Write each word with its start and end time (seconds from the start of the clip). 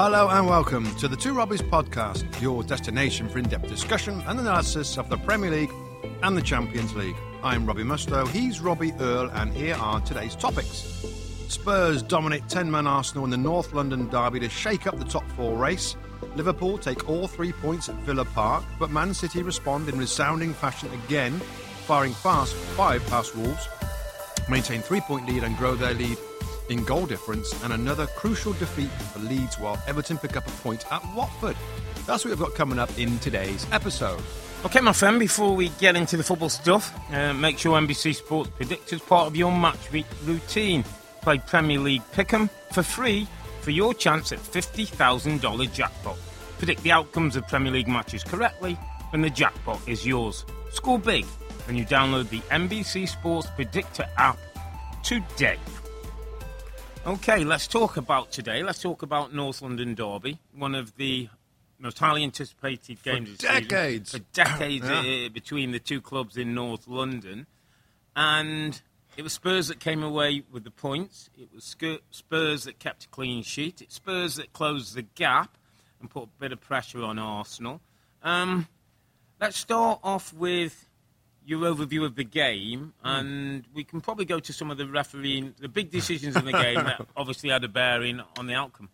Hello 0.00 0.28
and 0.28 0.46
welcome 0.46 0.94
to 0.98 1.08
the 1.08 1.16
Two 1.16 1.34
Robbies 1.34 1.60
podcast, 1.60 2.40
your 2.40 2.62
destination 2.62 3.28
for 3.28 3.40
in 3.40 3.48
depth 3.48 3.66
discussion 3.66 4.22
and 4.28 4.38
analysis 4.38 4.96
of 4.96 5.08
the 5.08 5.16
Premier 5.16 5.50
League 5.50 5.72
and 6.22 6.36
the 6.36 6.40
Champions 6.40 6.94
League. 6.94 7.16
I'm 7.42 7.66
Robbie 7.66 7.82
Mustoe, 7.82 8.28
he's 8.28 8.60
Robbie 8.60 8.92
Earle, 9.00 9.28
and 9.30 9.52
here 9.52 9.74
are 9.74 10.00
today's 10.02 10.36
topics. 10.36 11.04
Spurs 11.48 12.00
dominate 12.00 12.48
10 12.48 12.70
man 12.70 12.86
Arsenal 12.86 13.24
in 13.24 13.30
the 13.30 13.36
North 13.36 13.72
London 13.72 14.08
derby 14.08 14.38
to 14.38 14.48
shake 14.48 14.86
up 14.86 15.00
the 15.00 15.04
top 15.04 15.28
four 15.30 15.56
race. 15.56 15.96
Liverpool 16.36 16.78
take 16.78 17.08
all 17.08 17.26
three 17.26 17.50
points 17.50 17.88
at 17.88 17.96
Villa 17.96 18.24
Park, 18.24 18.62
but 18.78 18.92
Man 18.92 19.12
City 19.12 19.42
respond 19.42 19.88
in 19.88 19.98
resounding 19.98 20.54
fashion 20.54 20.90
again, 21.06 21.32
firing 21.88 22.12
fast 22.12 22.54
five 22.54 23.04
past 23.08 23.34
Wolves, 23.34 23.68
maintain 24.48 24.80
three 24.80 25.00
point 25.00 25.26
lead 25.26 25.42
and 25.42 25.56
grow 25.56 25.74
their 25.74 25.94
lead 25.94 26.16
in 26.70 26.84
goal 26.84 27.06
difference, 27.06 27.52
and 27.64 27.72
another 27.72 28.06
crucial 28.06 28.52
defeat 28.54 28.90
for 28.90 29.20
Leeds 29.20 29.58
while 29.58 29.80
Everton 29.86 30.18
pick 30.18 30.36
up 30.36 30.46
a 30.46 30.50
point 30.62 30.90
at 30.92 31.02
Watford. 31.14 31.56
That's 32.06 32.24
what 32.24 32.30
we've 32.30 32.38
got 32.38 32.54
coming 32.54 32.78
up 32.78 32.96
in 32.98 33.18
today's 33.18 33.66
episode. 33.72 34.22
Okay, 34.64 34.80
my 34.80 34.92
friend, 34.92 35.20
before 35.20 35.54
we 35.54 35.68
get 35.80 35.94
into 35.94 36.16
the 36.16 36.24
football 36.24 36.48
stuff, 36.48 36.92
uh, 37.12 37.32
make 37.32 37.58
sure 37.58 37.78
NBC 37.78 38.14
Sports 38.14 38.50
Predict 38.56 38.92
is 38.92 39.00
part 39.00 39.26
of 39.26 39.36
your 39.36 39.52
match 39.52 39.92
week 39.92 40.06
routine. 40.24 40.84
Play 41.22 41.38
Premier 41.38 41.78
League 41.78 42.02
Pick'em 42.12 42.50
for 42.72 42.82
free 42.82 43.28
for 43.60 43.70
your 43.70 43.94
chance 43.94 44.32
at 44.32 44.38
$50,000 44.38 45.72
jackpot. 45.72 46.16
Predict 46.58 46.82
the 46.82 46.90
outcomes 46.90 47.36
of 47.36 47.46
Premier 47.46 47.72
League 47.72 47.86
matches 47.86 48.24
correctly, 48.24 48.76
and 49.12 49.22
the 49.22 49.30
jackpot 49.30 49.80
is 49.86 50.04
yours. 50.06 50.44
Score 50.72 50.98
big 50.98 51.24
when 51.66 51.76
you 51.76 51.84
download 51.84 52.28
the 52.30 52.40
NBC 52.50 53.08
Sports 53.08 53.46
Predictor 53.54 54.06
app 54.16 54.38
today. 55.02 55.58
Okay, 57.06 57.42
let's 57.44 57.66
talk 57.66 57.96
about 57.96 58.30
today. 58.32 58.62
Let's 58.62 58.80
talk 58.82 59.02
about 59.02 59.32
North 59.34 59.62
London 59.62 59.94
Derby, 59.94 60.38
one 60.54 60.74
of 60.74 60.94
the 60.96 61.28
most 61.78 61.98
highly 61.98 62.22
anticipated 62.22 63.02
games 63.02 63.30
of 63.30 63.38
the 63.38 63.46
season. 63.48 63.62
decades. 63.62 64.10
For 64.12 64.18
decades 64.32 64.86
Yeah. 64.88 65.26
uh, 65.26 65.28
between 65.30 65.70
the 65.70 65.78
two 65.78 66.00
clubs 66.02 66.36
in 66.36 66.54
North 66.54 66.86
London. 66.86 67.46
And 68.14 68.80
it 69.16 69.22
was 69.22 69.32
Spurs 69.32 69.68
that 69.68 69.80
came 69.80 70.02
away 70.02 70.42
with 70.50 70.64
the 70.64 70.70
points. 70.70 71.30
It 71.38 71.48
was 71.54 71.64
Spurs 72.10 72.64
that 72.64 72.78
kept 72.78 73.04
a 73.04 73.08
clean 73.08 73.42
sheet. 73.42 73.80
It's 73.80 73.94
Spurs 73.94 74.34
that 74.36 74.52
closed 74.52 74.94
the 74.94 75.02
gap 75.02 75.56
and 76.00 76.10
put 76.10 76.24
a 76.24 76.28
bit 76.38 76.52
of 76.52 76.60
pressure 76.60 77.02
on 77.02 77.18
Arsenal. 77.18 77.80
Um, 78.22 78.66
let's 79.40 79.56
start 79.56 80.00
off 80.02 80.34
with 80.34 80.87
your 81.48 81.60
overview 81.60 82.04
of 82.04 82.14
the 82.14 82.24
game, 82.24 82.92
hmm. 83.02 83.08
and 83.08 83.64
we 83.72 83.82
can 83.82 84.02
probably 84.02 84.26
go 84.26 84.38
to 84.38 84.52
some 84.52 84.70
of 84.70 84.76
the 84.76 84.86
refereeing, 84.86 85.54
the 85.58 85.68
big 85.68 85.90
decisions 85.98 86.36
in 86.36 86.44
the 86.44 86.52
game 86.52 86.76
that 86.76 87.06
obviously 87.16 87.48
had 87.48 87.64
a 87.64 87.68
bearing 87.68 88.20
on 88.38 88.46
the 88.46 88.54
outcome. 88.54 88.90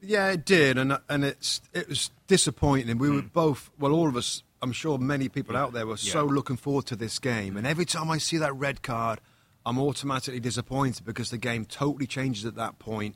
Yeah, 0.00 0.30
it 0.30 0.44
did, 0.44 0.78
and 0.78 0.98
and 1.08 1.24
it's 1.24 1.60
it 1.74 1.88
was 1.88 2.10
disappointing. 2.26 2.98
We 2.98 3.10
were 3.10 3.20
hmm. 3.20 3.28
both, 3.28 3.70
well, 3.78 3.92
all 3.92 4.08
of 4.08 4.16
us. 4.16 4.42
I'm 4.60 4.72
sure 4.72 4.98
many 4.98 5.28
people 5.28 5.56
out 5.56 5.72
there 5.72 5.86
were 5.86 5.96
so 5.96 6.24
looking 6.24 6.56
forward 6.56 6.86
to 6.86 6.96
this 6.96 7.20
game, 7.20 7.56
and 7.56 7.64
every 7.64 7.84
time 7.84 8.10
I 8.10 8.18
see 8.18 8.38
that 8.38 8.56
red 8.56 8.82
card, 8.82 9.20
I'm 9.64 9.78
automatically 9.78 10.40
disappointed 10.40 11.04
because 11.04 11.30
the 11.30 11.38
game 11.38 11.64
totally 11.64 12.08
changes 12.08 12.44
at 12.44 12.56
that 12.56 12.80
point. 12.80 13.14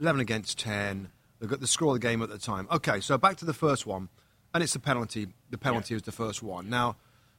Eleven 0.00 0.20
against 0.20 0.58
ten. 0.58 1.10
They've 1.40 1.50
got 1.50 1.60
the 1.60 1.66
score 1.66 1.94
of 1.94 2.00
the 2.00 2.06
game 2.06 2.22
at 2.22 2.30
the 2.30 2.38
time. 2.38 2.68
Okay, 2.70 3.00
so 3.00 3.18
back 3.18 3.36
to 3.38 3.44
the 3.44 3.52
first 3.52 3.86
one, 3.86 4.08
and 4.54 4.62
it's 4.62 4.72
the 4.72 4.78
penalty. 4.78 5.28
The 5.50 5.58
penalty 5.58 5.92
was 5.94 6.04
the 6.04 6.12
first 6.12 6.42
one. 6.42 6.70
Now, 6.70 6.96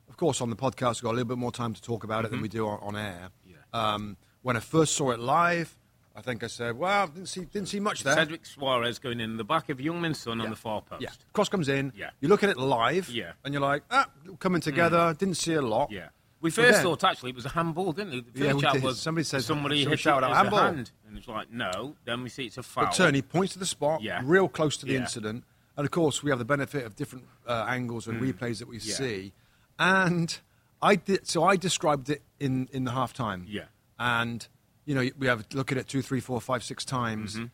of 0.10 0.18
course, 0.18 0.42
on 0.42 0.50
the 0.50 0.56
podcast 0.56 0.96
we've 0.96 1.04
got 1.04 1.12
a 1.12 1.18
little 1.18 1.28
bit 1.28 1.38
more 1.38 1.52
time 1.52 1.74
to 1.74 1.82
talk 1.82 2.04
about 2.04 2.26
it 2.26 2.32
than 2.32 2.42
we 2.42 2.48
do 2.50 2.68
on, 2.68 2.80
on 2.82 2.96
air. 2.96 3.30
Yeah. 3.48 3.56
Um, 3.74 4.18
when 4.42 4.58
I 4.58 4.60
first 4.60 4.96
saw 4.96 5.12
it 5.12 5.20
live, 5.20 5.78
I 6.16 6.22
think 6.22 6.44
I 6.44 6.48
said, 6.48 6.78
"Well, 6.78 7.08
didn't 7.08 7.28
see 7.30 7.42
didn't 7.46 7.68
see 7.70 7.80
much 7.80 8.04
there." 8.04 8.16
Cedric 8.16 8.44
Soares 8.44 9.00
going 9.00 9.20
in 9.20 9.38
the 9.38 9.44
back 9.44 9.70
of 9.70 9.78
Heung-min 9.78 10.14
Son 10.14 10.42
on 10.42 10.50
the 10.50 10.56
far 10.56 10.82
post. 10.82 11.02
Yeah. 11.02 11.10
Cross 11.34 11.50
comes 11.50 11.70
in. 11.70 11.94
Yeah. 11.96 12.10
You 12.20 12.28
look 12.28 12.44
at 12.44 12.50
it 12.50 12.58
live. 12.58 13.10
Yeah. 13.10 13.26
Mm. 13.30 13.34
And 13.46 13.54
you're 13.54 13.62
like, 13.62 13.84
ah, 13.92 14.10
coming 14.40 14.62
together. 14.62 15.16
Didn't 15.18 15.36
see 15.38 15.54
a 15.54 15.62
lot. 15.62 15.92
Yeah. 15.92 16.10
We 16.42 16.52
first 16.52 16.76
then- 16.78 16.84
thought 16.84 17.04
actually 17.04 17.32
it 17.32 17.36
was 17.36 17.46
a 17.46 17.50
handball, 17.50 17.92
didn't 17.92 18.12
we? 18.14 18.22
The 18.22 18.46
Yeah, 18.46 18.54
we 18.54 18.62
did. 18.62 18.82
was 18.84 19.00
Somebody 19.02 19.26
said- 19.26 19.44
somebody 19.44 19.84
hit 19.86 20.08
out 20.08 20.24
a 20.24 20.34
handball. 20.34 20.60
hand, 20.60 20.92
and 21.08 21.18
it's 21.18 21.28
like 21.28 21.52
no. 21.52 21.96
Then 22.06 22.24
we 22.24 22.30
see 22.30 22.46
it's 22.46 22.58
a 22.58 22.64
foul. 22.64 22.86
But 22.86 22.94
turn, 22.96 23.14
he 23.14 23.22
points 23.22 23.54
to 23.54 23.60
the 23.60 23.66
spot, 23.66 24.02
Yeah. 24.02 24.22
real 24.24 24.48
close 24.48 24.78
to 24.78 24.86
the 24.86 24.94
Yeah. 24.94 25.00
incident. 25.02 25.44
And 25.78 25.86
of 25.86 25.92
course, 25.92 26.24
we 26.24 26.30
have 26.32 26.40
the 26.40 26.46
benefit 26.46 26.86
of 26.86 26.96
different 26.96 27.26
uh, 27.48 27.66
angles 27.68 28.08
and 28.08 28.22
replays 28.22 28.60
that 28.60 28.68
we 28.68 28.78
Mm. 28.78 28.88
Yeah. 28.88 28.96
see. 28.96 29.34
And 29.80 30.38
I 30.82 30.96
did, 30.96 31.28
so 31.28 31.44
I 31.44 31.56
described 31.56 32.10
it 32.10 32.22
in, 32.40 32.68
in 32.72 32.84
the 32.84 32.92
half 32.92 33.14
time. 33.14 33.46
Yeah. 33.48 33.66
And, 33.98 34.48
you 34.86 34.94
know, 34.94 35.10
we 35.18 35.28
have 35.28 35.46
look 35.54 35.72
at 35.72 35.78
it 35.78 35.88
two, 35.88 36.02
three, 36.02 36.20
four, 36.20 36.40
five, 36.42 36.64
six 36.64 36.86
times. 36.86 37.36
Mm-hmm. 37.36 37.46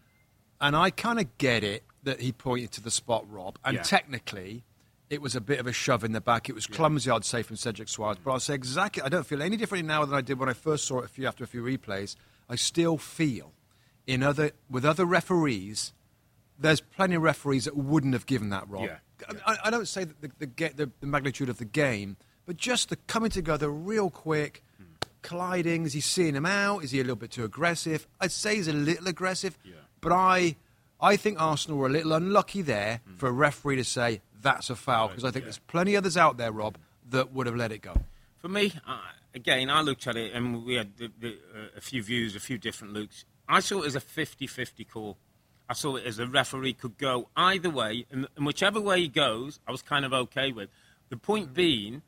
And 0.60 0.76
I 0.76 0.90
kind 0.90 1.20
of 1.20 1.38
get 1.38 1.64
it 1.64 1.84
that 2.04 2.22
he 2.22 2.32
pointed 2.32 2.72
to 2.74 2.82
the 2.82 2.92
spot, 2.92 3.26
Rob. 3.30 3.58
And 3.64 3.76
Yeah. 3.76 3.84
technically, 3.84 4.64
it 5.10 5.22
was 5.22 5.36
a 5.36 5.42
bit 5.42 5.60
of 5.60 5.68
a 5.68 5.74
shove 5.74 6.04
in 6.04 6.14
the 6.14 6.22
back. 6.22 6.50
It 6.50 6.56
was 6.56 6.66
clumsy, 6.66 7.12
I'd 7.12 7.26
say, 7.26 7.44
from 7.44 7.56
Cedric 7.58 7.88
Soares. 7.88 8.18
But 8.24 8.32
I'll 8.32 8.40
say 8.40 8.56
exactly, 8.56 9.04
I 9.04 9.10
don't 9.10 9.26
feel 9.26 9.42
any 9.42 9.56
differently 9.58 9.88
now 9.88 10.04
than 10.06 10.16
I 10.16 10.22
did 10.22 10.40
when 10.40 10.50
I 10.50 10.54
first 10.54 10.86
saw 10.86 11.00
it 11.00 11.06
a 11.06 11.08
few, 11.08 11.28
after 11.28 11.44
a 11.44 11.48
few 11.48 11.62
replays. 11.64 12.16
I 12.50 12.56
still 12.56 12.98
feel 12.98 13.54
in 14.08 14.24
other, 14.24 14.52
with 14.70 14.86
other 14.86 15.06
referees, 15.06 15.94
there's 16.58 16.80
plenty 16.82 17.16
of 17.16 17.22
referees 17.22 17.66
that 17.66 17.76
wouldn't 17.76 18.14
have 18.14 18.26
given 18.26 18.50
that, 18.50 18.68
Rob. 18.70 18.84
Yeah. 18.86 18.98
I, 19.46 19.58
I 19.66 19.70
don't 19.70 19.88
say 19.88 20.04
that 20.04 20.22
the, 20.22 20.32
the, 20.40 20.70
the, 20.76 20.92
the 21.00 21.08
magnitude 21.08 21.50
of 21.50 21.58
the 21.58 21.66
game, 21.66 22.18
but 22.46 22.58
just 22.58 22.90
the 22.90 22.96
coming 23.08 23.30
together 23.32 23.70
real 23.70 24.10
quick, 24.10 24.62
colliding. 25.22 25.86
Is 25.86 25.94
he 25.94 26.02
seeing 26.02 26.36
him 26.36 26.46
out? 26.46 26.84
Is 26.84 26.92
he 26.92 27.00
a 27.00 27.04
little 27.04 27.16
bit 27.16 27.32
too 27.32 27.44
aggressive? 27.44 28.08
I'd 28.22 28.32
say 28.32 28.56
he's 28.56 28.68
a 28.68 28.74
little 28.74 29.08
aggressive, 29.08 29.58
Yeah. 29.64 29.74
but 30.02 30.12
I, 30.12 30.56
I 31.02 31.16
think 31.16 31.42
Arsenal 31.42 31.78
were 31.78 31.88
a 31.88 31.92
little 31.92 32.14
unlucky 32.14 32.62
there 32.62 33.02
Hmm. 33.08 33.16
for 33.16 33.30
a 33.30 33.32
referee 33.32 33.78
to 33.78 33.84
say 33.84 34.22
that's 34.42 34.70
a 34.70 34.76
foul 34.76 35.08
because 35.08 35.24
I 35.24 35.32
think 35.32 35.46
there's 35.46 35.58
plenty 35.60 35.96
others 35.96 36.18
out 36.18 36.38
there, 36.38 36.52
Rob, 36.52 36.78
that 37.10 37.34
would 37.34 37.48
have 37.48 37.56
let 37.56 37.72
it 37.72 37.82
go. 37.82 37.96
For 38.38 38.48
me, 38.50 38.74
uh, 38.88 39.00
again, 39.34 39.70
I 39.72 39.82
looked 39.82 40.06
at 40.06 40.16
it 40.16 40.34
and 40.34 40.64
we 40.64 40.76
had 40.76 40.96
the, 40.98 41.12
the, 41.20 41.30
uh, 41.56 41.78
a 41.78 41.82
few 41.82 42.04
views, 42.04 42.36
a 42.36 42.40
few 42.40 42.58
different 42.60 42.94
looks. 42.94 43.26
I 43.50 43.60
saw 43.60 43.82
it 43.82 43.88
as 43.88 43.96
a 43.96 44.00
50 44.00 44.46
50 44.48 44.84
call. 44.86 45.18
I 45.70 45.74
saw 45.74 45.96
it 45.96 46.06
as 46.06 46.20
a 46.20 46.28
referee 46.28 46.74
could 46.74 46.98
go 46.98 47.30
either 47.36 47.70
way, 47.70 48.06
and, 48.12 48.28
and 48.36 48.46
whichever 48.46 48.80
way 48.80 49.02
he 49.02 49.08
goes, 49.08 49.60
I 49.68 49.72
was 49.72 49.82
kind 49.82 50.06
of 50.06 50.14
okay 50.14 50.52
with. 50.52 50.70
The 51.10 51.18
point 51.18 51.52
mm. 51.52 51.56
being 51.56 52.02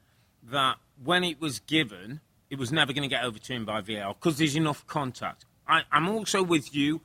that 0.43 0.77
when 1.03 1.23
it 1.23 1.41
was 1.41 1.59
given, 1.59 2.21
it 2.49 2.57
was 2.57 2.71
never 2.71 2.93
going 2.93 3.03
to 3.03 3.13
get 3.13 3.23
overturned 3.23 3.65
by 3.65 3.81
VAR 3.81 4.13
because 4.13 4.37
there's 4.37 4.55
enough 4.55 4.85
contact. 4.87 5.45
I, 5.67 5.81
I'm 5.91 6.07
also 6.07 6.43
with 6.43 6.73
you. 6.73 7.01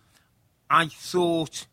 I 0.71 0.87
thought 0.87 1.67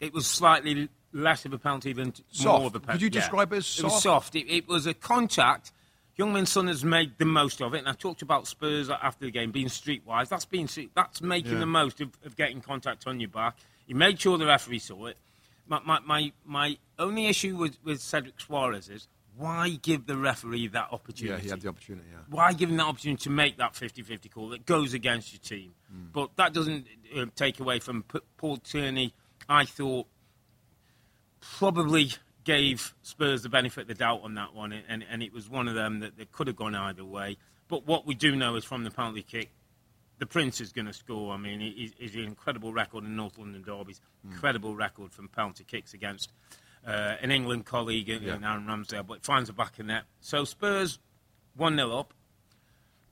it 0.00 0.12
was 0.12 0.26
slightly 0.26 0.88
less 1.12 1.44
of 1.44 1.52
a 1.52 1.58
penalty 1.58 1.92
than 1.92 2.14
Soft. 2.30 2.58
more 2.58 2.66
of 2.68 2.74
a 2.74 2.80
penalty. 2.80 2.92
Could 2.92 3.02
you 3.02 3.10
describe 3.10 3.52
it 3.52 3.56
as 3.56 3.78
It 3.78 3.84
was 3.84 3.92
soft? 3.92 4.02
soft. 4.02 4.34
It, 4.36 4.48
it 4.50 4.68
was 4.68 4.86
a 4.86 4.94
contact. 4.94 5.72
Heung-min 6.18 6.46
Son 6.46 6.66
has 6.68 6.84
made 6.84 7.18
the 7.18 7.24
most 7.26 7.60
of 7.60 7.74
it, 7.74 7.78
and 7.78 7.88
I 7.88 7.92
talked 7.92 8.22
about 8.22 8.46
Spurs 8.46 8.88
after 8.88 9.24
the 9.26 9.30
game 9.30 9.50
being 9.50 9.66
streetwise. 9.66 10.28
That's 10.28 10.46
being 10.46 10.68
that's 10.94 11.20
making 11.20 11.54
Yeah. 11.54 11.58
the 11.58 11.66
most 11.66 12.00
of, 12.00 12.10
of 12.24 12.36
getting 12.36 12.60
contact 12.60 13.06
on 13.06 13.20
your 13.20 13.28
back. 13.28 13.56
He 13.86 13.94
made 13.94 14.20
sure 14.20 14.36
the 14.38 14.46
referee 14.46 14.80
saw 14.80 15.06
it. 15.06 15.16
My, 15.68 15.80
my, 15.84 16.00
my, 16.04 16.32
my 16.44 16.78
only 16.98 17.26
issue 17.26 17.56
with, 17.56 17.76
with 17.84 18.00
Cedric 18.00 18.36
Soares 18.38 18.90
is 18.90 19.08
why 19.36 19.70
give 19.82 20.06
the 20.06 20.16
referee 20.16 20.68
that 20.68 20.88
opportunity? 20.92 21.34
Yeah, 21.36 21.42
he 21.42 21.48
had 21.48 21.60
the 21.60 21.68
opportunity. 21.68 22.06
Yeah. 22.10 22.18
why 22.30 22.52
give 22.52 22.70
him 22.70 22.76
that 22.78 22.86
opportunity 22.86 23.22
to 23.24 23.30
make 23.30 23.58
that 23.58 23.74
50-50 23.74 24.30
call 24.30 24.48
that 24.50 24.64
goes 24.64 24.94
against 24.94 25.32
your 25.32 25.40
team? 25.40 25.74
But 26.12 26.30
that 26.36 26.52
doesn't 26.52 26.86
uh, 27.16 27.26
take 27.34 27.60
away 27.60 27.78
from 27.80 28.02
P- 28.04 28.20
Paul 28.38 28.56
Tierney. 28.58 29.12
I 29.48 29.64
thought 29.64 30.06
probably 31.40 32.10
gave 32.44 32.94
Spurs 33.02 33.42
the 33.42 33.48
benefit 33.48 33.82
of 33.82 33.88
the 33.88 33.94
doubt 33.94 34.20
on 34.22 34.34
that 34.34 34.54
one, 34.54 34.72
and, 34.72 35.04
and 35.08 35.22
it 35.22 35.32
was 35.32 35.48
one 35.48 35.68
of 35.68 35.74
them 35.74 36.00
that, 36.00 36.16
that 36.16 36.32
could 36.32 36.46
have 36.46 36.56
gone 36.56 36.74
either 36.74 37.04
way. 37.04 37.36
But 37.68 37.86
what 37.86 38.06
we 38.06 38.14
do 38.14 38.34
know 38.36 38.54
is 38.56 38.64
from 38.64 38.84
the 38.84 38.90
penalty 38.90 39.22
kick, 39.22 39.50
the 40.18 40.26
Prince 40.26 40.60
is 40.60 40.72
going 40.72 40.86
to 40.86 40.92
score. 40.92 41.32
I 41.32 41.36
mean, 41.36 41.60
he- 41.60 41.92
he's 41.98 42.14
an 42.14 42.22
incredible 42.24 42.72
record 42.72 43.04
in 43.04 43.16
North 43.16 43.36
London 43.38 43.62
derbies, 43.62 44.00
incredible 44.24 44.74
record 44.74 45.12
from 45.12 45.28
penalty 45.28 45.64
kicks 45.64 45.92
against 45.94 46.32
uh, 46.86 47.16
an 47.20 47.30
England 47.30 47.66
colleague 47.66 48.08
in, 48.08 48.22
in 48.24 48.44
Aaron 48.44 48.64
Ramsdale, 48.66 49.06
but 49.06 49.14
it 49.18 49.24
finds 49.24 49.48
the 49.48 49.52
back 49.52 49.78
of 49.78 49.86
net. 49.86 50.04
So 50.20 50.44
Spurs 50.44 50.98
1 51.56 51.76
0 51.76 51.90
up. 51.98 52.14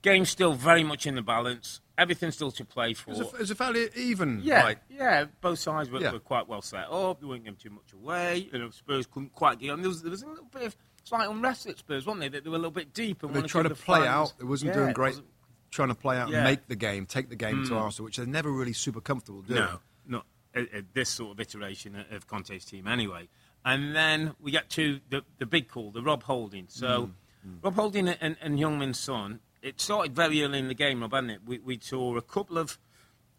Game 0.01 0.25
still 0.25 0.53
very 0.53 0.83
much 0.83 1.07
in 1.07 1.15
the 1.15 1.23
balance. 1.23 1.81
Everything 1.97 2.29
still 2.29 2.51
to 2.51 2.63
play 2.65 2.93
for. 2.93 3.09
It 3.11 3.17
was 3.17 3.19
a, 3.21 3.35
it 3.35 3.39
was 3.39 3.51
a 3.51 3.55
fairly 3.55 3.89
even. 3.95 4.39
Yeah, 4.43 4.63
like, 4.63 4.79
yeah. 4.89 5.25
Both 5.41 5.57
sides 5.59 5.89
were, 5.89 5.99
Yeah. 5.99 6.11
were 6.11 6.19
quite 6.19 6.47
well 6.47 6.61
set 6.61 6.85
up. 6.91 7.21
They 7.21 7.25
weren't 7.25 7.43
giving 7.43 7.57
too 7.57 7.71
much 7.71 7.91
away. 7.93 8.47
You 8.53 8.59
know, 8.59 8.69
Spurs 8.69 9.07
couldn't 9.07 9.33
quite 9.33 9.57
get 9.59 9.71
on. 9.71 9.81
There 9.81 9.89
was, 9.89 10.03
there 10.03 10.11
was 10.11 10.21
a 10.21 10.27
little 10.27 10.45
bit 10.53 10.61
of 10.63 10.75
slight 11.05 11.27
unrest 11.27 11.65
at 11.67 11.79
Spurs, 11.79 12.05
wasn't 12.05 12.21
they? 12.21 12.27
That 12.27 12.43
they 12.43 12.49
were 12.51 12.55
a 12.57 12.59
little 12.59 12.69
bit 12.71 12.93
deep 12.93 13.23
and 13.23 13.33
they 13.33 13.41
tried 13.43 13.63
to 13.63 13.69
the 13.69 13.75
play 13.75 14.01
fans- 14.01 14.07
out. 14.09 14.33
It 14.39 14.43
wasn't 14.45 14.69
Yeah, 14.75 14.81
doing 14.81 14.93
great. 14.93 15.09
wasn't- 15.13 15.27
Trying 15.75 15.89
to 15.89 15.95
play 15.95 16.17
out 16.17 16.29
Yeah. 16.29 16.37
and 16.37 16.43
make 16.45 16.67
the 16.67 16.75
game, 16.77 17.05
take 17.05 17.27
the 17.29 17.35
game 17.35 17.65
to 17.65 17.71
Mm. 17.71 17.81
Arsenal, 17.81 18.05
which 18.05 18.15
they're 18.17 18.25
never 18.25 18.49
really 18.51 18.71
super 18.73 19.01
comfortable 19.01 19.41
doing. 19.41 19.59
No, 19.59 19.79
not 20.07 20.25
at, 20.53 20.73
at 20.73 20.93
this 20.93 21.09
sort 21.09 21.31
of 21.33 21.39
iteration 21.41 21.95
of- 21.97 22.09
of 22.13 22.27
Conte's 22.27 22.63
team, 22.63 22.87
anyway. 22.87 23.27
And 23.65 23.93
then 23.95 24.35
we 24.39 24.51
get 24.51 24.69
to 24.71 25.01
the, 25.09 25.23
the 25.37 25.45
big 25.45 25.67
call, 25.67 25.91
the 25.91 26.01
Rob 26.01 26.23
Holding. 26.23 26.67
So, 26.69 27.11
Mm, 27.45 27.63
Rob 27.63 27.75
Holding 27.75 28.07
and, 28.07 28.37
and 28.41 28.57
Heung-min 28.57 28.93
Son, 28.93 29.39
it 29.61 29.81
started 29.81 30.15
very 30.15 30.41
early 30.43 30.59
in 30.59 30.67
the 30.69 30.73
game, 30.73 31.01
Rob, 31.01 31.11
hadn't 31.13 31.29
it? 31.31 31.41
We, 31.45 31.59
we 31.59 31.77
saw 31.81 32.15
a 32.15 32.21
couple 32.21 32.57
of 32.57 32.77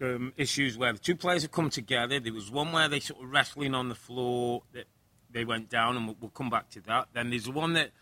um, 0.02 0.32
issues 0.36 0.76
where 0.76 0.92
the 0.92 0.98
two 0.98 1.16
players 1.16 1.40
have 1.42 1.52
come 1.52 1.70
together. 1.70 2.20
There 2.20 2.32
was 2.34 2.50
one 2.50 2.70
where 2.70 2.86
they 2.88 3.00
sort 3.00 3.22
of 3.24 3.30
wrestling 3.30 3.74
on 3.74 3.88
the 3.88 3.94
floor 3.94 4.62
that 4.74 4.84
they 5.30 5.44
went 5.46 5.70
down, 5.70 5.96
and 5.96 6.06
we'll, 6.06 6.16
we'll 6.20 6.30
come 6.30 6.50
back 6.50 6.68
to 6.70 6.80
that. 6.82 7.08
Then 7.14 7.30
there's 7.30 7.48
one 7.48 7.72
that 7.72 7.92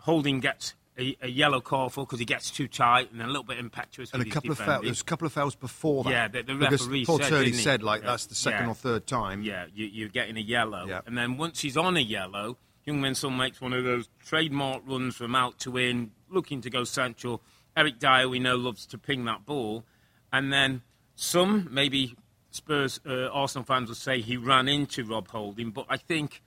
Holding 0.00 0.40
gets 0.40 0.74
a, 0.98 1.16
a 1.22 1.28
yellow 1.28 1.60
call 1.60 1.88
for 1.90 2.04
because 2.06 2.18
he 2.18 2.24
gets 2.24 2.50
too 2.50 2.68
tight 2.68 3.12
and 3.12 3.20
a 3.22 3.26
little 3.26 3.42
bit 3.44 3.58
impetuous. 3.58 4.12
And 4.12 4.22
a 4.22 4.26
couple 4.26 4.50
of 4.52 4.58
fouls. 4.58 4.84
There's 4.84 5.00
a 5.00 5.04
couple 5.04 5.26
of 5.26 5.32
fouls 5.32 5.54
before 5.54 6.04
that. 6.04 6.10
Yeah, 6.10 6.28
the- 6.28 6.42
the 6.42 6.54
because 6.54 6.82
referee 6.82 7.04
Paul 7.06 7.18
said, 7.18 7.30
didn't 7.44 7.54
said 7.54 7.82
like 7.82 8.02
Yeah. 8.02 8.10
that's 8.10 8.26
the 8.26 8.34
second 8.34 8.64
Yeah. 8.64 8.70
or 8.70 8.74
third 8.74 9.06
time. 9.06 9.42
Yeah, 9.42 9.66
you, 9.74 9.86
you're 9.86 10.08
getting 10.08 10.36
a 10.36 10.40
yellow. 10.40 10.86
Yeah. 10.86 11.00
And 11.06 11.16
then 11.18 11.36
once 11.36 11.60
he's 11.60 11.76
on 11.76 11.96
a 11.96 12.00
yellow, 12.00 12.56
Heung-min 12.86 13.14
Son 13.14 13.36
makes 13.36 13.60
one 13.60 13.72
of 13.72 13.84
those 13.84 14.08
trademark 14.24 14.82
runs 14.86 15.16
from 15.16 15.34
out 15.34 15.58
to 15.60 15.76
in, 15.76 16.12
looking 16.30 16.60
to 16.62 16.70
go 16.70 16.84
central. 16.84 17.42
Eric 17.76 17.98
Dier, 17.98 18.28
we 18.28 18.38
know, 18.38 18.56
loves 18.56 18.86
to 18.86 18.96
ping 18.98 19.24
that 19.26 19.44
ball. 19.44 19.84
And 20.32 20.52
then 20.52 20.82
some, 21.14 21.68
maybe 21.70 22.14
Spurs, 22.52 23.00
uh, 23.06 23.26
Arsenal 23.32 23.64
fans 23.64 23.88
will 23.88 23.96
say 23.96 24.20
he 24.20 24.36
ran 24.36 24.66
into 24.68 25.04
Rob 25.04 25.28
Holding, 25.28 25.70
but 25.72 25.84
I 25.90 25.96
think 25.98 26.42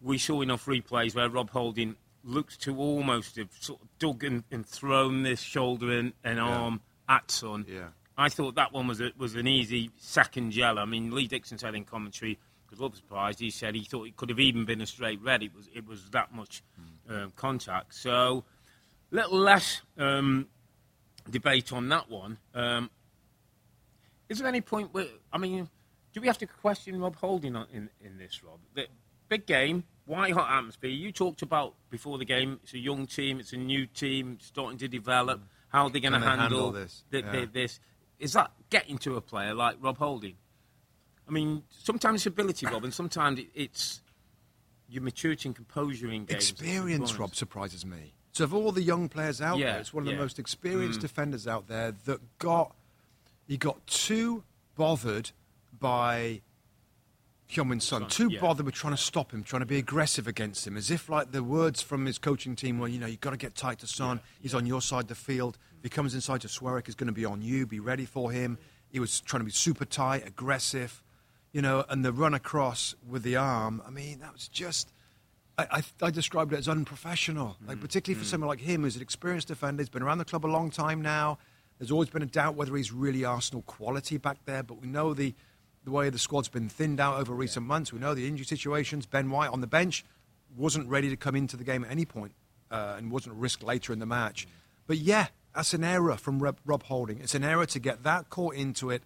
we 0.00 0.18
saw 0.18 0.40
enough 0.40 0.64
replays 0.66 1.14
where 1.14 1.28
Rob 1.28 1.50
Holding 1.50 1.94
looks 2.24 2.56
to 2.58 2.76
almost 2.76 3.36
have 3.36 3.50
sort 3.58 3.80
of 3.80 3.88
dug 3.98 4.24
and, 4.24 4.44
and 4.50 4.66
thrown 4.66 5.22
this 5.22 5.40
shoulder 5.40 5.90
and, 5.90 6.12
and 6.22 6.38
arm 6.38 6.80
at 7.08 7.30
Son. 7.30 7.66
Yeah. 7.68 7.88
I 8.16 8.28
thought 8.28 8.54
that 8.56 8.72
one 8.72 8.86
was 8.86 9.00
a, 9.00 9.10
was 9.16 9.34
an 9.34 9.46
easy 9.46 9.90
second 9.96 10.54
yellow. 10.54 10.82
I 10.82 10.84
mean, 10.84 11.14
Lee 11.14 11.26
Dixon 11.26 11.58
said 11.58 11.74
in 11.74 11.84
commentary, 11.84 12.38
because 12.66 12.80
I 12.80 12.84
was 12.84 12.96
surprised, 12.96 13.40
he 13.40 13.50
said 13.50 13.74
he 13.74 13.84
thought 13.84 14.06
it 14.06 14.16
could 14.16 14.28
have 14.28 14.40
even 14.40 14.64
been 14.64 14.80
a 14.80 14.86
straight 14.86 15.20
red. 15.22 15.42
It 15.42 15.54
was 15.54 15.68
it 15.74 15.86
was 15.86 16.08
that 16.10 16.34
much 16.34 16.62
um, 17.08 17.32
contact. 17.36 17.94
So, 17.94 18.44
little 19.10 19.38
less 19.38 19.82
um, 19.98 20.46
debate 21.28 21.72
on 21.72 21.88
that 21.88 22.10
one. 22.10 22.38
Um, 22.54 22.90
is 24.28 24.38
there 24.38 24.48
any 24.48 24.60
point 24.60 24.94
where 24.94 25.06
I 25.32 25.38
mean, 25.38 25.68
do 26.12 26.20
we 26.20 26.26
have 26.26 26.38
to 26.38 26.46
question 26.46 27.00
Rob 27.00 27.16
Holding 27.16 27.56
on, 27.56 27.66
in 27.72 27.90
in 28.00 28.18
this, 28.18 28.42
Rob? 28.42 28.58
The 28.74 28.86
big 29.28 29.46
game, 29.46 29.84
white 30.06 30.32
hot 30.32 30.50
atmosphere. 30.58 30.90
You 30.90 31.12
talked 31.12 31.42
about 31.42 31.74
before 31.90 32.18
the 32.18 32.24
game. 32.24 32.60
It's 32.62 32.74
a 32.74 32.78
young 32.78 33.06
team. 33.06 33.40
It's 33.40 33.52
a 33.52 33.56
new 33.56 33.86
team 33.86 34.38
starting 34.40 34.78
to 34.78 34.88
develop. 34.88 35.40
How 35.68 35.84
are 35.84 35.90
they're 35.90 36.00
going 36.00 36.12
to 36.12 36.18
handle, 36.20 36.38
handle 36.40 36.72
this? 36.72 37.04
thi- 37.10 37.18
Yeah. 37.20 37.32
thi- 37.32 37.44
this? 37.46 37.80
Is 38.18 38.32
that 38.34 38.52
getting 38.70 38.98
to 38.98 39.16
a 39.16 39.20
player 39.20 39.54
like 39.54 39.76
Rob 39.80 39.98
Holding? 39.98 40.36
I 41.26 41.30
mean, 41.30 41.62
sometimes 41.70 42.20
it's 42.20 42.26
ability, 42.26 42.66
Rob, 42.66 42.84
and 42.84 42.92
sometimes 42.92 43.38
it, 43.38 43.48
it's 43.54 44.02
your 44.88 45.02
maturity 45.02 45.48
and 45.48 45.56
composure 45.56 46.08
in 46.10 46.24
games. 46.26 46.50
Experience, 46.50 47.18
Rob, 47.18 47.34
surprises 47.34 47.86
me. 47.86 48.12
So 48.32 48.44
of 48.44 48.54
all 48.54 48.72
the 48.72 48.82
young 48.82 49.08
players 49.08 49.40
out 49.40 49.58
Yeah, 49.58 49.72
there, 49.72 49.80
it's 49.80 49.94
one 49.94 50.02
of 50.04 50.08
yeah. 50.08 50.16
the 50.16 50.22
most 50.22 50.38
experienced 50.38 50.98
Mm. 50.98 51.02
defenders 51.02 51.46
out 51.46 51.68
there 51.68 51.92
that 52.04 52.38
got 52.38 52.74
he 53.46 53.56
got 53.56 53.86
too 53.86 54.44
bothered 54.76 55.30
by 55.78 56.40
Heung-min 57.52 57.80
Son, 57.80 58.02
Son, 58.02 58.10
too 58.10 58.28
yeah. 58.28 58.40
bothered 58.40 58.66
with 58.66 58.74
trying 58.74 58.94
to 58.94 59.02
stop 59.02 59.32
him, 59.32 59.42
trying 59.42 59.60
to 59.60 59.66
be 59.66 59.78
aggressive 59.78 60.26
against 60.26 60.66
him, 60.66 60.76
as 60.76 60.90
if 60.90 61.08
like 61.08 61.32
the 61.32 61.42
words 61.42 61.80
from 61.80 62.06
his 62.06 62.18
coaching 62.18 62.56
team 62.56 62.78
were, 62.78 62.88
you 62.88 62.98
know, 62.98 63.06
you've 63.06 63.20
got 63.20 63.30
to 63.30 63.36
get 63.36 63.54
tight 63.54 63.78
to 63.80 63.86
Son. 63.86 64.20
He's 64.40 64.54
on 64.54 64.66
your 64.66 64.80
side 64.80 65.02
of 65.04 65.08
the 65.08 65.14
field. 65.14 65.58
If 65.78 65.84
he 65.84 65.88
comes 65.88 66.14
inside 66.14 66.40
to 66.42 66.48
Swerik, 66.48 66.86
he's 66.86 66.94
going 66.94 67.08
to 67.08 67.12
be 67.12 67.24
on 67.24 67.42
you. 67.42 67.66
Be 67.66 67.80
ready 67.80 68.04
for 68.06 68.30
him. 68.30 68.58
He 68.90 69.00
was 69.00 69.20
trying 69.20 69.40
to 69.40 69.44
be 69.44 69.52
super 69.52 69.84
tight, 69.84 70.26
aggressive, 70.26 71.02
you 71.52 71.62
know, 71.62 71.84
and 71.88 72.04
the 72.04 72.12
run 72.12 72.34
across 72.34 72.94
with 73.08 73.22
the 73.22 73.36
arm. 73.36 73.82
I 73.86 73.90
mean, 73.90 74.20
that 74.20 74.32
was 74.32 74.48
just. 74.48 74.92
I, 75.58 75.66
I, 76.00 76.06
I 76.06 76.10
described 76.10 76.52
it 76.52 76.58
as 76.58 76.68
unprofessional, 76.68 77.56
like 77.66 77.76
mm, 77.76 77.80
particularly 77.82 78.18
for 78.22 78.26
mm. 78.26 78.30
someone 78.30 78.48
like 78.48 78.60
him, 78.60 78.82
who's 78.82 78.96
an 78.96 79.02
experienced 79.02 79.48
defender. 79.48 79.82
He's 79.82 79.90
been 79.90 80.02
around 80.02 80.18
the 80.18 80.24
club 80.24 80.46
a 80.46 80.48
long 80.48 80.70
time 80.70 81.02
now. 81.02 81.38
There's 81.78 81.90
always 81.90 82.08
been 82.08 82.22
a 82.22 82.26
doubt 82.26 82.54
whether 82.54 82.74
he's 82.76 82.92
really 82.92 83.24
Arsenal 83.24 83.62
quality 83.62 84.16
back 84.16 84.38
there, 84.44 84.62
but 84.62 84.80
we 84.80 84.86
know 84.86 85.14
the 85.14 85.34
the 85.84 85.90
way 85.90 86.10
the 86.10 86.18
squad's 86.18 86.48
been 86.48 86.68
thinned 86.68 87.00
out 87.00 87.18
over 87.18 87.34
recent 87.34 87.66
months. 87.66 87.92
We 87.92 87.98
know 87.98 88.14
the 88.14 88.26
injury 88.26 88.46
situations. 88.46 89.06
Ben 89.06 89.30
White 89.30 89.50
on 89.50 89.60
the 89.60 89.66
bench 89.66 90.04
wasn't 90.56 90.88
ready 90.88 91.08
to 91.10 91.16
come 91.16 91.34
into 91.34 91.56
the 91.56 91.64
game 91.64 91.84
at 91.84 91.90
any 91.90 92.04
point, 92.04 92.32
uh, 92.70 92.94
and 92.96 93.10
wasn't 93.10 93.36
risked 93.36 93.62
later 93.62 93.92
in 93.92 93.98
the 93.98 94.06
match. 94.06 94.46
But 94.86 94.98
yeah, 94.98 95.28
that's 95.54 95.74
an 95.74 95.84
error 95.84 96.16
from 96.16 96.40
Rob, 96.40 96.58
Rob 96.64 96.82
Holding. 96.84 97.20
It's 97.20 97.34
an 97.34 97.44
error 97.44 97.66
to 97.66 97.78
get 97.78 98.02
that 98.04 98.30
caught 98.30 98.54
into 98.54 98.90
it, 98.90 99.02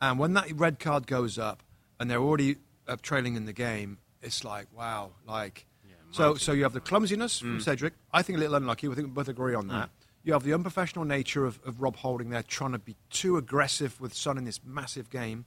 and 0.00 0.18
when 0.18 0.34
that 0.34 0.50
red 0.52 0.78
card 0.78 1.06
goes 1.06 1.38
up, 1.38 1.62
and 1.98 2.10
they're 2.10 2.20
already 2.20 2.56
uh, 2.86 2.96
trailing 3.02 3.36
in 3.36 3.44
the 3.44 3.52
game, 3.52 3.98
it's 4.22 4.44
like 4.44 4.66
wow, 4.76 5.10
like. 5.26 5.66
So, 6.12 6.34
so 6.34 6.50
you 6.50 6.64
have 6.64 6.72
the 6.72 6.80
clumsiness 6.80 7.38
from 7.38 7.60
Cedric. 7.60 7.94
I 8.12 8.22
think 8.22 8.36
a 8.36 8.40
little 8.40 8.56
unlucky. 8.56 8.88
I 8.88 8.94
think 8.94 9.06
we 9.06 9.12
both 9.12 9.28
agree 9.28 9.54
on 9.54 9.68
that. 9.68 9.90
You 10.24 10.32
have 10.32 10.42
the 10.42 10.52
unprofessional 10.52 11.04
nature 11.04 11.46
of, 11.46 11.60
of 11.64 11.80
Rob 11.80 11.94
Holding 11.94 12.30
there, 12.30 12.42
trying 12.42 12.72
to 12.72 12.80
be 12.80 12.96
too 13.10 13.36
aggressive 13.36 14.00
with 14.00 14.12
Son 14.12 14.36
in 14.36 14.44
this 14.44 14.58
massive 14.64 15.08
game. 15.08 15.44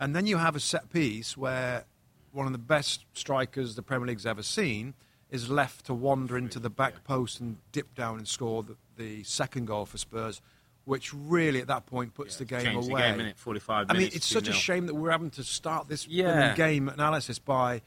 And 0.00 0.14
then 0.14 0.26
you 0.26 0.36
have 0.38 0.54
a 0.56 0.60
set 0.60 0.90
piece 0.90 1.36
where 1.36 1.84
one 2.32 2.46
of 2.46 2.52
the 2.52 2.58
best 2.58 3.04
strikers 3.14 3.74
the 3.74 3.82
Premier 3.82 4.06
League's 4.08 4.26
ever 4.26 4.42
seen 4.42 4.94
is 5.30 5.50
left 5.50 5.86
to 5.86 5.94
wander 5.94 6.38
into 6.38 6.58
the 6.58 6.70
back 6.70 7.04
post 7.04 7.40
and 7.40 7.58
dip 7.72 7.94
down 7.94 8.16
and 8.18 8.26
score 8.28 8.62
the, 8.62 8.76
the 8.96 9.22
second 9.24 9.66
goal 9.66 9.84
for 9.86 9.98
Spurs, 9.98 10.40
which 10.84 11.12
really 11.12 11.60
at 11.60 11.66
that 11.66 11.84
point 11.86 12.14
puts 12.14 12.36
the 12.36 12.44
game 12.44 12.76
away. 12.76 12.86
the 12.86 13.16
game 13.18 13.20
in 13.20 13.34
45 13.34 13.86
I 13.90 13.92
mean, 13.94 14.10
it's 14.14 14.26
such 14.26 14.48
a 14.48 14.52
shame 14.52 14.86
that 14.86 14.94
we're 14.94 15.10
having 15.10 15.30
to 15.32 15.44
start 15.44 15.88
this 15.88 16.06
Yeah. 16.06 16.54
game 16.54 16.88
analysis 16.88 17.38
by 17.38 17.82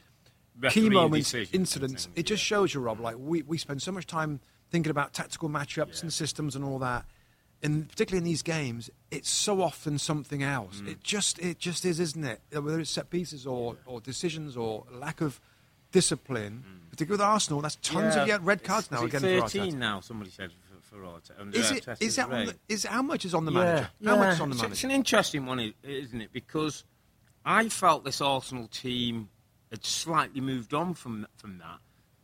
key 0.69 0.89
moments, 0.89 1.33
incidents. 1.33 2.09
It 2.15 2.23
just 2.27 2.43
shows 2.43 2.73
you, 2.73 2.81
Rob, 2.81 2.99
like 2.99 3.15
we, 3.17 3.41
we 3.43 3.57
spend 3.57 3.81
so 3.81 3.91
much 3.91 4.05
time 4.05 4.39
thinking 4.69 4.91
about 4.91 5.13
tactical 5.13 5.49
matchups 5.49 6.01
and 6.03 6.11
systems 6.13 6.55
and 6.55 6.63
all 6.63 6.79
that. 6.79 7.05
And 7.63 7.87
particularly 7.87 8.17
in 8.19 8.23
these 8.23 8.41
games, 8.41 8.89
it's 9.11 9.29
so 9.29 9.61
often 9.61 9.99
something 9.99 10.41
else. 10.41 10.81
Mm. 10.81 10.87
It 10.89 11.03
just 11.03 11.37
it 11.39 11.59
just 11.59 11.85
is, 11.85 11.99
isn't 11.99 12.23
it? 12.23 12.41
Whether 12.51 12.79
it's 12.79 12.89
set 12.89 13.09
pieces 13.11 13.45
or, 13.45 13.77
or 13.85 14.01
decisions 14.01 14.57
or 14.57 14.85
lack 14.91 15.21
of 15.21 15.39
discipline, 15.91 16.63
particularly 16.89 17.21
with 17.21 17.27
Arsenal, 17.29 17.61
that's 17.61 17.75
tons 17.77 18.15
of 18.15 18.23
Mm. 18.23 18.27
Yeah. 18.27 18.33
yeah, 18.35 18.39
red 18.41 18.63
cards 18.63 18.87
Is- 18.87 18.91
now 18.91 18.99
is 19.05 19.13
again 19.13 19.21
13 19.41 19.73
Arteta. 19.73 19.77
now, 19.77 19.99
somebody 19.99 20.31
said 20.31 20.51
for, 20.89 20.95
for 20.95 21.03
Arteta. 21.03 21.53
Is 21.55 21.71
it? 21.71 21.85
Arteta's 21.85 22.15
that 22.15 22.31
on 22.31 22.45
the, 22.47 22.55
is 22.69 22.83
how 22.85 23.01
much 23.01 23.25
is 23.25 23.33
on 23.33 23.45
the 23.45 23.51
Yeah, 23.51 23.59
manager? 23.59 23.89
How 24.05 24.15
much 24.17 24.33
is 24.33 24.39
on 24.41 24.49
the 24.49 24.55
It's- 24.55 24.61
manager? 24.63 24.73
It's 24.73 24.83
an 24.85 24.91
interesting 24.91 25.45
one, 25.45 25.73
isn't 25.83 26.21
it? 26.21 26.31
Because 26.33 26.83
I 27.45 27.69
felt 27.69 28.05
this 28.05 28.21
Arsenal 28.21 28.67
team 28.67 29.29
had 29.69 29.85
slightly 29.85 30.41
moved 30.41 30.73
on 30.73 30.93
from 30.95 31.27
from 31.37 31.57
that. 31.59 31.79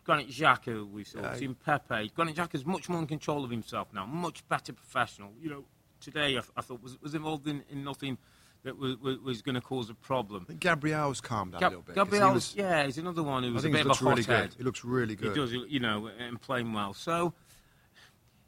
Granit 0.07 0.30
Xhaka, 0.30 0.89
we 0.89 1.04
saw, 1.04 1.19
Yeah. 1.19 1.36
seen 1.36 1.54
Pepe. 1.54 2.12
Granit 2.15 2.38
Xhaka's 2.38 2.65
much 2.65 2.88
more 2.88 3.00
in 3.01 3.08
control 3.08 3.43
of 3.43 3.51
himself 3.51 3.89
now, 3.93 4.05
much 4.05 4.48
better 4.48 4.72
professional. 4.72 5.34
You 5.41 5.50
know, 5.50 5.65
today 6.00 6.38
I, 6.38 6.41
I 6.55 6.62
thought 6.62 6.81
was 6.81 6.98
was 7.01 7.13
involved 7.13 7.46
in, 7.46 7.62
in 7.70 7.84
nothing 7.84 8.17
that 8.63 8.77
was, 8.77 8.96
was, 9.00 9.20
was 9.20 9.41
going 9.41 9.55
to 9.55 9.62
cause 9.62 9.89
a 9.89 9.93
problem. 9.93 10.43
I 10.43 10.46
think 10.48 10.62
Gabriel's 10.62 11.20
calmed 11.20 11.51
down 11.51 11.60
a 11.60 11.62
Gab- 11.62 11.72
little 11.72 11.84
bit. 11.84 11.96
'cause 11.96 12.10
he 12.17 12.34
was- 12.34 12.55
yeah, 12.55 12.86
he's 12.86 12.98
another 12.98 13.22
one 13.22 13.43
who 13.43 13.53
was 13.53 13.65
a 13.65 13.70
bit 13.70 13.86
of 13.86 14.01
a 14.01 14.05
really 14.05 14.24
hothead. 14.24 14.55
He 14.58 14.63
looks 14.63 14.86
really 14.86 15.15
good. 15.15 15.36
He 15.36 15.39
does, 15.41 15.51
you 15.51 15.79
know, 15.81 16.08
and 16.08 16.41
playing 16.41 16.72
well. 16.72 16.93
So, 16.93 17.34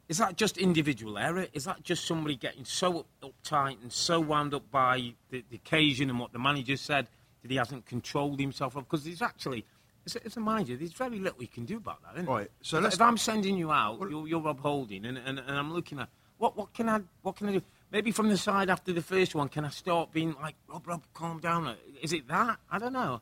is 0.08 0.16
that 0.16 0.36
just 0.36 0.56
individual 0.56 1.18
error? 1.18 1.46
Is 1.52 1.64
that 1.64 1.82
just 1.82 2.06
somebody 2.06 2.36
getting 2.36 2.64
so 2.64 3.00
up- 3.00 3.06
uptight 3.44 3.82
and 3.82 3.92
so 3.92 4.18
wound 4.18 4.54
up 4.54 4.70
by 4.70 5.12
the, 5.28 5.44
the 5.50 5.56
occasion 5.56 6.08
and 6.08 6.18
what 6.18 6.32
the 6.32 6.38
manager 6.38 6.78
said 6.78 7.08
that 7.42 7.50
he 7.50 7.56
hasn't 7.58 7.84
controlled 7.84 8.40
himself? 8.40 8.74
Because 8.74 9.04
there's 9.04 9.22
actually, 9.22 9.64
as 10.16 10.22
a, 10.22 10.26
as 10.26 10.36
a 10.36 10.40
manager, 10.40 10.76
there's 10.76 10.92
very 10.92 11.18
little 11.18 11.40
you 11.40 11.48
can 11.48 11.64
do 11.64 11.76
about 11.76 12.02
that, 12.02 12.14
isn't 12.14 12.26
there? 12.26 12.34
Right, 12.34 12.50
so 12.62 12.78
if, 12.78 12.84
let's- 12.84 12.96
if 12.96 13.02
I'm 13.02 13.16
sending 13.16 13.56
you 13.56 13.70
out, 13.70 13.98
you're, 14.10 14.26
you're 14.28 14.40
Rob 14.40 14.60
Holding, 14.60 15.06
and, 15.06 15.18
and, 15.18 15.38
and 15.38 15.50
I'm 15.58 15.72
looking 15.72 15.98
at 15.98 16.08
what 16.38 16.56
what 16.56 16.72
can 16.72 16.88
I 16.88 17.00
what 17.22 17.36
can 17.36 17.48
I 17.48 17.52
do? 17.52 17.62
Maybe 17.92 18.12
from 18.12 18.28
the 18.28 18.38
side 18.38 18.70
after 18.70 18.92
the 18.92 19.02
first 19.02 19.34
one, 19.34 19.48
can 19.48 19.64
I 19.64 19.70
start 19.70 20.12
being 20.12 20.34
like 20.40 20.54
Rob, 20.68 20.86
Rob, 20.86 21.02
calm 21.12 21.38
down? 21.38 21.74
Is 22.00 22.12
it 22.12 22.28
that? 22.28 22.58
I 22.70 22.78
don't 22.78 22.92
know. 22.92 23.20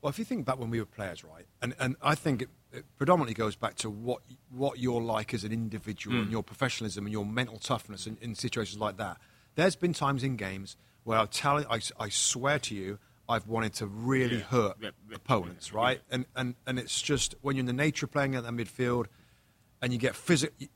Well, 0.00 0.10
if 0.10 0.18
you 0.18 0.24
think 0.24 0.44
back 0.44 0.58
when 0.58 0.70
we 0.70 0.78
were 0.78 0.86
players, 0.86 1.24
right, 1.24 1.46
and, 1.62 1.74
and 1.80 1.96
I 2.02 2.14
think 2.14 2.42
it, 2.42 2.48
it 2.72 2.84
predominantly 2.96 3.34
goes 3.34 3.56
back 3.56 3.74
to 3.76 3.90
what 3.90 4.20
what 4.50 4.78
you're 4.78 5.02
like 5.02 5.34
as 5.34 5.44
an 5.44 5.52
individual 5.52 6.16
and 6.16 6.26
hmm. 6.26 6.32
your 6.32 6.42
professionalism 6.42 7.06
and 7.06 7.12
your 7.12 7.24
mental 7.26 7.58
toughness 7.58 8.06
in, 8.06 8.18
in 8.20 8.34
situations 8.34 8.80
like 8.80 8.98
that. 8.98 9.18
There's 9.56 9.76
been 9.76 9.92
times 9.92 10.22
in 10.22 10.36
games 10.36 10.76
where 11.04 11.18
I'll 11.18 11.26
tell 11.26 11.58
I, 11.70 11.80
I 11.98 12.08
swear 12.08 12.58
to 12.60 12.74
you, 12.74 12.98
I've 13.28 13.46
wanted 13.46 13.74
to 13.74 13.86
really 13.86 14.36
Yeah. 14.38 14.42
hurt 14.42 14.76
Yeah, 14.80 14.90
opponents, 15.14 15.72
right? 15.72 16.00
And, 16.10 16.26
and 16.36 16.54
and 16.66 16.78
it's 16.78 17.00
just 17.00 17.34
when 17.40 17.56
you're 17.56 17.60
in 17.60 17.66
the 17.66 17.72
nature 17.72 18.06
of 18.06 18.12
playing 18.12 18.34
at 18.34 18.42
the 18.44 18.50
midfield, 18.50 19.06
and 19.80 19.92
you 19.92 19.98
get 19.98 20.14
physical, 20.14 20.66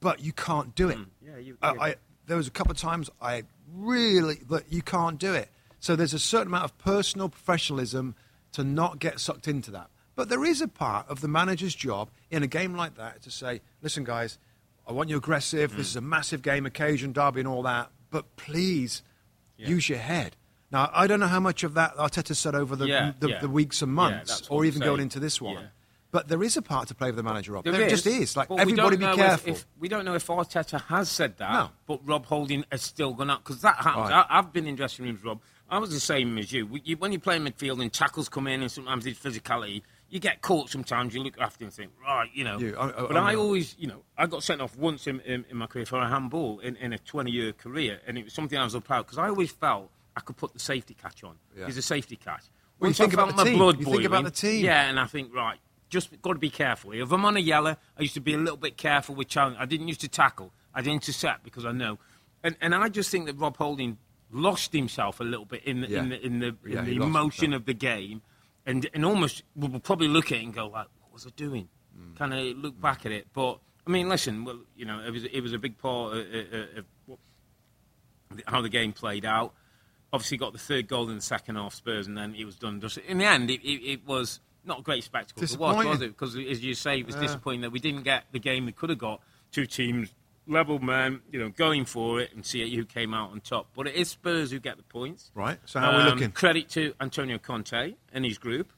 but 0.00 0.20
you 0.20 0.32
can't 0.32 0.74
do 0.74 0.88
it. 0.88 0.98
Yeah, 1.24 1.36
you-. 1.38 1.56
I, 1.62 1.96
there 2.26 2.36
was 2.36 2.46
a 2.46 2.50
couple 2.50 2.72
of 2.72 2.78
times 2.78 3.10
I 3.20 3.44
really, 3.74 4.40
but 4.48 4.64
you 4.72 4.82
can't 4.82 5.18
do 5.18 5.34
it. 5.34 5.48
So 5.80 5.96
there's 5.96 6.14
a 6.14 6.18
certain 6.18 6.48
amount 6.48 6.64
of 6.64 6.78
personal 6.78 7.28
professionalism 7.28 8.14
to 8.52 8.62
not 8.64 8.98
get 8.98 9.18
sucked 9.20 9.48
into 9.48 9.70
that. 9.72 9.88
But 10.14 10.28
there 10.28 10.44
is 10.44 10.60
a 10.60 10.68
part 10.68 11.08
of 11.08 11.20
the 11.20 11.28
manager's 11.28 11.74
job 11.74 12.10
in 12.30 12.42
a 12.42 12.46
game 12.46 12.74
like 12.76 12.96
that 12.96 13.22
to 13.22 13.30
say, 13.30 13.60
listen, 13.80 14.04
guys, 14.04 14.38
I 14.86 14.92
want 14.92 15.08
you 15.08 15.16
aggressive. 15.16 15.72
Mm. 15.72 15.76
This 15.76 15.86
is 15.88 15.96
a 15.96 16.00
massive 16.00 16.42
game, 16.42 16.66
occasion, 16.66 17.12
derby, 17.12 17.40
and 17.40 17.48
all 17.48 17.62
that. 17.62 17.90
But 18.10 18.36
please 18.36 19.02
Yeah. 19.56 19.68
use 19.68 19.88
your 19.88 19.98
head. 19.98 20.36
Now, 20.72 20.90
I 20.92 21.06
don't 21.06 21.20
know 21.20 21.26
how 21.26 21.40
much 21.40 21.62
of 21.64 21.74
that 21.74 21.94
Arteta 21.96 22.34
said 22.34 22.54
over 22.54 22.74
the, 22.74 22.86
Yeah, 22.88 23.12
the, 23.20 23.28
yeah. 23.28 23.40
the 23.40 23.48
weeks 23.48 23.82
and 23.82 23.92
months, 23.92 24.48
or 24.48 24.62
I'm 24.62 24.66
even 24.68 24.80
going 24.80 24.96
saying. 24.96 25.02
into 25.02 25.20
this 25.20 25.40
one. 25.40 25.68
But 26.10 26.28
there 26.28 26.42
is 26.42 26.56
a 26.58 26.62
part 26.62 26.88
to 26.88 26.94
play 26.94 27.08
for 27.10 27.16
the 27.16 27.22
manager, 27.22 27.52
Rob. 27.52 27.64
There 27.64 27.72
There, 27.72 27.82
is, 27.86 28.02
just 28.02 28.06
is. 28.06 28.36
Like 28.36 28.50
everybody, 28.50 28.96
be 28.96 29.04
know 29.04 29.12
if- 29.12 29.16
careful. 29.18 29.52
If, 29.52 29.66
we 29.78 29.88
don't 29.88 30.04
know 30.04 30.14
if 30.14 30.26
Arteta 30.26 30.80
has 30.82 31.08
said 31.10 31.38
that, 31.38 31.52
No. 31.52 31.70
but 31.86 32.00
Rob 32.06 32.26
Holding 32.26 32.64
has 32.70 32.82
still 32.82 33.14
gone 33.14 33.30
up 33.30 33.42
because 33.44 33.62
that 33.62 33.76
happens. 33.76 34.10
Right. 34.10 34.26
I, 34.28 34.38
I've 34.38 34.52
been 34.52 34.66
in 34.66 34.76
dressing 34.76 35.04
rooms, 35.06 35.22
Rob. 35.24 35.40
I 35.70 35.78
was 35.78 35.90
the 35.90 36.00
same 36.00 36.36
as 36.36 36.52
you. 36.52 36.68
You. 36.84 36.98
When 36.98 37.12
you 37.12 37.18
play 37.18 37.36
in 37.36 37.44
midfield 37.44 37.80
and 37.80 37.90
tackles 37.90 38.28
come 38.28 38.46
in, 38.46 38.60
and 38.60 38.70
sometimes 38.70 39.06
it's 39.06 39.18
physicality, 39.18 39.80
you 40.10 40.20
get 40.20 40.42
caught. 40.42 40.68
Sometimes 40.68 41.14
you 41.14 41.22
look 41.22 41.38
after 41.40 41.64
and 41.64 41.72
think, 41.72 41.92
right, 42.06 42.28
you 42.34 42.44
know. 42.44 42.58
You- 42.58 42.76
I- 42.76 42.88
I- 42.88 43.06
but 43.06 43.16
I 43.16 43.32
I 43.32 43.34
always, 43.36 43.74
you 43.78 43.86
know, 43.86 44.02
I 44.18 44.26
got 44.26 44.42
sent 44.42 44.60
off 44.60 44.76
once 44.76 45.06
in, 45.06 45.20
in, 45.20 45.46
in 45.50 45.56
my 45.56 45.66
career 45.66 45.86
for 45.86 45.98
a 45.98 46.06
handball 46.08 46.58
in, 46.58 46.76
in 46.76 46.92
a 46.92 46.98
20-year 46.98 47.54
career, 47.54 48.00
and 48.06 48.18
it 48.18 48.24
was 48.24 48.34
something 48.34 48.58
I 48.58 48.64
was 48.64 48.74
so 48.74 48.80
proud 48.80 49.06
because 49.06 49.16
I 49.16 49.28
always 49.30 49.50
felt 49.50 49.90
I 50.16 50.20
could 50.20 50.36
put 50.36 50.52
the 50.52 50.58
safety 50.58 50.94
catch 50.94 51.24
on. 51.24 51.36
Yeah. 51.56 51.66
It's 51.68 51.76
a 51.76 51.82
safety 51.82 52.16
catch. 52.16 52.44
Well, 52.78 52.90
you 52.90 52.94
think 52.94 53.12
I 53.12 53.22
about 53.22 53.28
the 53.30 53.34
my 53.36 53.44
team. 53.44 53.58
blood 53.58 53.78
You 53.78 53.84
think 53.86 54.04
about 54.04 54.24
the 54.24 54.30
team. 54.30 54.64
Yeah, 54.64 54.88
and 54.88 54.98
I 54.98 55.06
think 55.06 55.34
right, 55.34 55.58
just 55.88 56.20
got 56.22 56.32
to 56.34 56.38
be 56.38 56.50
careful. 56.50 56.92
If 56.92 57.12
I'm 57.12 57.24
on 57.24 57.36
a 57.36 57.40
yellow, 57.40 57.76
I 57.98 58.02
used 58.02 58.14
to 58.14 58.20
be 58.20 58.34
a 58.34 58.38
little 58.38 58.56
bit 58.56 58.76
careful 58.76 59.14
with 59.14 59.28
challenge. 59.28 59.56
I 59.60 59.66
didn't 59.66 59.88
used 59.88 60.00
to 60.02 60.08
tackle. 60.08 60.52
I'd 60.74 60.86
intercept 60.86 61.44
because 61.44 61.64
I 61.64 61.72
know, 61.72 61.98
and 62.42 62.56
and 62.60 62.74
I 62.74 62.88
just 62.88 63.10
think 63.10 63.26
that 63.26 63.34
Rob 63.38 63.56
Holding 63.56 63.98
lost 64.30 64.72
himself 64.72 65.20
a 65.20 65.24
little 65.24 65.44
bit 65.44 65.62
in 65.64 65.82
the 65.82 65.94
in 65.96 66.08
the 66.08 66.26
in 66.26 66.38
the, 66.40 66.56
Yeah, 66.66 66.78
in 66.80 66.84
the 66.86 66.96
emotion 66.96 67.52
of 67.52 67.66
the 67.66 67.74
game, 67.74 68.22
and 68.66 68.88
and 68.94 69.04
almost 69.04 69.42
we'll 69.54 69.78
probably 69.80 70.08
look 70.08 70.32
at 70.32 70.38
it 70.38 70.44
and 70.44 70.54
go 70.54 70.66
like, 70.68 70.88
what 71.00 71.12
was 71.12 71.26
I 71.26 71.30
doing? 71.36 71.68
Mm. 71.98 72.16
Kind 72.16 72.34
of 72.34 72.56
look 72.58 72.80
back 72.80 73.06
at 73.06 73.12
it, 73.12 73.28
but. 73.32 73.58
I 73.84 73.90
mean, 73.90 74.08
listen. 74.08 74.44
Well, 74.44 74.60
you 74.76 74.84
know, 74.84 75.00
it 75.00 75.10
was 75.10 75.24
it 75.24 75.40
was 75.40 75.52
a 75.52 75.58
big 75.58 75.76
part 75.76 76.12
of, 76.16 76.18
of, 76.20 76.52
of 76.78 76.84
what- 77.06 77.18
how 78.46 78.60
the 78.62 78.68
game 78.68 78.92
played 78.92 79.24
out. 79.24 79.54
Obviously, 80.12 80.36
got 80.36 80.52
the 80.52 80.58
third 80.58 80.88
goal 80.88 81.08
in 81.08 81.16
the 81.16 81.22
second 81.22 81.56
half, 81.56 81.74
Spurs, 81.74 82.06
and 82.06 82.16
then 82.18 82.34
it 82.34 82.44
was 82.44 82.56
done. 82.56 82.80
Just 82.80 82.98
in 82.98 83.18
the 83.18 83.24
end, 83.24 83.50
it, 83.50 83.62
it, 83.62 83.82
it 83.92 84.06
was 84.06 84.40
not 84.64 84.80
a 84.80 84.82
great 84.82 85.02
spectacle 85.04 85.46
to 85.46 85.58
watch, 85.58 85.84
was 85.84 86.02
it? 86.02 86.08
Because, 86.08 86.36
as 86.36 86.62
you 86.62 86.74
say, 86.74 87.00
it 87.00 87.06
was 87.06 87.14
Yeah. 87.16 87.22
disappointing 87.22 87.62
that 87.62 87.70
we 87.72 87.80
didn't 87.80 88.02
get 88.02 88.24
the 88.32 88.38
game 88.38 88.66
we 88.66 88.72
could 88.72 88.90
have 88.90 88.98
got. 88.98 89.20
Two 89.50 89.64
teams, 89.66 90.12
level 90.46 90.78
man, 90.78 91.20
you 91.30 91.38
know, 91.38 91.48
going 91.48 91.84
for 91.86 92.20
it 92.20 92.32
and 92.34 92.44
see 92.44 92.74
who 92.76 92.84
came 92.84 93.14
out 93.14 93.30
on 93.32 93.40
top. 93.40 93.68
But 93.74 93.86
it 93.86 93.94
is 93.94 94.08
Spurs 94.10 94.50
who 94.50 94.58
get 94.60 94.76
the 94.76 94.82
points. 94.82 95.30
Right. 95.34 95.58
So 95.64 95.80
how 95.80 95.92
are 95.92 95.96
we 95.96 96.02
Um, 96.02 96.08
looking? 96.10 96.30
Credit 96.32 96.68
to 96.70 96.94
Antonio 97.00 97.38
Conte 97.38 97.94
and 98.12 98.24
his 98.24 98.36
group. 98.38 98.70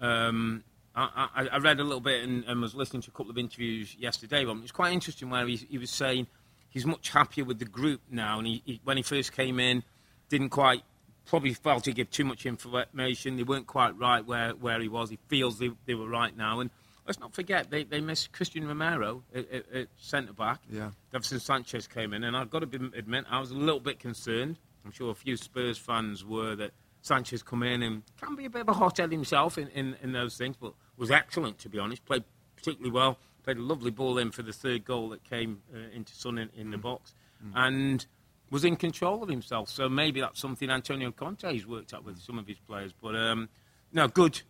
Um, 0.00 0.62
I, 0.94 1.28
I, 1.34 1.46
I 1.48 1.58
read 1.58 1.80
a 1.80 1.84
little 1.84 2.00
bit 2.00 2.24
and, 2.24 2.44
and 2.44 2.60
was 2.60 2.74
listening 2.74 3.02
to 3.02 3.10
a 3.10 3.12
couple 3.12 3.30
of 3.30 3.38
interviews 3.38 3.94
yesterday. 3.98 4.42
It 4.42 4.46
was 4.46 4.72
quite 4.72 4.92
interesting 4.92 5.30
where 5.30 5.46
he, 5.46 5.56
he 5.56 5.78
was 5.78 5.90
saying 5.90 6.26
he's 6.70 6.86
much 6.86 7.10
happier 7.10 7.44
with 7.44 7.58
the 7.58 7.64
group 7.66 8.00
now. 8.10 8.38
And 8.38 8.46
he, 8.46 8.62
he, 8.64 8.80
when 8.84 8.96
he 8.96 9.02
first 9.02 9.32
came 9.32 9.58
in, 9.60 9.82
didn't 10.28 10.50
quite, 10.50 10.82
probably 11.24 11.54
felt 11.54 11.86
he 11.86 11.92
gave 11.92 12.10
too 12.10 12.24
much 12.24 12.46
information. 12.46 13.36
They 13.36 13.42
weren't 13.42 13.66
quite 13.66 13.96
right 13.98 14.24
where, 14.24 14.50
where 14.50 14.80
he 14.80 14.88
was. 14.88 15.10
He 15.10 15.18
feels 15.28 15.58
they, 15.58 15.70
they 15.86 15.94
were 15.94 16.08
right 16.08 16.36
now. 16.36 16.60
And 16.60 16.70
let's 17.06 17.20
not 17.20 17.34
forget, 17.34 17.70
they, 17.70 17.84
they 17.84 18.00
missed 18.00 18.32
Cristian 18.32 18.66
Romero 18.66 19.22
at, 19.34 19.50
at, 19.50 19.72
at 19.72 19.88
centre 19.96 20.32
back. 20.32 20.60
Yeah. 20.70 20.90
Davinson 21.12 21.40
Sanchez 21.40 21.86
came 21.86 22.12
in, 22.12 22.24
and 22.24 22.36
I've 22.36 22.50
got 22.50 22.70
to 22.70 22.90
admit, 22.96 23.24
I 23.30 23.40
was 23.40 23.50
a 23.50 23.54
little 23.54 23.80
bit 23.80 23.98
concerned. 23.98 24.58
I'm 24.84 24.92
sure 24.92 25.10
a 25.10 25.14
few 25.14 25.36
Spurs 25.36 25.78
fans 25.78 26.24
were 26.24 26.54
that 26.56 26.70
Sanchez 27.02 27.42
come 27.42 27.62
in 27.62 27.82
and 27.82 28.02
can 28.20 28.34
be 28.34 28.44
a 28.44 28.50
bit 28.50 28.62
of 28.62 28.68
a 28.68 28.72
hothead 28.72 29.12
himself 29.12 29.58
in, 29.58 29.68
in, 29.68 29.96
in 30.02 30.12
those 30.12 30.36
things, 30.36 30.56
but 30.60 30.74
was 30.96 31.10
excellent 31.10 31.58
to 31.60 31.68
be 31.68 31.78
honest. 31.78 32.04
Played 32.04 32.24
particularly 32.56 32.92
well. 32.92 33.18
Played 33.44 33.58
a 33.58 33.62
lovely 33.62 33.92
ball 33.92 34.18
in 34.18 34.32
for 34.32 34.42
the 34.42 34.52
third 34.52 34.84
goal 34.84 35.10
that 35.10 35.22
came 35.22 35.62
uh, 35.72 35.78
into 35.94 36.12
Son 36.14 36.36
in, 36.36 36.50
in 36.56 36.70
the 36.70 36.78
box, 36.78 37.14
and 37.54 38.04
was 38.50 38.64
in 38.64 38.76
control 38.76 39.22
of 39.22 39.28
himself. 39.28 39.68
So 39.68 39.88
maybe 39.88 40.20
that's 40.20 40.38
something 40.40 40.70
Antonio 40.70 41.10
Conte's 41.10 41.66
worked 41.66 41.92
out 41.94 42.04
with 42.04 42.18
some 42.20 42.38
of 42.38 42.46
his 42.46 42.58
players. 42.58 42.92
But 42.92 43.16
um, 43.16 43.48
no, 43.92 44.08
good 44.08 44.42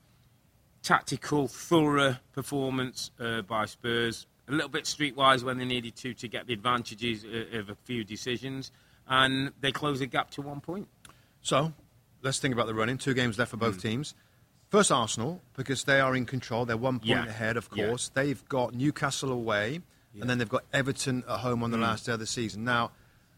tactical, 0.82 1.48
thorough 1.48 2.16
performance 2.32 3.10
uh, 3.18 3.42
by 3.42 3.66
Spurs. 3.66 4.26
A 4.48 4.52
little 4.52 4.68
bit 4.68 4.84
streetwise 4.84 5.42
when 5.42 5.58
they 5.58 5.64
needed 5.64 5.96
to 5.96 6.14
to 6.14 6.28
get 6.28 6.46
the 6.46 6.52
advantages 6.52 7.24
uh, 7.24 7.58
of 7.58 7.68
a 7.70 7.74
few 7.74 8.04
decisions, 8.04 8.70
and 9.08 9.52
they 9.60 9.72
closed 9.72 10.00
the 10.00 10.06
gap 10.06 10.30
to 10.32 10.42
one 10.42 10.60
point. 10.60 10.86
So 11.42 11.72
let's 12.22 12.38
think 12.38 12.54
about 12.54 12.66
the 12.68 12.74
running. 12.74 12.98
Two 12.98 13.14
games 13.14 13.38
left 13.38 13.50
for 13.50 13.56
Mm. 13.56 13.60
both 13.60 13.82
teams. 13.82 14.14
First, 14.68 14.92
Arsenal, 14.92 15.40
because 15.56 15.84
they 15.84 16.00
are 16.00 16.14
in 16.14 16.26
control. 16.26 16.64
They're 16.64 16.76
one 16.76 16.98
point 16.98 17.08
Yeah. 17.08 17.26
ahead, 17.26 17.56
of 17.56 17.68
Yeah. 17.74 17.86
course. 17.88 18.08
They've 18.10 18.44
got 18.48 18.74
Newcastle 18.74 19.32
away, 19.32 19.80
and 20.20 20.28
then 20.30 20.38
they've 20.38 20.48
got 20.48 20.64
Everton 20.72 21.24
at 21.28 21.40
home 21.40 21.60
Mm. 21.60 21.64
on 21.64 21.70
the 21.72 21.78
last 21.78 22.06
day 22.06 22.12
of 22.12 22.20
the 22.20 22.26
season. 22.26 22.64
Now, 22.64 22.92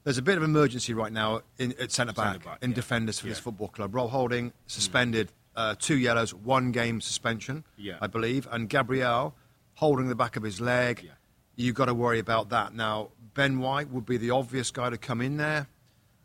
there's 0.04 0.18
a 0.18 0.22
bit 0.22 0.36
of 0.36 0.42
emergency 0.42 0.94
right 0.94 1.12
now 1.12 1.42
in, 1.58 1.74
at 1.80 1.92
centre 1.92 2.12
back, 2.12 2.34
Centre-back, 2.34 2.58
in 2.62 2.70
yeah. 2.70 2.74
defenders 2.76 3.18
for 3.20 3.26
this 3.26 3.38
Yeah. 3.38 3.40
Mm. 3.40 3.44
football 3.44 3.68
club. 3.68 3.94
Rob 3.94 4.10
Holding 4.10 4.52
suspended, 4.66 5.30
uh, 5.56 5.74
two 5.78 5.96
yellows, 5.98 6.32
one 6.34 6.72
game 6.72 7.00
suspension, 7.00 7.64
Yeah. 7.76 7.98
I 8.00 8.06
believe, 8.06 8.46
and 8.50 8.68
Gabriel 8.68 9.34
holding 9.74 10.08
the 10.08 10.14
back 10.14 10.36
of 10.36 10.42
his 10.42 10.60
leg. 10.60 11.02
Yeah. 11.04 11.10
You've 11.56 11.74
got 11.74 11.86
to 11.86 11.94
worry 11.94 12.18
about 12.20 12.50
that. 12.50 12.74
Now, 12.74 13.10
Ben 13.34 13.58
White 13.58 13.90
would 13.90 14.06
be 14.06 14.16
the 14.16 14.30
obvious 14.30 14.70
guy 14.70 14.90
to 14.90 14.98
come 14.98 15.20
in 15.20 15.36
there 15.36 15.66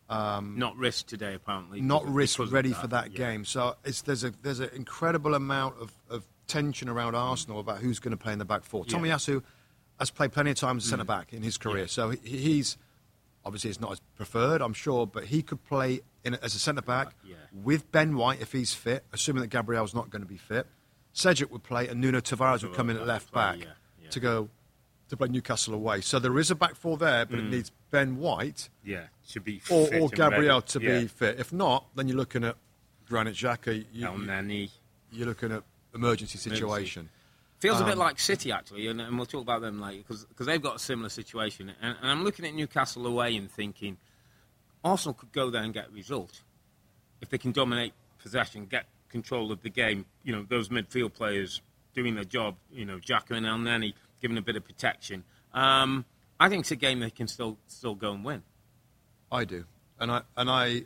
Not 0.09 0.75
risk 0.77 1.07
today, 1.07 1.33
apparently. 1.33 1.81
not 1.81 2.05
risk 2.07 2.39
ready 2.51 2.71
for 2.73 2.87
that 2.87 3.13
game. 3.13 3.45
So 3.45 3.75
it's, 3.83 4.01
there's 4.01 4.23
a 4.23 4.31
there's 4.41 4.59
an 4.59 4.69
incredible 4.75 5.33
amount 5.33 5.75
of, 5.81 5.91
of 6.09 6.23
tension 6.47 6.87
around 6.89 7.15
Arsenal 7.15 7.59
about 7.59 7.79
who's 7.79 7.99
going 7.99 8.11
to 8.11 8.17
play 8.17 8.33
in 8.33 8.39
the 8.39 8.45
back 8.45 8.63
four. 8.63 8.85
Yeah. 8.87 8.95
Mm. 8.95 9.01
Tomiyasu 9.01 9.43
has 9.99 10.11
played 10.11 10.31
plenty 10.31 10.51
of 10.51 10.57
times 10.57 10.83
as 10.83 10.89
centre 10.89 11.03
back 11.05 11.33
in 11.33 11.41
his 11.41 11.57
career, 11.57 11.87
so 11.87 12.09
he, 12.11 12.17
he's 12.37 12.77
obviously 13.45 13.69
it's 13.69 13.79
not 13.81 13.91
as 13.91 13.99
preferred, 14.15 14.61
I'm 14.61 14.73
sure, 14.73 15.05
but 15.07 15.25
he 15.25 15.41
could 15.41 15.63
play 15.65 16.01
in, 16.23 16.35
as 16.35 16.55
a 16.55 16.59
centre 16.59 16.81
back 16.81 17.13
Yeah. 17.25 17.35
with 17.51 17.91
Ben 17.91 18.15
White 18.15 18.41
if 18.41 18.51
he's 18.51 18.73
fit, 18.73 19.03
assuming 19.11 19.41
that 19.41 19.47
Gabriel's 19.49 19.93
not 19.93 20.09
going 20.09 20.21
to 20.21 20.27
be 20.27 20.37
fit. 20.37 20.65
Cedric 21.13 21.51
would 21.51 21.63
play, 21.63 21.87
and 21.87 21.99
Nuno 22.01 22.19
Tavares 22.21 22.63
would 22.63 22.73
come 22.73 22.89
in 22.89 22.97
at 22.97 23.05
left 23.05 23.31
play, 23.31 23.41
back 23.41 23.59
yeah, 23.59 23.65
yeah. 24.01 24.09
to 24.09 24.19
go 24.19 24.49
to 25.09 25.17
play 25.17 25.27
Newcastle 25.27 25.73
away. 25.73 26.01
So 26.01 26.17
there 26.17 26.37
is 26.39 26.49
a 26.49 26.55
back 26.55 26.75
four 26.75 26.97
there, 26.97 27.25
Mm. 27.25 27.29
but 27.29 27.39
it 27.39 27.43
needs 27.45 27.71
Ben 27.91 28.17
White 28.17 28.69
Yeah, 28.83 29.07
to 29.29 29.39
be 29.41 29.61
or, 29.69 29.85
fit 29.87 30.01
or 30.01 30.09
Gabriel 30.09 30.61
to 30.61 30.79
be 30.79 31.07
fit. 31.07 31.39
If 31.39 31.53
not, 31.53 31.85
then 31.95 32.07
you're 32.07 32.17
looking 32.17 32.43
at 32.43 32.55
Granit 33.07 33.35
Xhaka. 33.35 33.85
You, 33.91 34.07
Elneny. 34.07 34.69
you're 35.11 35.27
looking 35.27 35.51
at 35.51 35.63
emergency 35.93 36.37
situation. 36.39 37.09
Feels 37.63 37.79
a 37.79 37.83
Um, 37.83 37.89
bit 37.91 37.97
like 37.97 38.19
City 38.19 38.51
actually, 38.51 38.87
and, 38.87 38.99
and 38.99 39.15
we'll 39.15 39.25
talk 39.25 39.41
about 39.41 39.61
them 39.61 39.79
later 39.79 40.03
because 40.05 40.45
they've 40.45 40.61
got 40.61 40.75
a 40.75 40.79
similar 40.79 41.07
situation. 41.07 41.71
And, 41.81 41.95
and 42.01 42.11
I'm 42.11 42.23
looking 42.25 42.45
at 42.45 42.53
Newcastle 42.53 43.07
away 43.07 43.37
and 43.37 43.49
thinking 43.49 43.95
Arsenal 44.83 45.13
could 45.13 45.31
go 45.31 45.49
there 45.49 45.63
and 45.63 45.73
get 45.73 45.87
a 45.87 45.91
result 45.91 46.41
if 47.21 47.29
they 47.29 47.37
can 47.37 47.53
dominate 47.53 47.93
possession, 48.21 48.65
get 48.65 48.85
control 49.07 49.49
of 49.49 49.61
the 49.61 49.69
game. 49.69 50.05
You 50.25 50.35
know, 50.35 50.45
those 50.49 50.67
midfield 50.67 51.13
players 51.13 51.61
doing 51.93 52.15
their 52.15 52.25
job. 52.25 52.57
You 52.69 52.83
know, 52.83 52.97
Xhaka 52.97 53.31
and 53.31 53.45
Elneny 53.45 53.93
giving 54.21 54.37
a 54.37 54.41
bit 54.41 54.57
of 54.57 54.65
protection. 54.65 55.23
Um, 55.53 56.03
I 56.41 56.49
think 56.49 56.61
it's 56.63 56.71
a 56.71 56.75
game 56.75 56.99
they 56.99 57.11
can 57.11 57.29
still 57.29 57.57
still 57.67 57.95
go 57.95 58.11
and 58.11 58.25
win. 58.25 58.43
I 59.31 59.45
do, 59.45 59.63
and 60.01 60.11
I 60.11 60.21
and 60.35 60.49
I, 60.49 60.83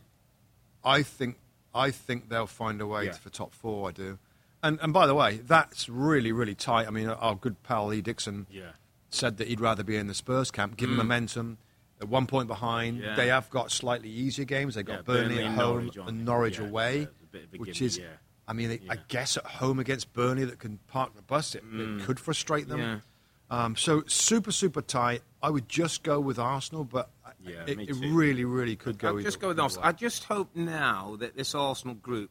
I 0.85 1.01
think 1.01 1.39
I 1.73 1.89
think 1.89 2.29
they'll 2.29 2.45
find 2.45 2.79
a 2.81 2.85
way 2.85 3.05
Yeah. 3.05 3.13
for 3.13 3.31
top 3.31 3.55
four. 3.55 3.89
I 3.89 3.91
do, 3.93 4.19
and 4.63 4.79
and 4.81 4.93
by 4.93 5.07
the 5.07 5.15
way, 5.15 5.37
that's 5.37 5.87
really 5.89 6.31
really 6.31 6.55
tight. 6.55 6.87
I 6.87 6.91
mean, 6.91 7.07
our 7.09 7.35
good 7.35 7.61
pal 7.63 7.87
Lee 7.87 8.01
Dixon 8.01 8.47
Yeah. 8.49 8.71
said 9.09 9.37
that 9.37 9.47
he'd 9.47 9.59
rather 9.59 9.83
be 9.83 9.95
in 9.95 10.07
the 10.07 10.13
Spurs 10.13 10.51
camp, 10.51 10.77
give 10.77 10.89
given 10.89 10.97
momentum. 10.97 11.57
At 11.99 12.09
one 12.09 12.27
point 12.27 12.47
behind, 12.47 12.99
Mm. 12.99 13.03
Yeah. 13.05 13.15
they 13.15 13.27
have 13.29 13.49
got 13.49 13.71
slightly 13.71 14.09
easier 14.09 14.45
games. 14.45 14.75
They've 14.75 14.85
got 14.85 14.97
Yeah, 14.97 15.01
Burnley, 15.01 15.35
Burnley 15.35 15.43
at 15.45 15.51
home 15.55 15.77
Norwich, 15.77 15.97
and? 15.97 16.25
Norwich 16.25 16.59
away, 16.59 17.03
a 17.03 17.07
bit 17.31 17.43
of 17.45 17.53
a 17.55 17.57
which 17.57 17.81
is, 17.81 17.97
yeah. 17.97 18.05
I 18.47 18.53
mean, 18.53 18.79
I 18.87 18.97
guess 19.07 19.35
at 19.35 19.45
home 19.45 19.79
against 19.79 20.13
Burnley 20.13 20.45
that 20.45 20.59
can 20.59 20.77
park 20.87 21.15
the 21.15 21.23
bus, 21.23 21.55
it, 21.55 21.63
it 21.73 22.03
could 22.03 22.19
frustrate 22.19 22.67
them. 22.67 22.79
Mm. 22.79 23.01
Um, 23.49 23.75
so 23.75 24.03
super 24.05 24.51
super 24.51 24.81
tight. 24.83 25.23
I 25.41 25.49
would 25.49 25.67
just 25.69 26.03
go 26.03 26.19
with 26.19 26.37
Arsenal, 26.37 26.83
but 26.83 27.09
Yeah, 27.43 27.63
it, 27.65 27.79
it 27.79 27.93
really 28.11 28.45
really 28.45 28.75
could 28.75 28.99
go. 28.99 29.13
Either- 29.13 29.23
just 29.23 29.39
go 29.39 29.47
with 29.47 29.59
Arsenal. 29.59 29.87
I 29.87 29.91
just 29.93 30.25
hope 30.25 30.55
now 30.55 31.15
that 31.19 31.35
this 31.35 31.55
Arsenal 31.55 31.95
group 31.95 32.29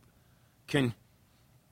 can 0.69 0.95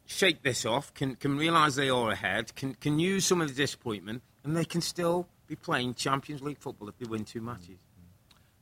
shake 0.06 0.42
this 0.42 0.64
off, 0.66 0.92
can 0.94 1.16
can 1.16 1.36
realise 1.36 1.74
they 1.76 1.90
are 1.90 2.10
ahead, 2.10 2.54
can 2.54 2.74
can 2.74 2.98
use 2.98 3.24
some 3.26 3.40
of 3.40 3.48
the 3.48 3.54
disappointment, 3.54 4.22
and 4.44 4.56
they 4.56 4.64
can 4.64 4.80
still 4.80 5.28
be 5.46 5.56
playing 5.56 5.94
Champions 5.94 6.42
League 6.42 6.58
football 6.58 6.88
if 6.88 6.96
they 6.98 7.06
win 7.06 7.24
two 7.24 7.40
matches. 7.40 7.78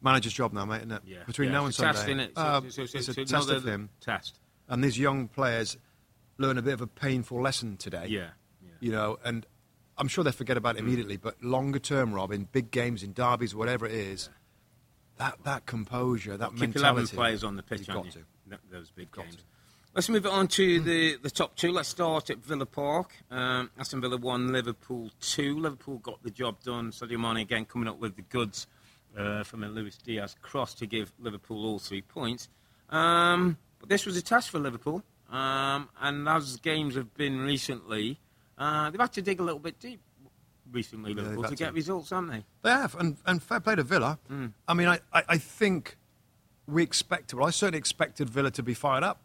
Manager's 0.01 0.33
job 0.33 0.53
now, 0.53 0.65
mate, 0.65 0.79
isn't 0.79 0.91
it? 0.93 1.03
Yeah, 1.07 1.23
Between 1.25 1.49
yeah, 1.51 1.53
now 1.53 1.61
and 1.61 1.69
it's 1.71 1.79
a 1.79 1.83
test, 1.83 1.99
Sunday, 2.01 2.25
innit? 2.27 2.35
So- 2.35 2.43
Uh, 2.43 2.61
so- 2.63 2.87
so- 2.87 2.99
it's 2.99 3.09
a 3.09 3.25
test 3.25 3.51
of 3.51 3.65
him. 3.65 3.89
Test. 4.01 4.41
And 4.69 4.83
these 4.83 4.99
young 4.99 5.29
players 5.29 5.77
learn 6.39 6.59
a 6.59 6.63
bit 6.63 6.75
of 6.75 6.81
a 6.81 6.89
painful 6.89 7.41
lesson 7.41 7.77
today. 7.77 8.07
Yeah, 8.09 8.31
yeah. 8.61 8.71
You 8.81 8.91
know, 8.91 9.19
and 9.25 9.47
I'm 9.97 10.09
sure 10.09 10.25
they 10.25 10.33
forget 10.33 10.57
about 10.57 10.75
it 10.75 10.81
immediately. 10.81 11.19
But 11.19 11.41
longer 11.45 11.79
term, 11.79 12.13
Rob, 12.13 12.33
in 12.33 12.45
big 12.51 12.73
games, 12.73 13.05
in 13.05 13.13
derbies, 13.13 13.55
whatever 13.55 13.87
it 13.87 13.93
is, 13.93 14.29
that 15.19 15.39
that 15.45 15.67
composure, 15.67 16.37
that 16.37 16.51
Keep 16.51 16.59
mentality. 16.59 16.89
eleven 17.03 17.07
players 17.17 17.45
on 17.45 17.55
the 17.57 17.63
pitch, 17.63 17.81
you've 17.81 17.89
got 17.89 18.07
you? 18.07 18.11
to. 18.13 18.59
Those 18.73 18.91
big 18.91 19.11
got 19.13 19.27
games. 19.27 19.45
Let's 19.95 20.09
move 20.09 20.25
it 20.25 20.33
on 20.33 20.49
to 20.49 20.81
the, 20.81 21.17
the 21.17 21.31
top 21.31 21.55
two. 21.55 21.71
Let's 21.71 21.91
start 21.91 22.31
at 22.31 22.39
Villa 22.39 22.65
Park. 22.65 23.13
Um, 23.31 23.71
Aston 23.79 24.01
Villa 24.01 24.17
1, 24.17 24.51
Liverpool 24.51 25.11
two. 25.21 25.59
Liverpool 25.59 25.99
got 25.99 26.23
the 26.23 26.31
job 26.31 26.63
done. 26.63 26.93
Sadio 26.93 27.21
Mane 27.21 27.43
again 27.43 27.67
coming 27.67 27.89
up 27.89 27.99
with 27.99 28.17
the 28.17 28.23
goods 28.23 28.67
uh, 29.19 29.43
from 29.43 29.65
a 29.65 29.69
Luis 29.69 29.99
Diaz 29.99 30.35
cross 30.41 30.73
to 30.77 30.87
give 30.87 31.13
Liverpool 31.19 31.67
all 31.67 31.79
three 31.79 32.01
points. 32.01 32.49
Um, 32.89 33.59
but 33.81 33.91
this 33.91 34.07
was 34.07 34.17
a 34.17 34.23
test 34.23 34.49
for 34.49 34.59
Liverpool, 34.59 35.03
um, 35.31 35.91
and 36.01 36.27
as 36.27 36.57
games 36.57 36.95
have 36.95 37.13
been 37.15 37.41
recently, 37.41 38.19
Uh, 38.57 38.89
they've 38.91 39.01
had 39.01 39.13
to 39.13 39.23
dig 39.23 39.41
a 39.41 39.43
little 39.43 39.59
bit 39.61 39.79
deep 39.79 40.01
recently, 40.71 41.13
they've 41.13 41.25
Liverpool, 41.25 41.45
to 41.45 41.49
to. 41.51 41.57
get 41.57 41.75
results, 41.75 42.11
haven't 42.11 42.31
they? 42.31 42.45
They 42.63 42.71
have, 42.71 42.95
and, 42.95 43.17
and 43.27 43.43
fair 43.43 43.61
play 43.61 43.75
to 43.75 43.83
Villa. 43.83 44.19
Mm. 44.31 44.53
I 44.69 44.75
mean, 44.75 44.89
I, 44.89 45.01
I, 45.13 45.23
I 45.31 45.39
think 45.39 45.97
we 46.67 46.83
expected, 46.83 47.37
well, 47.39 47.49
I 47.49 47.51
certainly 47.51 47.79
expected 47.79 48.31
Villa 48.31 48.51
to 48.53 48.63
be 48.63 48.73
fired 48.75 49.03
up 49.05 49.21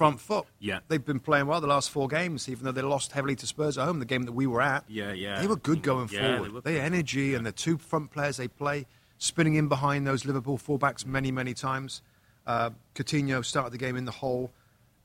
front 0.00 0.20
foot. 0.20 0.46
Yeah. 0.58 0.80
They've 0.88 1.04
been 1.04 1.20
playing 1.20 1.46
well 1.46 1.60
the 1.60 1.66
last 1.66 1.90
four 1.90 2.08
games, 2.08 2.48
even 2.48 2.64
though 2.64 2.72
they 2.72 2.82
lost 2.82 3.12
heavily 3.12 3.36
to 3.36 3.46
Spurs 3.46 3.76
at 3.78 3.84
home, 3.84 3.98
the 3.98 4.04
game 4.04 4.22
that 4.24 4.32
we 4.32 4.46
were 4.46 4.62
at. 4.62 4.84
Yeah, 4.88 5.12
yeah. 5.12 5.40
They 5.40 5.46
were 5.46 5.56
good 5.56 5.82
going 5.82 6.08
Yeah, 6.10 6.20
they 6.22 6.32
forward. 6.34 6.52
were 6.52 6.60
They 6.62 6.74
good. 6.74 6.80
energy 6.82 7.34
and 7.34 7.44
the 7.46 7.52
two 7.52 7.76
front 7.78 8.10
players 8.10 8.36
they 8.38 8.48
play, 8.48 8.86
spinning 9.18 9.54
in 9.56 9.68
behind 9.68 10.06
those 10.06 10.24
Liverpool 10.24 10.58
fullbacks 10.58 11.04
many, 11.04 11.30
many 11.30 11.52
times. 11.54 12.00
Uh, 12.46 12.70
Coutinho 12.94 13.44
started 13.44 13.72
the 13.72 13.78
game 13.78 13.96
in 13.96 14.06
the 14.06 14.12
hole. 14.12 14.50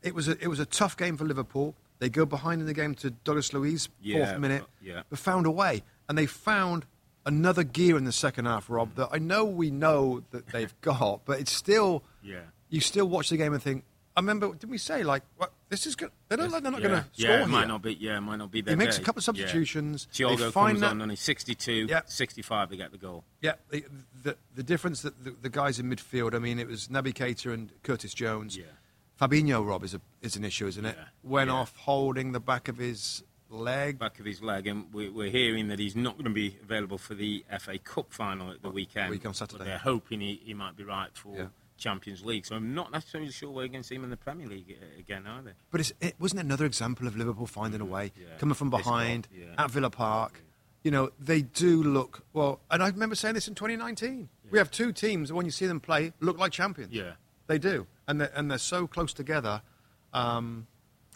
It 0.02 0.16
was 0.16 0.28
a, 0.28 0.42
it 0.44 0.48
was 0.48 0.60
a 0.60 0.66
tough 0.66 0.96
game 0.96 1.18
for 1.18 1.26
Liverpool. 1.26 1.76
They 2.00 2.10
go 2.10 2.26
behind 2.26 2.62
in 2.62 2.68
the 2.68 2.74
game 2.74 2.96
to 2.96 3.10
Douglas 3.12 3.54
Luiz, 3.54 3.90
Yeah, 4.02 4.26
fourth 4.28 4.40
minute, 4.40 4.62
but- 4.64 4.88
yeah. 4.88 5.02
but 5.10 5.20
found 5.20 5.46
a 5.46 5.52
way. 5.52 5.84
And 6.08 6.18
they 6.18 6.26
found 6.26 6.86
another 7.26 7.64
gear 7.64 7.98
in 7.98 8.04
the 8.06 8.12
second 8.12 8.46
half, 8.46 8.70
Rob, 8.70 8.96
that 8.96 9.10
I 9.12 9.18
know 9.18 9.44
we 9.46 9.72
know 9.72 10.24
that 10.32 10.48
they've 10.48 10.74
got, 10.82 11.26
but 11.26 11.40
it's 11.40 11.52
still, 11.52 12.04
Yeah. 12.24 12.42
you 12.70 12.80
still 12.82 13.08
watch 13.10 13.30
the 13.30 13.38
game 13.38 13.54
and 13.54 13.62
think, 13.64 13.84
I 14.18 14.22
remember, 14.22 14.48
didn't 14.54 14.70
we 14.70 14.78
say, 14.78 15.04
like, 15.04 15.24
what, 15.36 15.52
this 15.68 15.86
is 15.86 15.96
good? 15.96 16.10
They 16.30 16.38
don't, 16.38 16.50
like 16.50 16.64
they're 16.64 16.72
not 16.72 16.82
yeah. 16.82 16.88
going 16.88 17.02
to 17.04 17.10
score 17.14 17.30
Yeah, 17.30 17.36
it 17.36 17.40
here. 17.40 17.48
might 17.48 17.68
not 17.68 17.82
be. 17.82 17.94
Yeah, 17.96 18.18
it 18.18 18.22
might 18.22 18.38
not 18.38 18.50
be. 18.50 18.62
Their 18.62 18.72
He 18.74 18.78
makes 18.78 18.98
a 18.98 19.02
couple 19.02 19.20
of 19.20 19.26
substitutions. 19.26 20.08
Yeah. 20.14 20.28
Thiago 20.28 20.54
comes 20.54 20.80
that- 20.80 20.92
on 20.92 21.02
and 21.02 21.12
he's 21.12 21.20
62, 21.20 21.88
Yeah. 21.90 22.02
65 22.06 22.70
to 22.70 22.78
get 22.78 22.92
the 22.92 22.98
goal. 22.98 23.26
Yeah, 23.42 23.54
the, 23.70 23.84
the, 24.24 24.38
the 24.56 24.64
difference 24.64 25.02
that 25.02 25.24
the, 25.24 25.32
the 25.42 25.50
guys 25.50 25.80
in 25.80 25.90
midfield, 25.90 26.34
I 26.34 26.40
mean, 26.40 26.60
it 26.60 26.68
was 26.68 26.88
Naby 26.88 27.14
Keita 27.14 27.54
and 27.54 27.72
Curtis 27.84 28.14
Jones. 28.14 28.56
Yeah. 28.58 28.66
Fabinho, 29.20 29.66
Rob, 29.68 29.84
is, 29.84 29.94
a, 29.94 30.02
is 30.22 30.36
an 30.38 30.46
issue, 30.46 30.68
isn't 30.68 30.86
it? 30.86 30.96
Yeah, 30.98 31.06
Went 31.24 31.50
yeah. 31.50 31.56
off 31.58 31.76
holding 31.76 32.32
the 32.32 32.40
back 32.40 32.68
of 32.70 32.78
his 32.78 33.24
leg. 33.50 34.00
Back 34.00 34.20
of 34.20 34.26
his 34.26 34.42
leg, 34.42 34.66
and 34.68 34.94
we- 34.94 35.10
we're 35.10 35.30
hearing 35.30 35.68
that 35.68 35.80
he's 35.80 35.96
not 35.96 36.14
going 36.14 36.26
to 36.26 36.30
be 36.34 36.58
available 36.64 36.98
for 36.98 37.16
the 37.16 37.44
FA 37.60 37.78
Cup 37.80 38.12
final 38.14 38.52
at 38.52 38.62
the 38.62 38.70
weekend. 38.70 39.12
week 39.12 39.26
on 39.26 39.34
Saturday. 39.34 39.66
They're 39.66 39.78
hoping 39.78 40.22
he, 40.22 40.40
he 40.44 40.54
might 40.54 40.76
be 40.78 40.84
right 40.86 41.10
for. 41.14 41.52
Champions 41.78 42.24
League. 42.26 42.46
So 42.46 42.56
I'm 42.56 42.74
not 42.74 42.92
necessarily 42.92 43.32
sure 43.32 43.50
we're 43.50 43.68
going 43.68 43.82
to 43.82 43.88
see 43.88 43.96
him 43.96 44.04
in 44.04 44.10
the 44.10 44.18
Premier 44.18 44.48
League 44.48 44.78
uh, 44.82 45.00
again, 45.00 45.26
either. 45.28 45.54
But 45.72 45.92
it 46.02 46.16
wasn't 46.20 46.42
another 46.42 46.66
example 46.66 47.08
of 47.08 47.18
Liverpool 47.18 47.48
finding 47.48 47.82
a 47.82 47.86
way, 47.86 48.12
Yeah. 48.16 48.38
coming 48.38 48.56
from 48.56 48.70
behind 48.70 49.28
got- 49.32 49.40
yeah. 49.40 49.64
at 49.66 49.72
Villa 49.72 49.90
Park. 49.90 50.42
You 50.84 50.92
know, 50.92 51.10
they 51.20 51.42
do 51.42 51.82
look 51.84 52.24
well. 52.34 52.60
And 52.70 52.84
I 52.84 52.90
remember 52.90 53.16
saying 53.16 53.34
this 53.36 53.48
in 53.48 53.56
2019. 53.56 54.30
We 54.52 54.58
have 54.60 54.70
two 54.70 54.94
teams 54.94 55.30
that, 55.30 55.36
when 55.36 55.46
you 55.46 55.52
see 55.52 55.66
them 55.66 55.80
play, 55.80 56.14
look 56.20 56.38
like 56.38 56.52
champions. 56.52 56.94
Yeah. 56.94 57.14
they 57.48 57.58
do, 57.58 57.88
and 58.08 58.22
they're, 58.22 58.32
and 58.36 58.50
they're 58.52 58.58
so 58.60 58.86
close 58.88 59.12
together. 59.14 59.62
Um, 60.14 60.68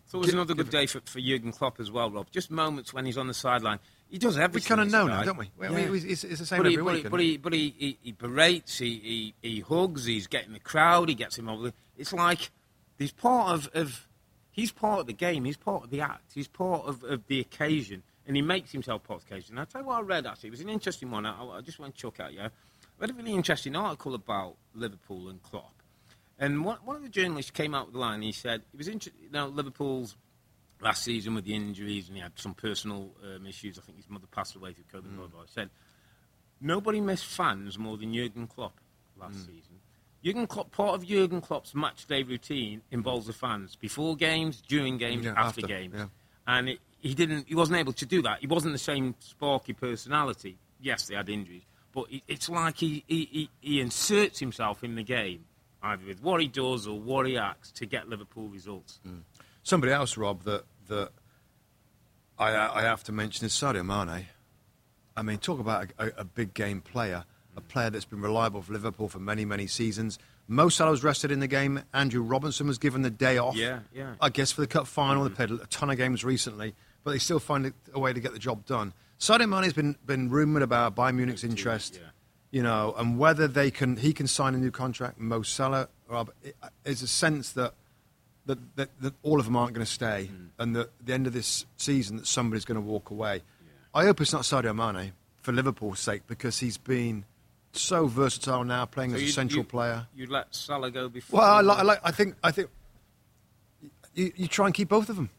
So 0.08 0.18
it 0.18 0.22
was 0.26 0.34
another 0.34 0.56
good 0.56 0.70
day 0.72 0.88
for, 0.88 1.02
for 1.06 1.20
Jurgen 1.20 1.52
Klopp 1.52 1.80
as 1.80 1.92
well, 1.92 2.10
Rob. 2.10 2.28
Just 2.32 2.50
moments 2.52 2.94
when 2.94 3.06
he's 3.06 3.18
on 3.18 3.28
the 3.28 3.34
sideline. 3.34 3.80
He 4.10 4.18
does 4.18 4.38
we 4.38 4.44
everything. 4.44 4.68
kind 4.68 4.82
of 4.82 4.88
this 4.88 4.94
know 4.94 5.08
now, 5.08 5.24
don't 5.24 5.38
we? 5.38 5.52
Yeah. 5.62 5.90
we 5.90 6.00
it's, 6.00 6.24
it's 6.24 6.40
the 6.40 6.46
same 6.46 6.64
But 6.64 6.72
he, 6.72 6.74
every 6.80 6.84
but, 6.84 6.94
week. 6.94 6.96
he, 6.96 7.00
isn't 7.02 7.12
but, 7.12 7.20
he, 7.22 7.38
but 7.38 7.54
he, 7.54 7.76
he, 7.78 7.98
he 8.02 8.12
berates, 8.12 8.78
he, 8.80 9.34
he, 9.42 9.48
he 9.50 9.60
hugs, 9.62 10.06
he's 10.06 10.28
getting 10.28 10.54
the 10.54 10.60
crowd, 10.60 11.10
he 11.10 11.16
gets 11.16 11.38
him 11.38 11.48
over. 11.48 11.64
the- 11.68 11.74
It's 11.98 12.12
like 12.14 12.50
he's 12.98 13.12
part 13.12 13.54
of, 13.54 13.70
of 13.76 14.08
he's 14.52 14.72
part 14.72 15.02
of 15.02 15.06
the 15.08 15.14
game, 15.14 15.46
he's 15.46 15.58
part 15.58 15.84
of 15.84 15.90
the 15.92 16.02
act, 16.02 16.32
he's 16.34 16.48
part 16.48 16.86
of, 16.86 17.04
of 17.04 17.28
the 17.28 17.40
occasion, 17.40 18.02
and 18.26 18.36
he 18.36 18.42
makes 18.42 18.72
himself 18.72 19.04
part 19.04 19.22
of 19.22 19.28
the 19.30 19.36
occasion. 19.36 19.58
I'll 19.60 19.66
tell 19.68 19.82
you 19.82 19.88
what 19.88 20.00
I 20.00 20.02
read 20.02 20.26
actually, 20.26 20.48
it 20.48 20.52
was 20.52 20.62
an 20.62 20.70
interesting 20.70 21.12
one. 21.12 21.26
I, 21.28 21.44
I 21.44 21.62
just 21.62 21.78
want 21.80 21.94
to 21.96 22.02
chuck 22.02 22.20
at 22.20 22.34
you. 22.34 22.42
I 22.42 22.50
read 23.00 23.12
a 23.12 23.14
really 23.14 23.34
interesting 23.34 23.76
article 23.76 24.16
about 24.16 24.56
Liverpool 24.74 25.30
and 25.30 25.42
Klopp. 25.44 25.74
And 26.40 26.64
one, 26.66 26.78
one 26.86 26.96
of 26.96 27.04
the 27.04 27.10
journalists 27.10 27.52
came 27.52 27.76
out 27.76 27.88
with 27.88 27.94
the 27.94 28.00
line. 28.00 28.22
He 28.22 28.32
said 28.32 28.62
it 28.74 28.78
was 28.78 28.88
interesting. 28.88 29.22
You 29.26 29.30
know, 29.32 29.48
Liverpool's 29.50 30.16
last 30.82 31.04
season 31.04 31.36
with 31.36 31.46
the 31.46 31.56
injuries, 31.56 32.08
and 32.08 32.18
he 32.18 32.24
had 32.24 32.34
some 32.36 32.54
personal 32.54 33.12
um, 33.24 33.46
issues. 33.46 33.78
I 33.78 33.82
think 33.82 33.98
his 33.98 34.10
mother 34.10 34.28
passed 34.32 34.56
away 34.56 34.74
through 34.74 35.02
COVID. 35.02 35.16
blah, 35.16 35.26
blah, 35.26 35.28
blah. 35.28 35.42
He 35.42 35.52
said 35.52 35.70
nobody 36.62 37.02
missed 37.02 37.26
fans 37.26 37.78
more 37.78 37.98
than 37.98 38.14
Jurgen 38.14 38.48
Klopp 38.48 38.80
last 39.18 39.36
mm. 39.36 39.46
season. 39.46 39.80
Jurgen 40.24 40.48
Klopp, 40.48 40.72
part 40.72 40.96
of 40.96 41.06
Jurgen 41.06 41.42
Klopp's 41.42 41.74
match 41.74 42.06
day 42.06 42.24
routine 42.24 42.82
involves 42.92 43.28
the 43.28 43.34
fans 43.34 43.76
before 43.76 44.16
games, 44.16 44.62
during 44.68 44.98
games, 44.98 45.26
Yeah, 45.26 45.32
after, 45.32 45.62
after, 45.62 45.68
games, 45.68 45.94
yeah. 45.96 46.06
and 46.48 46.70
it, 46.70 46.80
he 47.00 47.14
didn't. 47.14 47.48
He 47.48 47.56
wasn't 47.56 47.80
able 47.80 47.94
to 47.94 48.06
do 48.06 48.22
that. 48.24 48.40
He 48.40 48.48
wasn't 48.48 48.74
the 48.74 48.80
same 48.80 49.16
sparky 49.20 49.74
personality. 49.74 50.58
Yes, 50.82 51.08
they 51.08 51.16
had 51.16 51.30
injuries, 51.30 51.64
but 51.94 52.12
it, 52.12 52.24
it's 52.28 52.50
like 52.50 52.78
he, 52.78 53.04
he, 53.08 53.30
he, 53.32 53.50
he 53.62 53.80
inserts 53.80 54.40
himself 54.40 54.84
in 54.84 54.96
the 54.96 55.04
game, 55.04 55.46
either 55.82 56.06
with 56.06 56.22
what 56.22 56.42
he 56.42 56.48
does 56.48 56.86
or 56.86 57.00
what 57.00 57.26
he 57.26 57.38
acts 57.38 57.72
to 57.74 57.86
get 57.86 58.10
Liverpool 58.10 58.50
results. 58.50 59.00
Mm. 59.08 59.22
Somebody 59.70 59.94
else, 59.94 60.18
Rob, 60.18 60.46
that 60.46 60.64
that 60.88 61.12
I 62.40 62.56
uh, 62.56 62.72
I 62.74 62.82
have 62.82 63.04
to 63.04 63.12
mention 63.12 63.46
is 63.46 63.54
Sadio 63.54 63.86
Mane. 63.86 64.26
I 65.16 65.22
mean, 65.22 65.38
talk 65.38 65.60
about 65.60 65.92
a, 66.00 66.22
a, 66.22 66.24
big 66.24 66.56
game 66.56 66.82
player, 66.82 67.24
a 67.56 67.62
player 67.62 67.92
that's 67.92 68.06
been 68.06 68.20
reliable 68.20 68.64
for 68.64 68.74
Liverpool 68.74 69.10
for 69.10 69.20
many 69.20 69.46
many 69.46 69.68
seasons. 69.68 70.18
Mo 70.48 70.70
Salah 70.70 70.90
was 70.90 71.04
rested 71.04 71.30
in 71.30 71.40
the 71.40 71.48
game. 71.48 71.84
Andrew 71.94 72.24
Robinson 72.24 72.66
was 72.66 72.80
given 72.80 73.04
the 73.04 73.12
day 73.12 73.38
off. 73.38 73.56
Yeah, 73.56 73.82
yeah. 73.94 74.16
I 74.20 74.30
guess 74.30 74.52
for 74.52 74.62
the 74.62 74.68
cup 74.68 74.88
final, 74.88 75.22
they 75.26 75.30
mm-hmm. 75.30 75.58
played 75.58 75.62
a 75.62 75.68
ton 75.68 75.92
of 75.92 75.98
games 75.98 76.24
recently, 76.26 76.74
but 77.04 77.12
they 77.12 77.20
still 77.20 77.38
find 77.38 77.72
a 77.94 78.00
way 78.00 78.12
to 78.12 78.20
get 78.20 78.34
the 78.34 78.40
job 78.40 78.66
done. 78.66 78.94
Sadio 79.20 79.48
Mane's 79.48 79.74
been 79.74 79.98
been 80.04 80.32
rumoured 80.32 80.64
about 80.64 80.96
Bayern 80.96 81.14
Munich's 81.14 81.44
interest. 81.44 82.00
yeah. 82.02 82.10
You 82.50 82.64
know, 82.64 82.96
and 82.98 83.20
whether 83.20 83.48
they 83.48 83.70
can, 83.70 83.98
he 83.98 84.14
can 84.14 84.26
sign 84.26 84.56
a 84.56 84.58
new 84.58 84.72
contract. 84.72 85.20
Mo 85.20 85.44
Salah, 85.44 85.90
Rob, 86.08 86.32
is 86.44 87.04
uh, 87.04 87.06
a 87.06 87.08
sense 87.08 87.52
that 87.52 87.76
that, 88.50 88.76
that, 88.76 88.90
that 89.02 89.14
all 89.24 89.40
of 89.40 89.46
them 89.46 89.56
aren't 89.56 89.74
going 89.74 89.86
to 89.86 89.92
stay, 89.92 90.26
Hmm. 90.26 90.46
and 90.58 90.76
that 90.76 90.88
at 91.00 91.06
the 91.06 91.14
end 91.14 91.28
of 91.28 91.34
this 91.34 91.66
season, 91.78 92.18
that 92.18 92.28
somebody's 92.28 92.66
going 92.66 92.76
to 92.76 92.82
walk 92.86 93.12
away. 93.12 93.44
I 93.94 94.04
hope 94.06 94.20
it's 94.22 94.34
not 94.34 94.42
Sadio 94.42 94.76
Mane 94.76 95.14
for 95.42 95.52
Liverpool's 95.52 96.00
sake 96.00 96.24
because 96.28 96.60
he's 96.60 96.78
been 96.78 97.26
so 97.72 98.08
versatile 98.08 98.64
now, 98.64 98.86
playing 98.86 99.14
as 99.14 99.22
a 99.22 99.28
central 99.30 99.60
you- 99.62 99.68
player. 99.68 100.08
You'd 100.16 100.30
let 100.30 100.54
Salah 100.56 100.92
go 100.92 101.08
before. 101.10 101.40
Well, 101.40 101.50
I, 101.50 101.62
like, 101.62 101.78
I, 101.78 101.82
like, 101.84 102.00
I 102.04 102.12
think 102.12 102.36
I 102.44 102.52
think 102.52 102.70
you, 104.16 104.32
you 104.36 104.48
try 104.48 104.66
and 104.66 104.74
keep 104.76 104.90
both 104.90 105.10
of 105.10 105.16
them. 105.16 105.30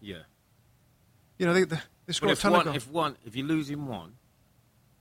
yeah. 0.00 0.18
You 1.38 1.46
know, 1.46 1.54
they, 1.54 1.64
they, 1.64 1.78
they 2.06 2.12
score 2.12 2.30
if 2.32 2.40
ton 2.40 2.52
one, 2.52 2.60
of 2.62 2.64
goals. 2.66 2.76
if 2.76 2.90
one, 2.90 3.16
if 3.24 3.36
you 3.36 3.44
lose 3.44 3.70
in 3.70 3.86
one, 3.86 4.12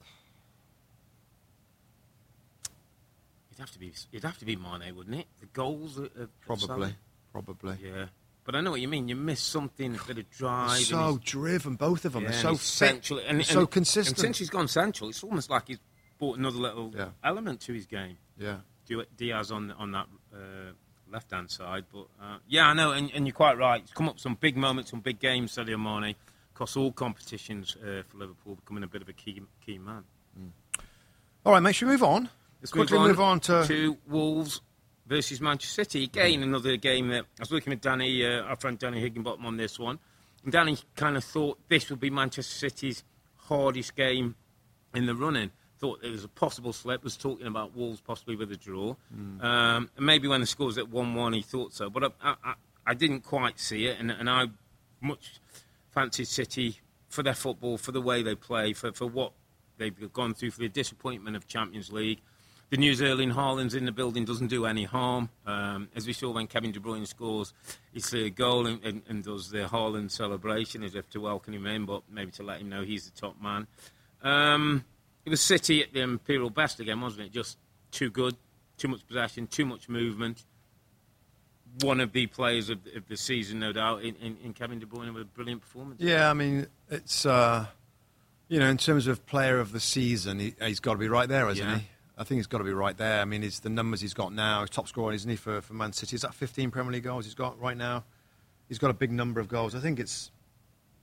it'd 3.50 3.60
have 3.60 3.72
to 3.72 3.80
be, 3.80 3.92
it'd 4.12 4.24
have 4.24 4.38
to 4.40 4.46
be 4.46 4.56
Mane, 4.56 4.96
wouldn't 4.96 5.16
it? 5.16 5.28
The 5.40 5.48
goals, 5.48 5.98
of, 5.98 6.06
of 6.18 6.30
Probably, 6.42 6.68
Salah. 6.68 6.92
Probably. 7.42 7.78
Yeah, 7.84 8.06
but 8.44 8.56
I 8.56 8.62
know 8.62 8.72
what 8.72 8.82
you 8.82 8.88
mean. 8.88 9.08
You 9.08 9.16
miss 9.16 9.40
something, 9.42 9.96
a 9.96 10.04
bit 10.08 10.18
of 10.18 10.30
drive. 10.30 10.80
So 10.80 11.20
driven, 11.24 11.76
both 11.76 12.06
of 12.06 12.14
them. 12.14 12.24
yeah, 12.24 12.32
They're 12.32 12.40
so 12.42 12.56
central, 12.56 13.20
and, 13.20 13.46
so 13.46 13.60
and- 13.62 13.72
consistent. 13.72 14.18
And 14.18 14.22
since 14.22 14.40
he's 14.40 14.50
gone 14.50 14.68
central, 14.68 15.10
it's 15.10 15.24
almost 15.24 15.50
like 15.50 15.68
he's 15.68 15.80
brought 16.18 16.38
another 16.38 16.58
little 16.58 16.92
Yeah. 16.96 17.10
element 17.24 17.62
to 17.62 17.74
his 17.74 17.86
game. 17.86 18.18
yeah. 18.38 18.58
Diaz 19.18 19.52
on 19.52 19.72
on 19.72 19.92
that 19.92 20.08
uh, 20.34 20.72
left 21.12 21.32
hand 21.32 21.52
side, 21.52 21.84
but 21.92 22.08
uh, 22.22 22.38
yeah, 22.48 22.68
I 22.68 22.74
know, 22.74 22.92
and, 22.94 23.12
and 23.14 23.28
you're 23.28 23.34
quite 23.34 23.58
right. 23.58 23.82
It's 23.82 23.92
come 23.92 24.08
up 24.08 24.18
some 24.18 24.36
big 24.40 24.56
moments, 24.56 24.92
some 24.92 25.02
big 25.02 25.20
games. 25.20 25.52
Sadio 25.54 25.78
Mane 25.78 26.16
across 26.56 26.78
all 26.78 26.94
competitions 26.94 27.76
uh, 27.84 28.04
for 28.08 28.18
Liverpool, 28.18 28.56
becoming 28.56 28.84
a 28.84 28.88
bit 28.88 29.02
of 29.02 29.10
a 29.10 29.14
key 29.14 29.42
key 29.66 29.78
man. 29.78 30.06
All 31.46 31.52
right, 31.54 31.60
mate. 31.60 31.76
Should 31.76 31.88
we 31.88 31.92
move 31.96 32.04
on? 32.04 32.30
Let's 32.62 32.72
quickly 32.72 32.98
move 32.98 33.20
on 33.20 33.40
to, 33.42 33.66
to 33.68 33.98
Wolves 34.08 34.62
versus 35.08 35.42
Manchester 35.42 35.84
City. 35.84 36.04
Again, 36.04 36.44
another 36.44 36.78
game 36.78 37.08
that 37.10 37.24
I 37.24 37.42
was 37.42 37.52
looking 37.52 37.74
at 37.74 37.82
Danny, 37.82 38.26
uh, 38.26 38.44
our 38.44 38.56
friend 38.56 38.78
Danny 38.78 39.00
Higginbotham 39.00 39.46
on 39.46 39.58
this 39.58 39.80
one. 39.80 40.00
And 40.44 40.52
Danny 40.52 40.78
kind 40.96 41.18
of 41.18 41.24
thought 41.24 41.58
this 41.70 41.90
would 41.90 42.00
be 42.00 42.10
Manchester 42.10 42.70
City's 42.70 43.04
hardest 43.36 43.96
game 43.96 44.36
in 44.94 45.06
the 45.06 45.16
running. 45.16 45.52
Thought 45.80 46.02
there 46.02 46.12
was 46.12 46.24
a 46.24 46.30
possible 46.30 46.74
slip. 46.74 47.04
Was 47.04 47.18
talking 47.18 47.48
about 47.48 47.76
Wolves 47.76 48.02
possibly 48.02 48.36
with 48.36 48.52
a 48.52 48.58
draw. 48.58 48.96
Hmm. 49.14 49.42
Um, 49.42 49.90
and 49.96 50.06
maybe 50.06 50.28
when 50.28 50.42
the 50.42 50.48
score 50.48 50.68
was 50.68 50.78
at 50.78 50.90
one-one, 50.90 51.34
he 51.34 51.42
thought 51.42 51.74
so. 51.74 51.90
But 51.90 52.16
I, 52.22 52.36
I, 52.44 52.54
I 52.86 52.94
didn't 52.94 53.22
quite 53.22 53.60
see 53.60 53.86
it, 53.86 54.00
and, 54.00 54.10
and 54.10 54.30
I 54.30 54.46
much 55.02 55.40
fancied 55.92 56.28
City 56.28 56.80
for 57.10 57.22
their 57.22 57.36
football, 57.36 57.78
for 57.78 57.92
the 57.92 58.02
way 58.02 58.24
they 58.24 58.36
play, 58.36 58.74
for, 58.74 58.92
for 58.92 59.06
what 59.06 59.34
they've 59.78 60.12
gone 60.12 60.34
through, 60.34 60.52
for 60.52 60.62
the 60.62 60.70
disappointment 60.70 61.36
of 61.36 61.48
Champions 61.48 61.92
League. 61.92 62.22
The 62.70 62.78
news 62.78 63.02
Erling 63.02 63.32
Haaland's 63.32 63.76
in 63.76 63.86
the 63.86 63.94
building 63.94 64.26
doesn't 64.26 64.48
do 64.48 64.66
any 64.66 64.84
harm. 64.84 65.30
Um, 65.46 65.88
as 65.96 66.06
we 66.06 66.12
saw 66.12 66.32
when 66.34 66.48
Kevin 66.48 66.74
De 66.74 66.80
Bruyne 66.82 67.08
scores 67.08 67.54
his 67.94 68.10
third 68.10 68.36
goal 68.36 68.68
and, 68.68 68.84
and, 68.84 69.02
and 69.08 69.24
does 69.24 69.50
the 69.52 69.60
Haaland 69.60 70.12
celebration 70.12 70.84
as 70.84 70.94
if 70.94 71.10
to 71.12 71.22
welcome 71.22 71.54
him 71.54 71.66
in, 71.66 71.86
but 71.86 72.04
maybe 72.12 72.32
to 72.32 72.44
let 72.44 72.60
him 72.60 72.68
know 72.68 72.84
he's 72.84 73.10
the 73.10 73.18
top 73.18 73.42
man. 73.42 73.68
Um, 74.22 74.84
it 75.26 75.30
was 75.30 75.40
City 75.40 75.82
at 75.82 75.94
the 75.94 76.02
Imperial 76.02 76.50
best 76.50 76.82
again, 76.82 77.00
wasn't 77.00 77.28
it? 77.28 77.32
Just 77.32 77.58
too 77.92 78.10
good, 78.10 78.36
too 78.78 78.90
much 78.90 79.08
possession, 79.08 79.48
too 79.48 79.66
much 79.66 79.88
movement. 79.88 80.44
One 81.84 82.02
of 82.02 82.12
the 82.12 82.28
players 82.28 82.70
of, 82.70 82.80
of 82.96 83.08
the 83.08 83.16
season, 83.16 83.60
no 83.60 83.72
doubt, 83.72 84.02
in, 84.02 84.16
in, 84.16 84.38
in 84.44 84.54
Kevin 84.54 84.80
De 84.80 84.86
Bruyne 84.86 85.14
with 85.14 85.22
a 85.22 85.26
brilliant 85.26 85.62
performance. 85.62 86.02
Yeah, 86.02 86.30
I 86.30 86.34
mean, 86.34 86.68
it's 86.90 87.26
uh, 87.26 87.68
you 88.50 88.60
know, 88.60 88.68
in 88.68 88.78
terms 88.78 89.08
of 89.08 89.26
player 89.26 89.60
of 89.60 89.72
the 89.72 89.80
season, 89.80 90.40
he, 90.40 90.56
he's 90.62 90.80
got 90.82 90.94
to 90.94 91.00
be 91.00 91.08
right 91.08 91.30
there, 91.30 91.48
hasn't 91.48 91.70
Yeah. 91.70 91.78
he? 91.78 91.88
I 92.18 92.24
think 92.24 92.40
he's 92.40 92.48
got 92.48 92.58
to 92.58 92.64
be 92.64 92.74
right 92.74 92.98
there. 92.98 93.22
I 93.22 93.26
mean, 93.26 93.44
it's 93.44 93.60
the 93.60 93.70
numbers 93.70 94.02
he's 94.02 94.14
got 94.14 94.34
now. 94.34 94.62
He's 94.62 94.72
top 94.72 94.88
scorer, 94.88 95.14
isn't 95.14 95.30
he, 95.30 95.36
for, 95.36 95.62
for 95.62 95.74
Man 95.74 95.94
City? 95.94 96.16
Is 96.16 96.24
that 96.24 96.34
15 96.34 96.72
Premier 96.72 96.94
League 96.94 97.04
goals 97.04 97.26
he's 97.26 97.36
got 97.36 97.60
right 97.60 97.78
now? 97.78 98.04
He's 98.68 98.80
got 98.80 98.90
a 98.90 98.94
big 98.94 99.12
number 99.12 99.40
of 99.40 99.48
goals. 99.48 99.76
I 99.76 99.80
think 99.80 100.00
it's 100.00 100.32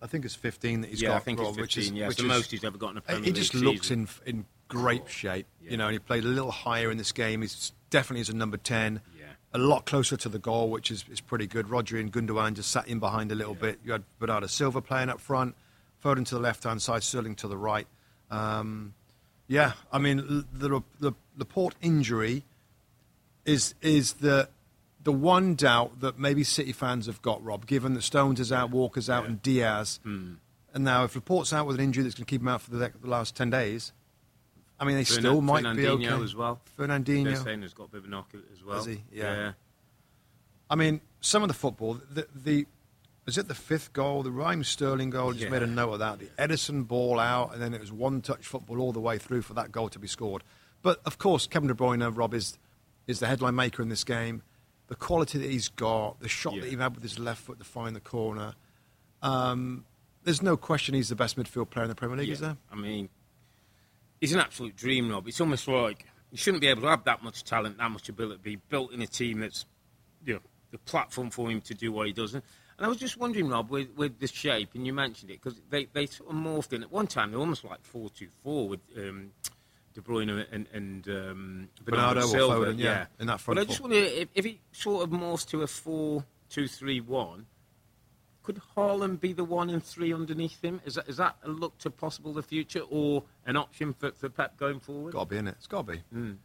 I 0.03 0.07
think 0.07 0.25
it's 0.27 0.35
15 0.35 0.83
that 0.83 0.91
he's 0.91 1.01
yeah, 1.01 1.09
got. 1.11 1.17
I 1.17 1.21
think 1.21 1.39
Rob, 1.39 1.51
it's 1.51 1.59
which 1.59 1.75
15. 1.77 1.95
is, 1.95 1.99
yeah, 1.99 2.09
which 2.09 2.19
it's 2.19 2.23
the 2.23 2.29
is- 2.31 2.37
most 2.39 2.51
he's 2.51 2.65
ever 2.65 2.77
got 2.77 2.91
in 2.91 2.97
a 2.99 3.01
Premier 3.01 3.23
League. 3.23 3.35
He 3.37 3.41
just 3.41 3.55
looks 3.55 3.91
in 3.91 4.09
in 4.27 4.45
great 4.69 5.09
shape. 5.09 5.47
Yeah. 5.63 5.71
You 5.71 5.77
know, 5.77 5.85
and 5.87 5.93
he 5.93 5.99
played 5.99 6.25
a 6.25 6.29
little 6.29 6.51
higher 6.51 6.91
in 6.91 6.99
this 6.99 7.13
game. 7.13 7.41
He's 7.41 7.73
definitely 7.91 8.21
as 8.23 8.29
a 8.29 8.37
number 8.37 8.57
10. 8.57 9.01
Yeah. 9.19 9.25
A 9.53 9.59
lot 9.59 9.87
closer 9.87 10.17
to 10.17 10.29
the 10.29 10.39
goal, 10.39 10.69
which 10.69 10.91
is, 10.91 11.05
is 11.11 11.21
pretty 11.21 11.47
good. 11.47 11.69
Rodri 11.69 12.01
and 12.01 12.13
Gundogan 12.13 12.55
just 12.55 12.71
sat 12.71 12.89
in 12.89 12.99
behind 12.99 13.31
a 13.31 13.37
little 13.37 13.55
bit. 13.55 13.79
You 13.85 13.93
had 13.93 14.03
Bernardo 14.19 14.49
Silva 14.49 14.83
playing 14.83 15.11
up 15.11 15.21
front, 15.21 15.55
Foden 16.05 16.27
to 16.27 16.35
the 16.35 16.41
left 16.41 16.65
hand 16.65 16.83
side, 16.83 17.03
Sterling 17.05 17.37
to 17.37 17.49
the 17.49 17.57
right. 17.57 17.87
Um, 18.33 18.95
yeah, 19.47 19.73
I 19.93 19.99
mean 19.99 20.45
the 20.53 20.83
the 21.01 21.13
Laporte 21.37 21.77
injury 21.81 22.45
is 23.45 23.75
is 23.81 24.15
the 24.15 24.49
the 25.03 25.13
one 25.13 25.55
doubt 25.55 26.01
that 26.01 26.19
maybe 26.19 26.43
City 26.43 26.73
fans 26.73 27.07
have 27.07 27.21
got, 27.23 27.45
Rob, 27.45 27.67
given 27.67 27.95
that 27.95 28.03
Stones 28.03 28.41
is 28.41 28.51
out, 28.51 28.71
Walker's 28.71 29.11
out, 29.11 29.27
and 29.27 29.41
Dias. 29.43 30.01
Hmm. 30.03 30.35
And 30.73 30.83
now, 30.83 31.05
if 31.05 31.15
Laporte's 31.15 31.53
out 31.53 31.67
with 31.67 31.77
an 31.77 31.85
injury 31.85 32.03
that's 32.03 32.17
going 32.17 32.25
to 32.25 32.31
keep 32.31 32.41
him 32.41 32.49
out 32.49 32.63
for 32.63 32.71
the, 32.71 32.91
the 33.01 33.07
last 33.07 33.37
10 33.37 33.51
days, 33.51 33.93
I 34.81 34.85
mean, 34.85 34.97
they 34.97 35.05
still 35.05 35.41
might 35.41 35.63
be 35.63 35.83
Fernandinho 35.83 36.13
okay. 36.13 36.25
as 36.25 36.35
well. 36.35 36.61
They're 36.77 36.89
Fernandinho. 36.89 37.45
saying 37.45 37.63
he's 37.63 37.75
got 37.75 37.85
a 37.85 37.89
bit 37.89 37.99
of 37.99 38.05
a 38.07 38.09
knock 38.09 38.31
as 38.53 38.65
well. 38.65 38.77
Has 38.77 38.87
he? 38.87 39.05
Yeah. 39.13 39.35
yeah. 39.35 39.53
I 40.69 40.75
mean, 40.75 41.01
some 41.21 41.43
of 41.43 41.49
the 41.49 41.55
football, 41.55 42.01
the, 42.11 42.27
the 42.35 42.67
is 43.27 43.39
it 43.39 43.49
the 43.49 43.55
fifth 43.55 43.93
goal, 43.93 44.23
the 44.23 44.31
Raheem 44.31 44.65
Sterling 44.65 45.11
goal? 45.11 45.33
Just 45.33 45.45
Yeah. 45.45 45.51
made 45.51 45.63
a 45.63 45.67
note 45.67 45.93
of 45.95 45.99
that. 46.01 46.19
The 46.19 46.27
Ederson 46.39 46.87
ball 46.87 47.19
out, 47.19 47.53
and 47.55 47.63
then 47.63 47.73
it 47.75 47.81
was 47.81 47.91
one 47.93 48.21
touch 48.21 48.47
football 48.47 48.81
all 48.81 48.93
the 48.93 49.01
way 49.01 49.19
through 49.19 49.43
for 49.43 49.55
that 49.55 49.73
goal 49.73 49.89
to 49.91 49.99
be 49.99 50.07
scored. 50.09 50.43
But 50.83 51.01
of 51.07 51.19
course, 51.19 51.47
Kevin 51.47 51.69
De 51.69 51.75
Bruyne, 51.75 52.15
Rob, 52.17 52.35
is 52.35 52.59
is 53.07 53.21
the 53.21 53.27
headline 53.27 53.55
maker 53.55 53.83
in 53.83 53.91
this 53.91 54.03
game. 54.05 54.43
The 54.87 54.95
quality 54.95 55.39
that 55.39 55.51
he's 55.51 55.69
got, 55.69 56.21
the 56.21 56.29
shot 56.29 56.55
Yeah. 56.55 56.63
that 56.63 56.71
he 56.71 56.77
had 56.77 56.95
with 56.95 57.03
his 57.03 57.19
left 57.19 57.43
foot 57.43 57.59
to 57.59 57.65
find 57.65 57.95
the 57.95 58.01
corner. 58.01 58.55
Um, 59.23 59.85
there's 60.25 60.41
no 60.43 60.57
question 60.57 60.95
he's 60.95 61.09
the 61.11 61.15
best 61.15 61.37
midfield 61.37 61.69
player 61.71 61.85
in 61.85 61.89
the 61.91 61.95
Premier 61.95 62.17
League, 62.17 62.31
is 62.31 62.41
there? 62.41 62.57
I 62.71 62.77
mean, 62.77 63.09
he's 64.21 64.33
an 64.33 64.41
absolute 64.41 64.77
dream, 64.77 65.11
Rob. 65.11 65.27
It's 65.29 65.41
almost 65.41 65.69
like 65.69 66.07
you 66.31 66.39
shouldn't 66.39 66.61
be 66.63 66.67
able 66.69 66.83
to 66.83 66.89
have 66.89 67.05
that 67.05 67.23
much 67.23 67.45
talent, 67.45 67.77
that 67.79 67.91
much 67.91 68.09
ability, 68.09 68.41
be 68.43 68.57
built 68.57 68.93
in 68.93 69.01
a 69.03 69.07
team 69.07 69.41
that's, 69.41 69.67
you 70.25 70.35
know, 70.35 70.41
the 70.71 70.79
platform 70.79 71.31
for 71.31 71.51
him 71.51 71.61
to 71.63 71.75
do 71.75 71.93
what 71.93 72.07
he 72.07 72.13
does. 72.13 72.35
And, 72.35 72.43
and 72.77 72.87
I 72.87 72.89
was 72.89 72.99
just 72.99 73.17
wondering, 73.17 73.49
Rob, 73.49 73.71
with, 73.71 73.89
with 73.97 74.19
the 74.19 74.27
shape, 74.27 74.71
and 74.75 74.87
you 74.87 74.93
mentioned 74.93 75.31
it, 75.31 75.41
because 75.43 75.61
they, 75.71 75.87
they 75.93 76.07
sort 76.07 76.31
of 76.31 76.37
morphed 76.37 76.73
in. 76.73 76.83
At 76.83 76.91
one 76.93 77.07
time, 77.07 77.31
they're 77.31 77.41
almost 77.41 77.65
like 77.65 77.85
4 77.85 78.11
2 78.11 78.29
4 78.43 78.69
with 78.69 78.81
um, 78.97 79.31
De 79.95 80.01
Bruyne 80.01 80.45
and, 80.51 80.67
and 80.73 81.09
um, 81.09 81.69
Bernardo 81.85 82.23
Silva. 82.23 82.67
Foden, 82.67 82.79
yeah, 82.79 83.07
in 83.21 83.27
that 83.29 83.41
front 83.41 83.57
But 83.57 83.63
I 83.63 83.65
just 83.67 83.81
wonder 83.81 83.97
if, 83.97 84.29
if 84.35 84.45
it 84.47 84.59
sort 84.73 85.05
of 85.05 85.11
morphs 85.11 85.47
to 85.51 85.63
a 85.63 85.67
4 85.67 86.25
2 86.51 86.67
3 86.69 87.01
1. 87.01 87.47
Could 88.43 88.61
Haaland 88.77 89.21
be 89.21 89.33
the 89.33 89.43
one 89.43 89.71
and 89.71 89.83
three 89.83 90.13
underneath 90.13 90.63
him? 90.63 90.79
Is 90.85 90.97
that, 90.97 91.09
is 91.09 91.17
that 91.17 91.37
a 91.45 91.49
look 91.49 91.79
to 91.79 91.91
possible 91.91 92.35
the 92.35 92.43
future 92.43 92.83
or 92.91 93.23
an 93.47 93.57
option 93.57 93.95
for, 93.95 94.11
for 94.11 94.29
Pep 94.29 94.59
going 94.59 94.81
forward? 94.81 95.15
Got 95.15 95.21
to 95.21 95.27
be 95.31 95.37
in 95.39 95.49
it. 95.49 95.55
It's 95.57 95.67
got 95.67 95.87
to 95.87 95.93
be. 95.95 96.03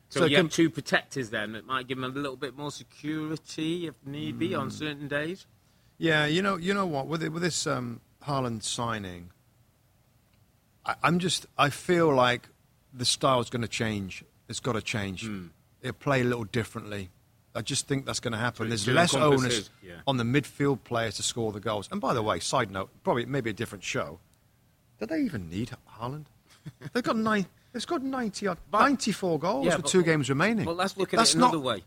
So, 0.08 0.22
So 0.22 0.24
you 0.26 0.38
can- 0.38 0.46
have 0.46 0.54
two 0.54 0.70
protectors 0.70 1.30
then 1.30 1.56
It 1.56 1.66
might 1.66 1.88
give 1.88 1.98
him 1.98 2.06
a 2.06 2.08
little 2.08 2.38
bit 2.38 2.56
more 2.56 2.72
security 2.72 3.88
if 3.88 3.96
need 4.06 4.40
be 4.40 4.54
Hmm. 4.54 4.62
on 4.62 4.72
certain 4.72 5.10
days. 5.10 5.46
Yeah, 6.00 6.26
you 6.26 6.42
know, 6.42 6.56
you 6.58 6.74
know 6.74 6.86
what? 6.88 7.06
With 7.08 7.22
it, 7.22 7.30
with 7.32 7.44
this 7.44 7.68
um, 7.68 8.00
Haaland 8.26 8.64
signing, 8.64 9.30
I, 10.86 10.96
I'm 11.04 11.20
just 11.20 11.46
I 11.58 11.70
feel 11.70 12.12
like 12.14 12.48
the 12.94 13.06
style's 13.06 13.50
going 13.50 13.62
to 13.62 13.68
change. 13.68 14.24
It's 14.48 14.60
got 14.60 14.74
to 14.74 14.82
change. 14.82 15.26
Hmm. 15.28 15.48
It'll 15.82 15.94
play 15.94 16.22
a 16.22 16.24
little 16.24 16.46
differently. 16.46 17.10
I 17.56 17.62
just 17.62 17.88
think 17.88 18.06
that's 18.06 18.20
going 18.20 18.32
to 18.32 18.38
happen. 18.40 18.66
To- 18.66 18.70
There's 18.70 18.88
less 18.88 19.14
onus 19.14 19.70
yeah. 19.84 19.96
on 20.08 20.18
the 20.18 20.24
midfield 20.24 20.84
players 20.84 21.16
to 21.16 21.24
score 21.24 21.52
the 21.52 21.60
goals. 21.60 21.90
And 21.92 22.00
by 22.00 22.14
the 22.14 22.22
way, 22.24 22.40
side 22.40 22.72
note, 22.72 22.90
probably 23.04 23.26
maybe 23.26 23.50
a 23.50 23.54
different 23.54 23.84
show. 23.84 24.20
Do 25.00 25.06
they 25.06 25.20
even 25.22 25.50
need 25.50 25.72
Haaland? 26.00 26.26
They've 26.94 27.04
got 27.04 27.16
nine. 27.18 27.46
They've 27.74 27.86
got 27.86 28.02
90 28.04 28.48
odd, 28.48 28.58
But- 28.72 28.80
94 28.80 29.40
goals 29.40 29.66
Yeah, 29.66 29.76
with 29.76 29.84
but- 29.84 29.92
two 29.92 30.04
games 30.04 30.30
remaining. 30.30 30.66
Well, 30.66 30.76
let's 30.76 30.96
look 30.98 31.14
at 31.14 31.18
That's 31.18 31.34
it 31.34 31.38
another 31.38 31.58
not- 31.58 31.66
way. 31.66 31.84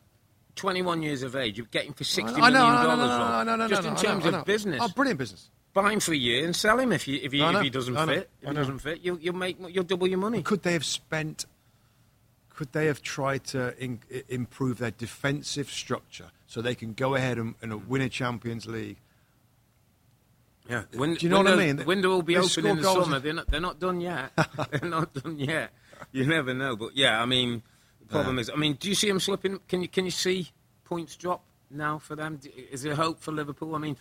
21 0.57 1.03
years 1.03 1.23
of 1.23 1.35
age, 1.35 1.57
you're 1.57 1.67
getting 1.67 1.93
for 1.93 2.05
60 2.05 2.35
I 2.35 2.51
million 2.51 2.53
know, 2.53 2.67
I 2.67 2.83
know, 2.83 2.97
dollars, 2.97 3.47
no, 3.47 3.57
no, 3.57 3.57
no, 3.57 3.69
Just 3.69 3.88
in 3.88 3.97
terms 3.97 4.27
of 4.27 4.45
business. 4.45 4.81
Oh, 4.83 4.88
brilliant 4.88 5.19
business. 5.19 5.51
Buy 5.73 5.93
him 5.93 6.01
for 6.01 6.12
a 6.12 6.17
year 6.17 6.45
and 6.45 6.55
sell 6.55 6.79
him 6.79 6.93
if, 6.93 7.09
you, 7.09 7.19
if, 7.23 7.33
he, 7.33 7.41
if 7.41 7.62
he 7.62 7.71
doesn't 7.71 7.97
fit. 8.07 8.29
If 8.43 8.49
he 8.49 8.55
doesn't 8.55 8.81
fit, 8.81 9.01
you'll, 9.03 9.19
you'll 9.19 9.35
make 9.35 9.57
you'll 9.71 9.85
double 9.85 10.07
your 10.07 10.19
money. 10.19 10.43
Could 10.43 10.62
they 10.62 10.75
have 10.75 10.85
spent? 10.85 11.47
Could 12.51 12.73
they 12.73 12.87
have 12.87 13.01
tried 13.01 13.45
to 13.45 13.75
in, 13.83 14.01
improve 14.29 14.77
their 14.77 14.91
defensive 14.91 15.71
structure 15.71 16.31
so 16.47 16.61
they 16.61 16.75
can 16.75 16.93
go 16.93 17.15
ahead 17.15 17.38
and, 17.38 17.55
and 17.62 17.88
win 17.88 18.03
a 18.03 18.11
Champions 18.11 18.67
League? 18.67 18.99
Yeah. 20.69 20.83
Win- 20.95 21.15
Do 21.15 21.27
you 21.27 21.31
know 21.31 21.38
what 21.38 21.49
I 21.49 21.57
mean? 21.57 21.77
The 21.77 21.85
window 21.85 22.11
will 22.11 22.23
be 22.23 22.35
They 22.35 22.41
open 22.41 22.67
in 22.67 22.77
the 22.77 22.83
summer. 22.83 23.19
They're 23.19 23.33
not, 23.33 23.51
they're 23.51 23.61
not 23.61 23.81
done 23.81 24.01
yet. 24.01 24.33
they're 24.71 24.88
not 24.88 25.15
done 25.15 25.38
yet. 25.38 25.71
You 26.12 26.27
never 26.27 26.53
know. 26.53 26.77
But 26.77 26.95
yeah, 26.95 27.21
I 27.21 27.25
mean, 27.27 27.62
problem 28.12 28.38
is, 28.38 28.51
I 28.51 28.57
mean, 28.57 28.75
do 28.75 28.88
you 28.88 28.94
see 28.94 29.09
them 29.09 29.20
slipping? 29.20 29.61
Can 29.68 29.83
you 29.83 29.88
can 29.88 30.05
you 30.05 30.11
see 30.11 30.51
points 30.85 31.16
drop 31.16 31.42
now 31.70 31.98
for 31.98 32.16
them? 32.16 32.40
Is 32.70 32.83
there 32.83 32.94
hope 32.94 33.20
for 33.20 33.33
Liverpool? 33.33 33.75
I 33.75 33.79
mean, 33.79 33.96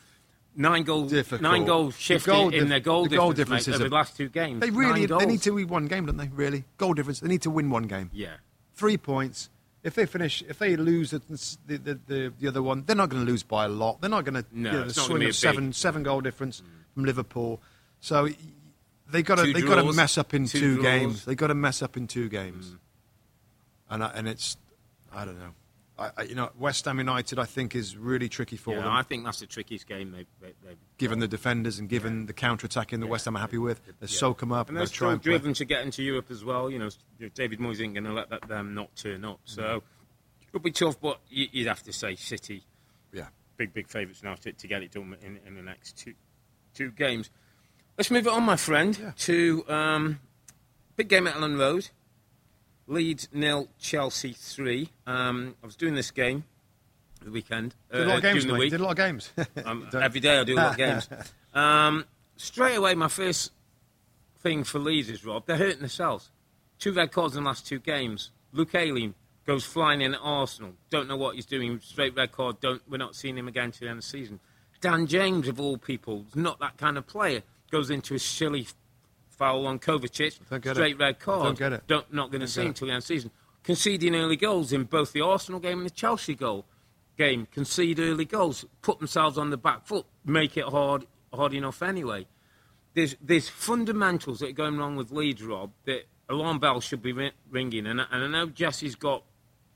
nine 0.56 0.84
goals, 0.84 1.12
Difficult. 1.12 1.42
nine 1.42 1.66
goals 1.66 1.96
The 1.96 2.02
shift 2.02 2.26
goal 2.26 2.50
in, 2.50 2.54
in 2.56 2.70
their 2.70 2.80
goal 2.80 3.08
the 3.08 3.16
goal 3.16 3.34
difference, 3.34 3.68
over 3.68 3.78
the 3.78 3.90
last 3.90 4.18
two 4.18 4.30
games. 4.30 4.62
They 4.62 4.70
really 4.70 5.06
they 5.06 5.26
need 5.26 5.42
to 5.44 5.52
win 5.52 5.68
one 5.68 5.88
game, 5.88 6.06
don't 6.06 6.18
they? 6.18 6.28
Really, 6.28 6.64
goal 6.78 6.94
difference. 6.94 7.20
They 7.20 7.28
need 7.28 7.42
to 7.44 7.50
win 7.50 7.70
one 7.70 7.84
game. 7.84 8.10
Yeah. 8.14 8.36
Three 8.74 8.98
points. 8.98 9.50
If 9.84 9.96
they 9.96 10.06
finish, 10.06 10.44
if 10.48 10.60
they 10.60 10.76
lose 10.76 11.12
the 11.12 11.22
the, 11.66 11.78
the, 11.78 12.00
the, 12.08 12.34
the 12.40 12.48
other 12.48 12.62
one, 12.62 12.84
they're 12.86 12.96
not 12.96 13.10
going 13.10 13.26
to 13.26 13.32
lose 13.32 13.44
by 13.44 13.66
a 13.66 13.70
lot. 13.70 14.00
They're 14.00 14.10
not 14.10 14.26
going 14.26 14.36
to 14.36 14.46
No, 14.52 14.72
you 14.72 14.78
know, 14.78 14.86
the 14.86 14.94
swing 14.94 15.18
of 15.18 15.22
a 15.24 15.26
big- 15.26 15.34
seven 15.34 15.74
seven 15.74 16.04
goal 16.04 16.22
difference 16.22 16.62
mm. 16.62 16.94
from 16.94 17.06
Liverpool. 17.06 17.62
So 18.00 18.30
they 19.10 19.24
got 19.24 19.40
to 19.40 19.52
they 19.52 19.62
got 19.62 19.82
to 19.82 19.92
mess 19.94 20.18
up 20.18 20.34
in 20.34 20.46
two 20.46 20.78
two, 20.78 20.82
games. 20.82 21.26
They 21.26 21.36
got 21.36 21.48
to 21.48 21.56
mess 21.56 21.82
up 21.82 21.98
in 21.98 22.08
two 22.08 22.30
games, 22.30 22.68
mm. 22.68 22.78
And 23.92 24.04
I, 24.04 24.12
and 24.16 24.28
it's 24.28 24.58
I 25.14 25.26
don't 25.26 25.38
know. 25.38 25.52
I, 26.00 26.10
I, 26.18 26.22
you 26.24 26.34
know, 26.36 26.50
West 26.58 26.86
Ham 26.86 26.98
United, 26.98 27.38
I 27.38 27.44
think, 27.46 27.76
is 27.76 27.96
really 27.98 28.30
tricky 28.30 28.56
for 28.58 28.74
Yeah, 28.74 28.82
them, 28.84 28.92
I 28.92 29.04
think 29.04 29.26
that's 29.26 29.40
the 29.42 29.46
trickiest 29.46 29.86
game 29.88 30.12
they, 30.12 30.26
they, 30.42 30.54
they've 30.66 30.78
given 30.98 31.20
the 31.20 31.28
defenders 31.28 31.78
and 31.78 31.88
given 31.90 32.26
the 32.26 32.34
counter 32.34 32.66
attacking 32.66 33.02
the 33.02 33.08
West 33.08 33.26
Ham 33.26 33.36
are 33.36 33.40
happy 33.40 33.58
with. 33.60 33.86
They 33.86 33.94
Yeah. 34.02 34.08
soak 34.08 34.40
them 34.40 34.52
up 34.54 34.70
And 34.70 34.78
and, 34.78 34.78
they're 34.78 34.90
they 34.90 34.96
still 34.96 35.18
driven 35.18 35.54
to 35.54 35.66
get 35.66 35.84
into 35.84 36.02
Europe 36.02 36.32
as 36.32 36.44
well. 36.46 36.72
You 36.72 36.80
know, 36.80 36.90
David 37.36 37.60
Moyes 37.60 37.82
ain't 37.82 37.94
going 37.94 38.06
to 38.06 38.14
let 38.14 38.30
that, 38.30 38.48
them 38.48 38.74
not 38.74 38.96
turn 38.96 39.26
up. 39.26 39.42
So 39.44 39.84
it'll 40.48 40.64
be 40.64 40.72
tough, 40.72 41.00
but 41.00 41.20
you- 41.30 41.50
you'd 41.52 41.68
have 41.68 41.84
to 41.84 41.94
say 41.94 42.16
City, 42.16 42.64
Yeah. 43.12 43.28
big, 43.58 43.74
big 43.74 43.88
favourites 43.90 44.24
now 44.24 44.36
to, 44.36 44.54
to 44.54 44.68
get 44.68 44.82
it 44.82 44.92
done 44.92 45.16
in, 45.22 45.40
in 45.46 45.56
the 45.56 45.62
next 45.62 45.98
two 45.98 46.14
two 46.74 46.90
games. 46.92 47.30
Let's 47.98 48.10
move 48.10 48.26
it 48.26 48.32
on, 48.32 48.44
my 48.44 48.56
friend, 48.56 48.98
Yeah. 48.98 49.12
to 49.18 49.66
um, 49.70 50.20
big 50.96 51.10
game 51.10 51.28
at 51.28 51.36
Elland 51.36 51.60
Road. 51.60 51.90
Leeds 52.88 53.30
nil, 53.34 53.68
Chelsea 53.80 54.34
three. 54.34 54.90
Um, 55.08 55.56
I 55.64 55.66
was 55.66 55.76
doing 55.76 55.96
this 55.96 56.12
game 56.12 56.44
the 57.24 57.32
weekend. 57.32 57.76
Did 57.92 58.02
a 58.02 58.06
lot 58.06 58.14
uh, 58.14 58.18
of 58.18 58.24
games, 58.24 58.46
the 58.46 58.54
week. 58.54 58.72
Did 58.72 58.80
a 58.80 58.84
lot 58.84 58.92
of 58.92 58.98
games. 58.98 59.32
Um, 59.66 59.90
every 59.94 60.20
day 60.20 60.40
I 60.40 60.44
do 60.44 60.56
a 60.56 60.58
lot 60.58 60.72
of 60.72 60.78
games. 60.78 61.10
Um, 61.54 62.06
straight 62.38 62.76
away, 62.76 62.96
my 62.96 63.10
first 63.10 63.52
thing 64.40 64.64
for 64.64 64.80
Leeds 64.80 65.10
is 65.10 65.26
Rob. 65.26 65.46
They're 65.46 65.58
hurting 65.58 65.82
themselves. 65.82 66.32
Two 66.80 66.94
red 66.94 67.12
cards 67.12 67.36
in 67.36 67.44
the 67.44 67.50
last 67.50 67.68
two 67.68 67.80
games. 67.80 68.32
Luke 68.54 68.74
Ayling 68.74 69.16
goes 69.46 69.66
flying 69.66 70.00
in 70.00 70.14
at 70.14 70.22
Arsenal. 70.24 70.72
Don't 70.90 71.10
know 71.10 71.18
what 71.18 71.36
he's 71.36 71.46
doing. 71.46 71.82
Straight 71.82 72.16
red 72.16 72.32
card. 72.32 72.62
Don't. 72.62 72.82
We're 72.90 73.00
not 73.00 73.18
seeing 73.18 73.38
him 73.38 73.50
again 73.50 73.74
to 73.74 73.80
the 73.82 73.88
end 73.88 73.98
of 73.98 74.04
the 74.06 74.10
season. 74.10 74.40
Dan 74.80 75.08
James, 75.08 75.50
of 75.50 75.60
all 75.60 75.78
people, 75.78 76.24
is 76.30 76.38
not 76.38 76.60
that 76.62 76.78
kind 76.78 76.98
of 76.98 77.06
player. 77.06 77.44
Goes 77.70 77.90
into 77.90 78.16
a 78.16 78.20
silly 78.20 78.68
foul 79.42 79.66
on 79.66 79.80
Kovacic. 79.80 80.40
Get 80.50 80.66
it. 80.68 80.76
straight 80.76 81.00
red 81.00 81.20
card. 81.20 81.44
Don't 81.46 81.58
get 81.58 81.74
it. 81.74 81.84
Don't, 81.88 82.14
not 82.14 82.30
going 82.30 82.42
to 82.42 82.48
see 82.48 82.62
him 82.62 82.70
it. 82.70 82.76
till 82.76 82.86
the 82.88 82.94
end 82.94 83.00
of 83.00 83.04
the 83.08 83.08
season. 83.16 83.32
Conceding 83.64 84.16
early 84.16 84.36
goals 84.36 84.72
in 84.72 84.84
both 84.84 85.14
the 85.14 85.22
Arsenal 85.22 85.60
game 85.60 85.80
and 85.80 85.86
the 85.88 85.94
Chelsea 85.94 86.36
goal 86.36 86.66
game. 87.18 87.48
Concede 87.52 88.00
early 88.00 88.26
goals. 88.26 88.66
Put 88.84 89.00
themselves 89.00 89.40
on 89.40 89.50
the 89.50 89.58
back 89.58 89.88
foot. 89.88 90.06
Make 90.24 90.58
it 90.58 90.66
hard 90.66 91.08
hard 91.34 91.54
enough 91.56 91.82
anyway. 91.82 92.28
There's 92.94 93.16
there's 93.20 93.50
fundamentals 93.50 94.40
that 94.40 94.50
are 94.50 94.54
going 94.54 94.78
wrong 94.78 94.96
with 94.96 95.12
Leeds, 95.12 95.42
Rob. 95.42 95.72
That 95.86 96.04
alarm 96.30 96.60
bells 96.60 96.84
should 96.84 97.02
be 97.02 97.14
ringing. 97.50 97.88
And, 97.88 98.02
I- 98.02 98.06
and 98.12 98.24
I 98.24 98.28
know 98.28 98.46
Jesse's 98.48 98.96
got 98.96 99.24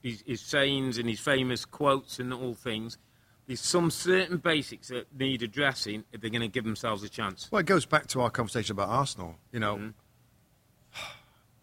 his, 0.03 0.23
his 0.27 0.41
sayings 0.41 0.97
and 0.99 1.09
his 1.09 1.19
famous 1.19 1.65
quotes 1.65 2.19
and 2.19 2.31
all 2.33 2.53
things. 2.53 2.97
There's 3.47 3.59
some 3.61 3.91
certain 3.91 4.37
basics 4.37 4.87
that 4.87 5.07
need 5.17 5.43
addressing 5.43 6.03
if 6.11 6.21
they're 6.21 6.31
going 6.31 6.41
to 6.41 6.47
give 6.47 6.63
themselves 6.63 7.03
a 7.03 7.09
chance. 7.09 7.47
Well, 7.51 7.59
it 7.59 7.65
goes 7.67 7.85
back 7.85 8.07
to 8.07 8.21
our 8.21 8.29
conversation 8.29 8.73
about 8.73 8.89
Arsenal. 8.89 9.35
You 9.51 9.59
know, 9.59 9.75
Mm-hmm. 9.77 9.89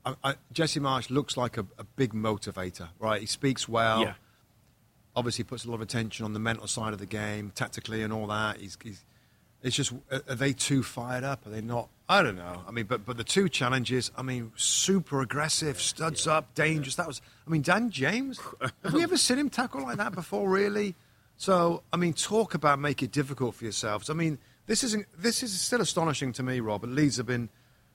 I, 0.25 0.31
I, 0.31 0.35
Jesse 0.53 0.81
Marsch 0.81 1.11
looks 1.11 1.37
like 1.37 1.57
a, 1.57 1.66
a 1.79 1.85
big 1.85 2.12
motivator, 2.12 2.88
right? 2.99 3.21
He 3.21 3.27
speaks 3.27 3.68
well. 3.68 4.01
Yeah. 4.01 4.14
Obviously, 5.14 5.45
puts 5.45 5.64
a 5.64 5.68
lot 5.68 5.77
of 5.77 5.83
attention 5.83 6.25
on 6.25 6.33
the 6.33 6.40
mental 6.40 6.66
side 6.66 6.92
of 6.92 6.99
the 6.99 7.07
game, 7.07 7.53
tactically 7.55 8.03
and 8.03 8.12
all 8.12 8.27
that. 8.29 8.59
He's, 8.59 8.77
he's 8.83 9.05
it's 9.62 9.77
just, 9.77 9.92
are 10.11 10.23
are 10.29 10.35
they 10.35 10.53
too 10.53 10.83
fired 10.83 11.23
up? 11.23 11.47
Are 11.47 11.51
they 11.51 11.61
not? 11.61 11.88
I 12.09 12.23
don't 12.23 12.37
know. 12.37 12.62
I 12.66 12.73
mean, 12.73 12.87
but 12.87 13.07
but 13.07 13.16
the 13.16 13.25
two 13.25 13.49
challenges. 13.49 14.11
I 14.16 14.23
mean, 14.23 14.53
super 14.57 15.21
aggressive, 15.21 15.81
studs 15.81 16.27
up, 16.27 16.55
dangerous. 16.55 16.97
That 16.97 17.07
was. 17.07 17.23
I 17.47 17.51
mean, 17.51 17.62
Dan 17.62 17.90
James. 17.90 18.40
have 18.83 18.92
we 18.92 19.03
ever 19.05 19.16
seen 19.16 19.38
him 19.38 19.51
tackle 19.51 19.83
like 19.83 19.99
that 19.99 20.14
before? 20.14 20.49
Really? 20.49 20.97
So, 21.42 21.83
I 21.92 21.96
mean, 21.96 22.12
talk 22.12 22.55
about 22.55 22.78
make 22.78 23.02
it 23.02 23.11
difficult 23.11 23.57
for 23.57 23.64
yourselves. 23.64 24.09
I 24.09 24.14
mean, 24.14 24.38
This 24.66 24.85
isn't. 24.85 25.07
This 25.18 25.42
is 25.42 25.61
still 25.61 25.81
astonishing 25.81 26.33
to 26.35 26.42
me, 26.44 26.61
Rob. 26.61 26.83
But 26.83 26.90
Leeds 26.90 27.16
have 27.16 27.26
been. 27.26 27.48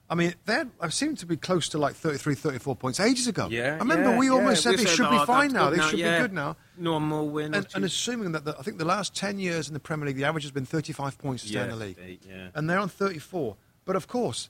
I 0.09 0.15
mean, 0.15 0.33
they 0.45 0.63
seem 0.89 1.15
to 1.15 1.25
be 1.25 1.37
close 1.37 1.69
to 1.69 1.77
like 1.77 1.95
33, 1.95 2.35
34 2.35 2.75
points 2.75 2.99
ages 2.99 3.25
ago. 3.25 3.47
Yeah, 3.49 3.75
I 3.75 3.77
remember 3.77 4.09
yeah, 4.11 4.17
we 4.17 4.29
almost 4.29 4.65
yeah. 4.65 4.71
said 4.71 4.71
We 4.71 4.75
they 4.77 4.83
said, 4.83 4.95
should 4.97 5.05
"Oh, 5.05 5.19
be 5.19 5.25
fine 5.25 5.53
now. 5.53 5.69
They 5.69 5.81
should 5.81 5.97
yeah. 5.97 6.17
be 6.17 6.23
good 6.23 6.33
now. 6.33 6.57
No 6.77 6.99
more 6.99 7.29
win. 7.29 7.53
And, 7.53 7.65
and 7.73 7.85
assuming 7.85 8.33
that 8.33 8.43
the, 8.43 8.53
I 8.59 8.63
think 8.63 8.79
the 8.79 8.85
last 8.85 9.15
10 9.15 9.39
years 9.39 9.69
in 9.69 9.73
the 9.73 9.79
Premier 9.79 10.07
League, 10.07 10.17
the 10.17 10.25
average 10.25 10.43
has 10.43 10.51
been 10.51 10.65
35 10.65 11.17
points 11.17 11.43
to 11.43 11.49
stay 11.49 11.61
in 11.61 11.69
the 11.69 11.75
league. 11.77 11.95
they- 11.95 12.19
yeah. 12.27 12.49
And 12.53 12.69
they're 12.69 12.79
on 12.79 12.89
34. 12.89 13.55
But 13.85 13.95
of 13.95 14.07
course, 14.09 14.49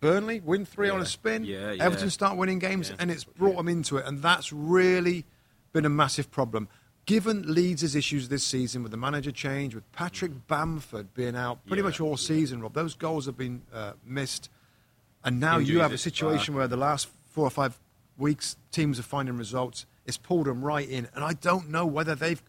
Burnley 0.00 0.40
win 0.40 0.66
three 0.66 0.90
on 0.90 1.00
a 1.00 1.06
spin. 1.06 1.44
Yeah, 1.44 1.72
yeah. 1.72 1.84
Everton 1.84 2.10
start 2.10 2.36
winning 2.36 2.58
games, 2.58 2.92
and 2.98 3.10
it's 3.10 3.24
brought 3.24 3.56
them 3.56 3.68
into 3.68 3.96
it. 3.96 4.04
And 4.06 4.20
that's 4.20 4.52
really 4.52 5.24
been 5.72 5.86
a 5.86 5.90
massive 5.90 6.30
problem. 6.30 6.68
Given 7.04 7.52
Leeds' 7.52 7.96
issues 7.96 8.28
this 8.28 8.44
season 8.44 8.82
with 8.82 8.92
the 8.92 8.96
manager 8.98 9.32
change, 9.32 9.74
with 9.74 9.90
Patrick 9.92 10.46
Bamford 10.46 11.12
being 11.14 11.34
out 11.36 11.64
pretty 11.66 11.80
Mm. 11.82 11.84
Yeah, 11.84 11.88
much 11.90 12.00
all 12.00 12.10
yeah. 12.10 12.16
season, 12.16 12.60
Rob, 12.60 12.74
those 12.74 12.94
goals 12.94 13.26
have 13.26 13.36
been 13.36 13.62
uh, 13.72 13.94
missed. 14.04 14.48
And 15.24 15.40
now 15.40 15.58
you 15.58 15.80
have 15.80 15.92
a 15.92 15.98
situation 15.98 16.54
where 16.54 16.68
the 16.68 16.76
last 16.76 17.08
four 17.30 17.44
or 17.46 17.50
five 17.50 17.78
weeks 18.16 18.56
teams 18.70 18.98
are 18.98 19.04
finding 19.04 19.36
results. 19.36 19.86
It's 20.06 20.16
pulled 20.16 20.46
them 20.46 20.64
right 20.64 20.88
in, 20.88 21.08
and 21.14 21.24
I 21.24 21.32
don't 21.34 21.70
know 21.70 21.86
whether 21.86 22.14
they've. 22.14 22.42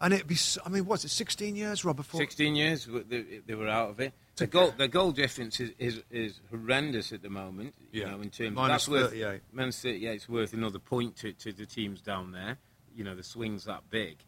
And 0.00 0.12
it'd 0.12 0.26
be. 0.26 0.36
I 0.64 0.68
mean, 0.70 0.86
what's 0.86 1.04
it? 1.04 1.10
Sixteen 1.10 1.54
years, 1.54 1.84
Rob. 1.84 1.96
Before 1.96 2.18
16 2.20 2.56
years 2.56 2.88
they, 3.08 3.40
they 3.46 3.54
were 3.54 3.68
out 3.68 3.90
of 3.90 4.00
it. 4.00 4.12
The 4.36 4.46
goal, 4.46 4.74
the 4.76 4.88
goal 4.88 5.12
difference 5.12 5.60
is, 5.60 5.70
is, 5.78 6.02
is 6.10 6.40
horrendous 6.50 7.12
at 7.12 7.22
the 7.22 7.30
moment. 7.30 7.74
You 7.92 8.02
Yeah. 8.02 8.10
know, 8.10 8.20
in 8.20 8.30
terms 8.30 8.56
Minus 8.56 8.86
that's 8.86 8.88
worth, 8.88 9.10
38. 9.10 9.40
Minus 9.52 9.80
38 9.80 10.14
is 10.16 10.28
worth 10.28 10.52
another 10.52 10.78
point 10.80 11.16
to, 11.18 11.32
to 11.34 11.52
the 11.52 11.64
teams 11.66 12.00
down 12.00 12.32
there. 12.32 12.58
You 12.94 13.04
know, 13.04 13.14
the 13.14 13.22
swing's 13.22 13.64
that 13.64 13.82
big. 13.90 14.18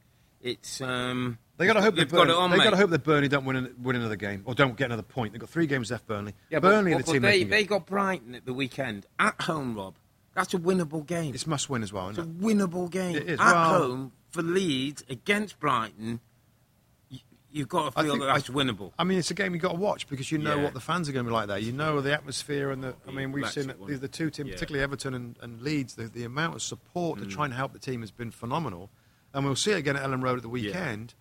It's 0.42 0.80
um, 0.80 1.38
They 1.56 1.66
got 1.66 1.72
to 1.74 1.82
hope 1.82 1.96
they've 1.96 2.10
got 2.10 2.30
on. 2.30 2.50
they 2.50 2.58
got 2.58 2.70
to 2.70 2.76
hope 2.76 2.90
that 2.90 3.02
Burnley 3.04 3.28
don't 3.28 3.44
win, 3.44 3.74
win 3.82 3.96
another 3.96 4.16
game 4.16 4.42
or 4.44 4.54
don't 4.54 4.76
get 4.76 4.86
another 4.86 5.02
point. 5.02 5.32
They've 5.32 5.40
got 5.40 5.50
three 5.50 5.66
games 5.66 5.90
left. 5.90 6.06
Burnley. 6.06 6.34
Yeah, 6.50 6.58
Burnley 6.60 6.92
are 6.92 6.96
but, 6.98 7.06
the 7.06 7.12
team 7.12 7.22
they, 7.22 7.44
they 7.44 7.64
got 7.64 7.86
Brighton 7.86 8.34
at 8.34 8.44
the 8.44 8.52
weekend 8.52 9.06
at 9.18 9.40
home, 9.40 9.74
Rob. 9.74 9.96
That's 10.34 10.52
a 10.52 10.58
winnable 10.58 11.04
game. 11.06 11.34
It's 11.34 11.46
must 11.46 11.70
win 11.70 11.82
as 11.82 11.92
well. 11.92 12.10
It's 12.10 12.18
it? 12.18 12.22
A 12.22 12.24
winnable 12.26 12.90
game. 12.90 13.16
It 13.16 13.28
is. 13.30 13.40
At 13.40 13.52
Well- 13.54 13.78
home 13.80 14.12
for 14.28 14.42
Leeds 14.42 15.02
against 15.08 15.58
Brighton, 15.58 16.20
you've 17.56 17.68
got 17.68 17.94
to 17.94 18.02
feel 18.02 18.12
think- 18.12 18.24
that 18.24 18.34
that's 18.34 18.48
winnable. 18.50 18.92
I 18.98 19.04
mean, 19.04 19.18
it's 19.18 19.30
a 19.30 19.34
game 19.34 19.54
you've 19.54 19.62
got 19.62 19.72
to 19.72 19.78
watch 19.78 20.08
because 20.08 20.30
you 20.30 20.38
know 20.38 20.56
Yeah. 20.56 20.62
what 20.64 20.74
the 20.74 20.80
fans 20.80 21.08
are 21.08 21.12
going 21.12 21.24
to 21.24 21.30
be 21.30 21.34
like 21.34 21.48
there. 21.48 21.58
You 21.58 21.72
know 21.72 22.00
the 22.00 22.12
atmosphere 22.12 22.70
and 22.70 22.84
the. 22.84 22.94
I 23.08 23.10
mean, 23.10 23.32
we've 23.32 23.48
seen 23.50 23.72
the, 23.86 23.96
the 23.96 24.08
two 24.08 24.30
teams, 24.30 24.48
Yeah. 24.48 24.54
particularly 24.54 24.82
Everton 24.84 25.14
and, 25.14 25.36
and 25.40 25.62
Leeds. 25.62 25.94
The, 25.94 26.04
the 26.08 26.24
amount 26.24 26.54
of 26.54 26.62
support 26.62 27.18
Mm. 27.18 27.22
to 27.24 27.28
try 27.28 27.44
and 27.46 27.54
help 27.54 27.72
the 27.72 27.78
team 27.78 28.00
has 28.02 28.10
been 28.10 28.30
phenomenal, 28.30 28.90
and 29.34 29.44
we'll 29.44 29.56
see 29.56 29.72
it 29.72 29.78
again 29.78 29.96
at 29.96 30.02
Elland 30.02 30.22
Road 30.22 30.36
at 30.36 30.42
the 30.42 30.48
weekend. 30.48 31.14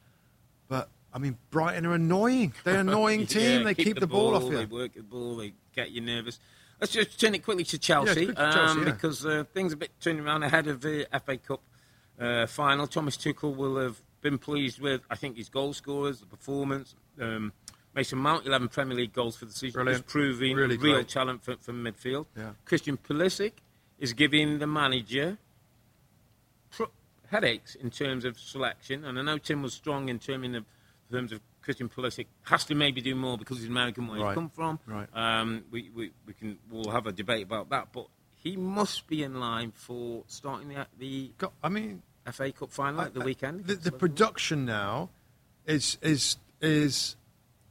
But 0.68 0.90
I 1.14 1.18
mean, 1.20 1.38
Brighton 1.52 1.86
are 1.86 1.94
annoying. 1.94 2.54
They're 2.64 2.80
an 2.80 2.90
annoying 2.90 3.26
team. 3.28 3.64
They 3.64 3.74
keep, 3.74 4.00
the, 4.00 4.08
ball, 4.08 4.36
off 4.36 4.44
you. 4.44 4.58
They 4.58 4.66
work 4.66 4.94
the 4.96 5.02
ball. 5.04 5.38
They 5.38 5.54
get 5.76 5.92
you 5.92 6.02
nervous. 6.02 6.40
Let's 6.82 6.92
just 6.92 7.18
turn 7.20 7.34
it 7.36 7.44
quickly 7.44 7.64
to 7.64 7.78
Chelsea, 7.80 8.26
quick 8.26 8.36
to 8.38 8.44
Chelsea, 8.52 8.80
um, 8.80 8.86
yeah. 8.86 8.92
because 8.92 9.26
uh, 9.26 9.46
things 9.54 9.72
are 9.72 9.76
a 9.76 9.78
bit 9.78 9.92
turning 10.02 10.26
around 10.26 10.44
ahead 10.44 10.68
of 10.68 10.82
the 10.82 11.08
FA 11.26 11.38
Cup 11.38 11.62
uh, 12.20 12.48
final. 12.48 12.86
Thomas 12.86 13.16
Tuchel 13.16 13.56
will 13.56 13.78
have 13.78 14.02
been 14.26 14.38
pleased 14.40 14.80
with, 14.82 15.02
I 15.10 15.16
think, 15.16 15.38
his 15.38 15.50
goal 15.50 15.72
scorers, 15.74 16.20
the 16.20 16.26
performance. 16.26 16.96
Um, 17.22 17.54
Mason 17.94 18.18
Mount, 18.18 18.46
11 18.48 18.70
Premier 18.70 18.98
League 18.98 19.14
goals 19.14 19.38
for 19.38 19.46
the 19.46 19.52
season, 19.52 19.68
is 19.68 19.74
Brilliant. 20.02 20.08
proving 20.08 20.56
Really 20.58 20.78
real 20.78 20.96
great. 20.96 21.08
talent 21.10 21.44
from, 21.44 21.58
from 21.60 21.84
midfield. 21.84 22.26
Yeah. 22.36 22.52
Christian 22.66 22.98
Pulisic 22.98 23.52
is 24.00 24.14
giving 24.14 24.58
the 24.58 24.66
manager 24.68 25.38
pro- 26.72 26.90
headaches 27.30 27.76
in 27.76 27.92
terms 27.92 28.26
of 28.26 28.40
selection, 28.40 29.06
and 29.06 29.18
I 29.20 29.22
know 29.22 29.38
Tim 29.38 29.62
was 29.62 29.74
strong 29.76 30.10
in 30.10 30.18
terms 30.20 30.48
of, 30.58 30.66
in 31.12 31.16
terms 31.18 31.32
of 31.32 31.40
Christian 31.62 31.88
Pulisic 31.88 32.26
has 32.44 32.66
to 32.66 32.76
maybe 32.76 33.00
do 33.02 33.14
more 33.16 33.38
because 33.38 33.60
he's 33.60 33.68
American 33.70 34.08
where 34.08 34.20
Right. 34.20 34.30
he's 34.30 34.36
come 34.36 34.50
from. 34.50 34.80
Right. 34.88 35.08
Um, 35.14 35.64
we, 35.72 35.90
we, 35.96 36.12
we 36.26 36.34
can 36.34 36.58
we'll 36.72 36.90
have 36.92 37.06
a 37.08 37.12
debate 37.12 37.44
about 37.44 37.70
that, 37.70 37.90
but 37.94 38.08
he 38.36 38.58
must 38.58 39.08
be 39.08 39.24
in 39.24 39.40
line 39.40 39.72
for 39.76 40.24
starting 40.28 40.70
the, 40.70 40.86
the 41.00 41.32
I 41.64 41.70
mean, 41.70 42.02
FA 42.32 42.52
Cup 42.52 42.72
final 42.72 43.02
at 43.02 43.14
the 43.14 43.22
weekend. 43.22 43.66
The, 43.66 43.76
the 43.76 43.92
production 43.92 44.66
now 44.66 45.10
is 45.66 45.98
is 46.02 46.38
is 46.62 47.16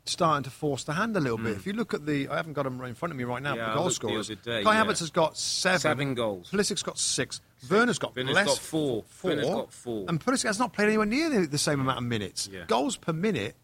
starting 0.06 0.44
to 0.44 0.50
force 0.50 0.84
the 0.84 0.92
hand 0.92 1.16
a 1.16 1.20
little 1.20 1.38
bit. 1.38 1.56
If 1.56 1.66
you 1.66 1.72
look 1.72 1.94
at 1.94 2.04
the, 2.04 2.28
I 2.28 2.36
haven't 2.36 2.52
got 2.52 2.64
them 2.64 2.78
right 2.78 2.88
in 2.88 2.94
front 2.94 3.12
of 3.12 3.16
me 3.16 3.24
right 3.24 3.42
now. 3.42 3.52
Hmm. 3.52 3.58
Yeah, 3.58 3.68
the 3.68 3.74
goal 3.74 3.84
the 3.84 3.90
scorers. 3.90 4.28
day, 4.28 4.62
Kai 4.62 4.74
yeah. 4.74 4.84
Havertz 4.84 4.98
has 5.00 5.10
got 5.10 5.36
seven. 5.36 5.80
Seven 5.80 6.14
goals. 6.14 6.50
Pulisic's 6.50 6.82
got 6.82 6.98
six. 6.98 7.40
Werner's 7.70 7.98
got 7.98 8.14
Werner's 8.14 8.34
less. 8.34 8.46
got 8.46 8.58
four. 8.58 9.04
Four. 9.08 9.36
Got 9.36 9.72
four. 9.72 10.04
And 10.08 10.20
Pulisic 10.20 10.44
has 10.44 10.58
not 10.58 10.72
played 10.72 10.88
anywhere 10.88 11.06
near 11.06 11.30
the, 11.30 11.46
the 11.46 11.58
same 11.58 11.80
amount 11.80 11.98
of 11.98 12.04
minutes. 12.04 12.48
Yeah. 12.52 12.64
Goals 12.66 12.96
per 12.96 13.12
minute. 13.12 13.56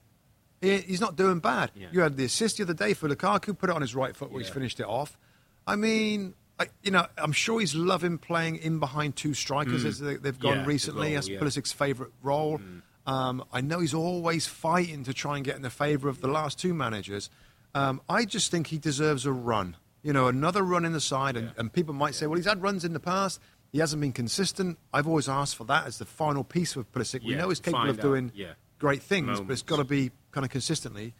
He's 0.60 1.00
not 1.00 1.16
doing 1.16 1.40
bad. 1.40 1.70
You 1.74 2.00
had 2.00 2.16
the 2.16 2.24
assist 2.24 2.58
the 2.58 2.64
other 2.64 2.74
day 2.74 2.94
for 2.94 3.08
Lukaku, 3.08 3.56
put 3.56 3.70
it 3.70 3.76
on 3.76 3.80
his 3.80 3.94
right 3.94 4.14
foot 4.14 4.30
where 4.30 4.40
he's 4.42 4.50
finished 4.50 4.80
it 4.80 4.86
off. 4.86 5.18
I 5.66 5.76
mean, 5.76 6.34
I, 6.60 6.66
you 6.82 6.90
know, 6.90 7.06
I'm 7.16 7.32
sure 7.32 7.58
he's 7.58 7.74
loving 7.74 8.18
playing 8.18 8.56
in 8.56 8.78
behind 8.78 9.16
two 9.16 9.32
strikers 9.32 9.84
as 9.86 9.98
they, 9.98 10.16
they've 10.16 10.38
gone 10.38 10.58
Mm. 10.58 10.60
Yeah, 10.62 10.66
recently. 10.66 11.06
role, 11.06 11.14
That's 11.14 11.28
yeah. 11.28 11.40
Pulisic's 11.40 11.72
favourite 11.72 12.12
role. 12.22 12.60
Um, 13.06 13.42
I 13.50 13.62
know 13.62 13.80
he's 13.80 13.94
always 13.94 14.46
fighting 14.46 15.04
to 15.04 15.14
try 15.14 15.36
and 15.36 15.44
get 15.44 15.56
in 15.56 15.62
the 15.62 15.70
favour 15.70 16.08
of 16.10 16.20
the 16.20 16.28
last 16.28 16.58
two 16.58 16.74
managers. 16.74 17.30
Um, 17.74 18.02
I 18.08 18.26
just 18.26 18.50
think 18.50 18.66
he 18.66 18.78
deserves 18.78 19.24
a 19.24 19.32
run. 19.32 19.76
You 20.02 20.12
know, 20.12 20.28
another 20.28 20.62
run 20.62 20.84
in 20.84 20.92
the 20.92 21.00
side, 21.00 21.36
and, 21.36 21.52
and 21.56 21.72
people 21.72 21.94
might 21.94 22.14
say, 22.14 22.26
well, 22.26 22.36
he's 22.36 22.46
had 22.46 22.60
runs 22.62 22.84
in 22.84 22.92
the 22.92 23.00
past. 23.00 23.40
He 23.72 23.78
hasn't 23.78 24.00
been 24.02 24.12
consistent. 24.12 24.78
I've 24.92 25.06
always 25.06 25.28
asked 25.28 25.56
for 25.56 25.64
that 25.64 25.86
as 25.86 25.98
the 25.98 26.04
final 26.04 26.44
piece 26.44 26.76
of 26.76 26.90
Pulisic. 26.92 27.24
We 27.24 27.34
know 27.36 27.48
he's 27.48 27.60
capable 27.60 27.88
of 27.90 28.00
doing 28.00 28.32
yeah. 28.34 28.52
great 28.78 29.02
things, 29.02 29.40
but 29.40 29.52
it's 29.52 29.62
got 29.62 29.76
to 29.76 29.84
be 29.84 30.10
kind 30.30 30.44
of 30.44 30.50
consistently. 30.50 31.14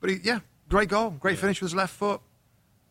But 0.00 0.10
he, 0.10 0.16
yeah, 0.22 0.40
great 0.68 0.88
goal, 0.90 1.10
great 1.10 1.38
finish 1.38 1.60
with 1.60 1.70
his 1.70 1.76
left 1.76 1.94
foot. 1.94 2.20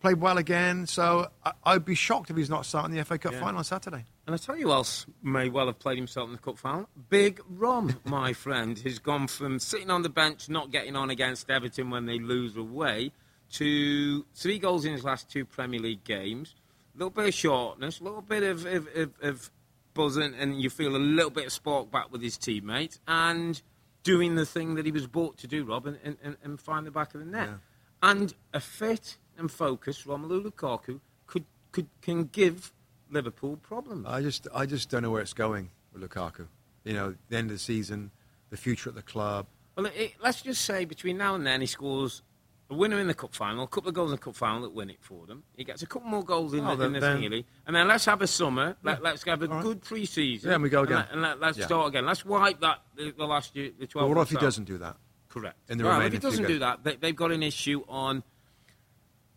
Played 0.05 0.21
well 0.21 0.37
again, 0.37 0.85
so 0.85 1.31
I, 1.43 1.53
I'd 1.63 1.83
be 1.83 1.95
shocked 1.95 2.29
if 2.29 2.37
he's 2.37 2.47
not 2.47 2.67
starting 2.67 2.95
the 2.95 3.03
FA 3.03 3.17
Cup 3.17 3.31
Yeah. 3.33 3.39
final 3.39 3.57
on 3.57 3.63
Saturday. 3.63 4.05
And 4.27 4.35
I 4.35 4.37
tell 4.37 4.55
you 4.55 4.67
who 4.67 4.71
else 4.71 5.07
may 5.23 5.49
well 5.49 5.65
have 5.65 5.79
played 5.79 5.97
himself 5.97 6.27
in 6.27 6.33
the 6.33 6.37
cup 6.37 6.59
final. 6.59 6.87
Big 7.09 7.41
Rom, 7.49 7.99
my 8.05 8.31
friend, 8.31 8.77
has 8.77 8.99
gone 8.99 9.25
from 9.25 9.57
sitting 9.57 9.89
on 9.89 10.03
the 10.03 10.09
bench, 10.09 10.47
not 10.47 10.69
getting 10.69 10.95
on 10.95 11.09
against 11.09 11.49
Everton 11.49 11.89
when 11.89 12.05
they 12.05 12.19
lose 12.19 12.55
away, 12.55 13.13
to 13.53 14.23
three 14.35 14.59
goals 14.59 14.85
in 14.85 14.91
his 14.91 15.03
last 15.03 15.27
two 15.27 15.43
Premier 15.43 15.79
League 15.79 16.03
games. 16.03 16.53
A 16.93 16.99
little 16.99 17.09
bit 17.09 17.29
of 17.29 17.33
shortness, 17.33 17.99
a 17.99 18.03
little 18.03 18.21
bit 18.21 18.43
of, 18.43 18.63
of, 18.67 18.87
of, 18.95 19.11
of 19.23 19.51
buzzing, 19.95 20.35
and 20.35 20.61
you 20.61 20.69
feel 20.69 20.95
a 20.95 20.99
little 20.99 21.31
bit 21.31 21.47
of 21.47 21.51
spark 21.51 21.89
back 21.89 22.11
with 22.11 22.21
his 22.21 22.37
teammates, 22.37 22.99
and 23.07 23.59
doing 24.03 24.35
the 24.35 24.45
thing 24.45 24.75
that 24.75 24.85
he 24.85 24.91
was 24.91 25.07
bought 25.07 25.37
to 25.37 25.47
do, 25.47 25.63
Rob, 25.65 25.87
and, 25.87 25.97
and, 26.21 26.37
and 26.43 26.59
find 26.59 26.85
the 26.85 26.91
back 26.91 27.15
of 27.15 27.21
the 27.21 27.25
net. 27.25 27.47
Yeah. 27.49 27.55
And 28.03 28.35
a 28.53 28.59
fit 28.59 29.17
and 29.37 29.51
focused 29.51 30.05
Romelu 30.07 30.43
Lukaku 30.45 30.99
could, 31.27 31.45
could 31.71 31.87
can 32.01 32.25
give 32.25 32.71
Liverpool 33.09 33.57
problems. 33.57 34.05
I 34.07 34.21
just, 34.21 34.47
I 34.53 34.65
just 34.65 34.89
don't 34.89 35.03
know 35.03 35.11
where 35.11 35.21
it's 35.21 35.33
going 35.33 35.69
with 35.93 36.01
Lukaku. 36.01 36.47
You 36.83 36.93
know, 36.93 37.15
the 37.29 37.37
end 37.37 37.49
of 37.51 37.55
the 37.55 37.59
season, 37.59 38.11
the 38.49 38.57
future 38.57 38.89
at 38.89 38.95
the 38.95 39.01
club. 39.01 39.47
Well, 39.75 39.87
it, 39.87 40.13
let's 40.21 40.41
just 40.41 40.63
say 40.63 40.85
between 40.85 41.17
now 41.17 41.35
and 41.35 41.45
then 41.45 41.61
he 41.61 41.67
scores 41.67 42.21
a 42.69 42.73
winner 42.73 42.99
in 42.99 43.07
the 43.07 43.13
cup 43.13 43.33
final, 43.35 43.63
a 43.65 43.67
couple 43.67 43.89
of 43.89 43.95
goals 43.95 44.09
in 44.11 44.15
the 44.15 44.21
cup 44.21 44.35
final 44.35 44.61
that 44.61 44.73
win 44.73 44.89
it 44.89 44.97
for 45.01 45.25
them. 45.27 45.43
He 45.55 45.63
gets 45.63 45.81
a 45.83 45.85
couple 45.85 46.09
more 46.09 46.23
goals 46.23 46.53
in, 46.53 46.65
Oh, 46.65 46.75
the, 46.75 46.85
in 46.85 46.93
the 46.93 46.99
then- 46.99 47.21
thingy. 47.21 47.45
And 47.67 47.75
then 47.75 47.87
let's 47.87 48.05
have 48.05 48.21
a 48.21 48.27
summer. 48.27 48.75
Let, 48.83 49.03
let's 49.03 49.23
have 49.25 49.41
a 49.43 49.47
All 49.47 49.55
right. 49.55 49.63
good 49.63 49.81
pre-season. 49.83 50.49
Yeah, 50.49 50.55
and 50.55 50.63
we 50.63 50.69
go 50.69 50.81
again. 50.83 51.05
And, 51.11 51.21
let, 51.21 51.41
us 51.43 51.57
Yeah. 51.57 51.65
start 51.65 51.89
again. 51.89 52.05
Let's 52.05 52.25
wipe 52.25 52.59
that 52.61 52.79
the, 52.95 53.11
the 53.11 53.25
last 53.25 53.55
year, 53.55 53.71
the 53.79 53.85
12 53.85 54.09
But 54.09 54.15
what 54.17 54.21
if 54.23 54.29
he 54.29 54.37
doesn't 54.37 54.63
do 54.63 54.77
that? 54.79 54.97
Correct. 55.29 55.57
in 55.69 55.77
the 55.77 55.83
well, 55.83 55.99
if 56.01 56.13
he 56.13 56.19
doesn't 56.19 56.47
do 56.47 56.59
that, 56.59 56.83
they, 56.83 56.95
they've 56.95 57.15
got 57.15 57.31
an 57.31 57.43
issue 57.43 57.83
on. 57.89 58.23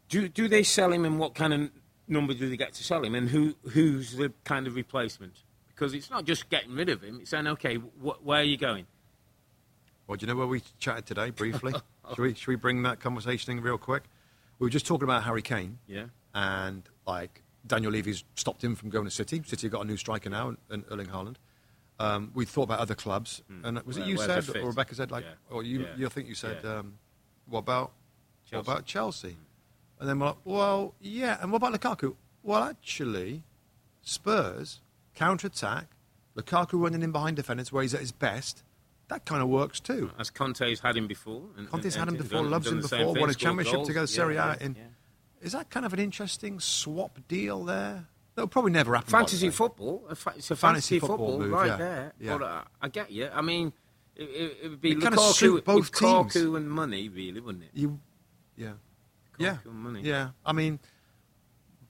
Do 0.09 0.29
do 0.29 0.49
they 0.49 0.63
sell 0.63 0.93
him, 0.93 1.05
and 1.05 1.19
what 1.19 1.35
kind 1.35 1.53
of 1.53 1.71
number 2.07 2.33
do 2.35 2.49
they 2.49 2.57
get 2.57 2.73
to 2.75 2.85
sell 2.85 3.05
him, 3.05 3.15
and 3.15 3.29
who 3.29 3.55
who's 3.73 4.17
the 4.17 4.33
kind 4.45 4.67
of 4.67 4.75
replacement? 4.75 5.35
Because 5.69 5.95
it's 5.95 6.11
not 6.11 6.25
just 6.25 6.49
getting 6.49 6.73
rid 6.75 6.89
of 6.89 7.03
him; 7.03 7.19
it's 7.21 7.31
saying, 7.31 7.47
okay, 7.47 7.77
wh- 7.77 8.25
where 8.25 8.41
are 8.41 8.45
you 8.45 8.57
going? 8.57 8.87
Well, 10.07 10.17
do 10.17 10.25
you 10.27 10.33
know 10.33 10.39
where 10.39 10.47
we 10.47 10.63
chatted 10.79 11.05
today 11.07 11.31
briefly? 11.31 11.73
should, 12.15 12.19
we, 12.19 12.35
should 12.35 12.49
we 12.49 12.57
bring 12.57 12.83
that 12.85 12.99
conversation 13.01 13.53
in 13.57 13.63
real 13.63 13.77
quick? 13.77 14.05
We 14.59 14.65
were 14.65 14.71
just 14.71 14.87
talking 14.87 15.05
about 15.05 15.23
Harry 15.25 15.43
Kane. 15.43 15.79
Yeah. 15.87 16.07
And, 16.35 16.83
like, 17.07 17.43
Daniel 17.67 17.93
Levy's 17.93 18.25
stopped 18.35 18.65
him 18.65 18.75
from 18.75 18.89
going 18.89 19.05
to 19.05 19.11
City. 19.11 19.43
City 19.45 19.69
got 19.69 19.83
a 19.83 19.85
new 19.85 19.99
striker 19.99 20.31
now, 20.31 20.57
in 20.71 20.85
Erling 20.91 21.09
Haaland. 21.09 21.37
Um, 22.01 22.31
we 22.35 22.47
thought 22.47 22.63
about 22.63 22.79
other 22.79 22.95
clubs. 22.95 23.43
And 23.63 23.79
was 23.83 23.99
it 23.99 24.07
you 24.07 24.17
said, 24.17 24.49
or 24.57 24.69
Rebecca 24.69 24.95
said, 24.95 25.11
like, 25.11 25.25
Yeah. 25.25 25.55
or 25.55 25.63
you, 25.63 25.81
Yeah. 25.83 25.87
you 25.99 26.09
think 26.09 26.27
you 26.27 26.35
said, 26.35 26.61
Yeah. 26.65 26.79
um, 26.79 26.95
what 27.47 27.59
about 27.61 27.93
Chelsea. 28.47 28.57
what 28.67 28.73
about 28.75 28.87
Chelsea? 28.87 29.37
And 30.01 30.09
then 30.09 30.19
we're 30.19 30.27
like, 30.27 30.37
well, 30.45 30.95
yeah. 31.01 31.39
And 31.41 31.51
what 31.53 31.57
about 31.63 31.79
Lukaku? 31.79 32.15
Well, 32.43 32.63
actually, 32.65 33.43
Spurs 34.03 34.81
counter 35.15 35.49
attack, 35.49 35.87
Lukaku 36.37 36.81
running 36.81 37.03
in 37.03 37.13
behind 37.13 37.37
defenders 37.37 37.73
where 37.73 37.83
he's 37.83 37.95
at 37.95 38.01
his 38.01 38.13
best. 38.13 38.63
That 39.09 39.25
kind 39.25 39.43
of 39.43 39.49
works 39.49 39.81
too. 39.81 40.11
As 40.19 40.31
Conte's 40.31 40.81
had 40.81 40.97
him 40.97 41.07
before. 41.07 41.43
And, 41.57 41.69
Conte's 41.71 41.95
and- 41.97 42.01
had 42.05 42.09
him 42.09 42.17
before, 42.17 42.43
done- 42.43 42.51
loves 42.51 42.67
done 42.67 42.75
him 42.77 42.81
before, 42.83 42.99
thing, 43.15 43.21
won 43.21 43.31
a 43.31 43.35
championship 43.35 43.75
goals. 43.77 43.89
together, 43.89 44.07
Serie 44.07 44.35
Yeah, 44.35 44.55
A. 44.61 44.63
In, 44.65 44.75
yeah. 44.77 44.83
Is 45.41 45.53
that 45.53 45.71
kind 45.71 45.87
of 45.87 45.93
an 45.93 45.99
interesting 46.01 46.61
swap 46.61 47.19
deal 47.29 47.65
there? 47.65 48.07
That'll 48.35 48.49
probably 48.49 48.73
never 48.73 48.95
happen. 48.95 49.11
Fantasy 49.11 49.51
football. 49.51 50.05
fa- 50.15 50.35
It's 50.37 50.51
a 50.51 50.57
Fantasy 50.57 50.57
fantasy, 50.57 50.99
football 51.01 51.17
football, 51.19 51.39
move, 51.41 51.51
right 51.51 51.67
yeah, 51.69 51.77
there. 51.77 52.13
yeah. 52.21 52.39
But 52.39 52.45
uh, 52.45 52.63
I 52.83 52.89
get 52.89 53.11
you. 53.11 53.29
I 53.33 53.41
mean, 53.41 53.73
it, 54.15 54.23
it, 54.63 54.71
would 54.71 54.81
be 54.81 54.93
It 54.93 54.99
Lukaku, 54.99 55.33
suit 55.33 55.65
both 55.65 55.91
Lukaku 55.93 56.33
teams. 56.33 56.37
and 56.55 56.71
money, 56.71 57.09
really, 57.09 57.41
wouldn't 57.41 57.65
it? 57.65 57.71
You, 57.75 57.99
yeah, 58.57 58.73
yeah, 59.39 59.59
and 59.65 59.75
money. 59.75 60.01
yeah. 60.03 60.31
I 60.45 60.53
mean, 60.53 60.79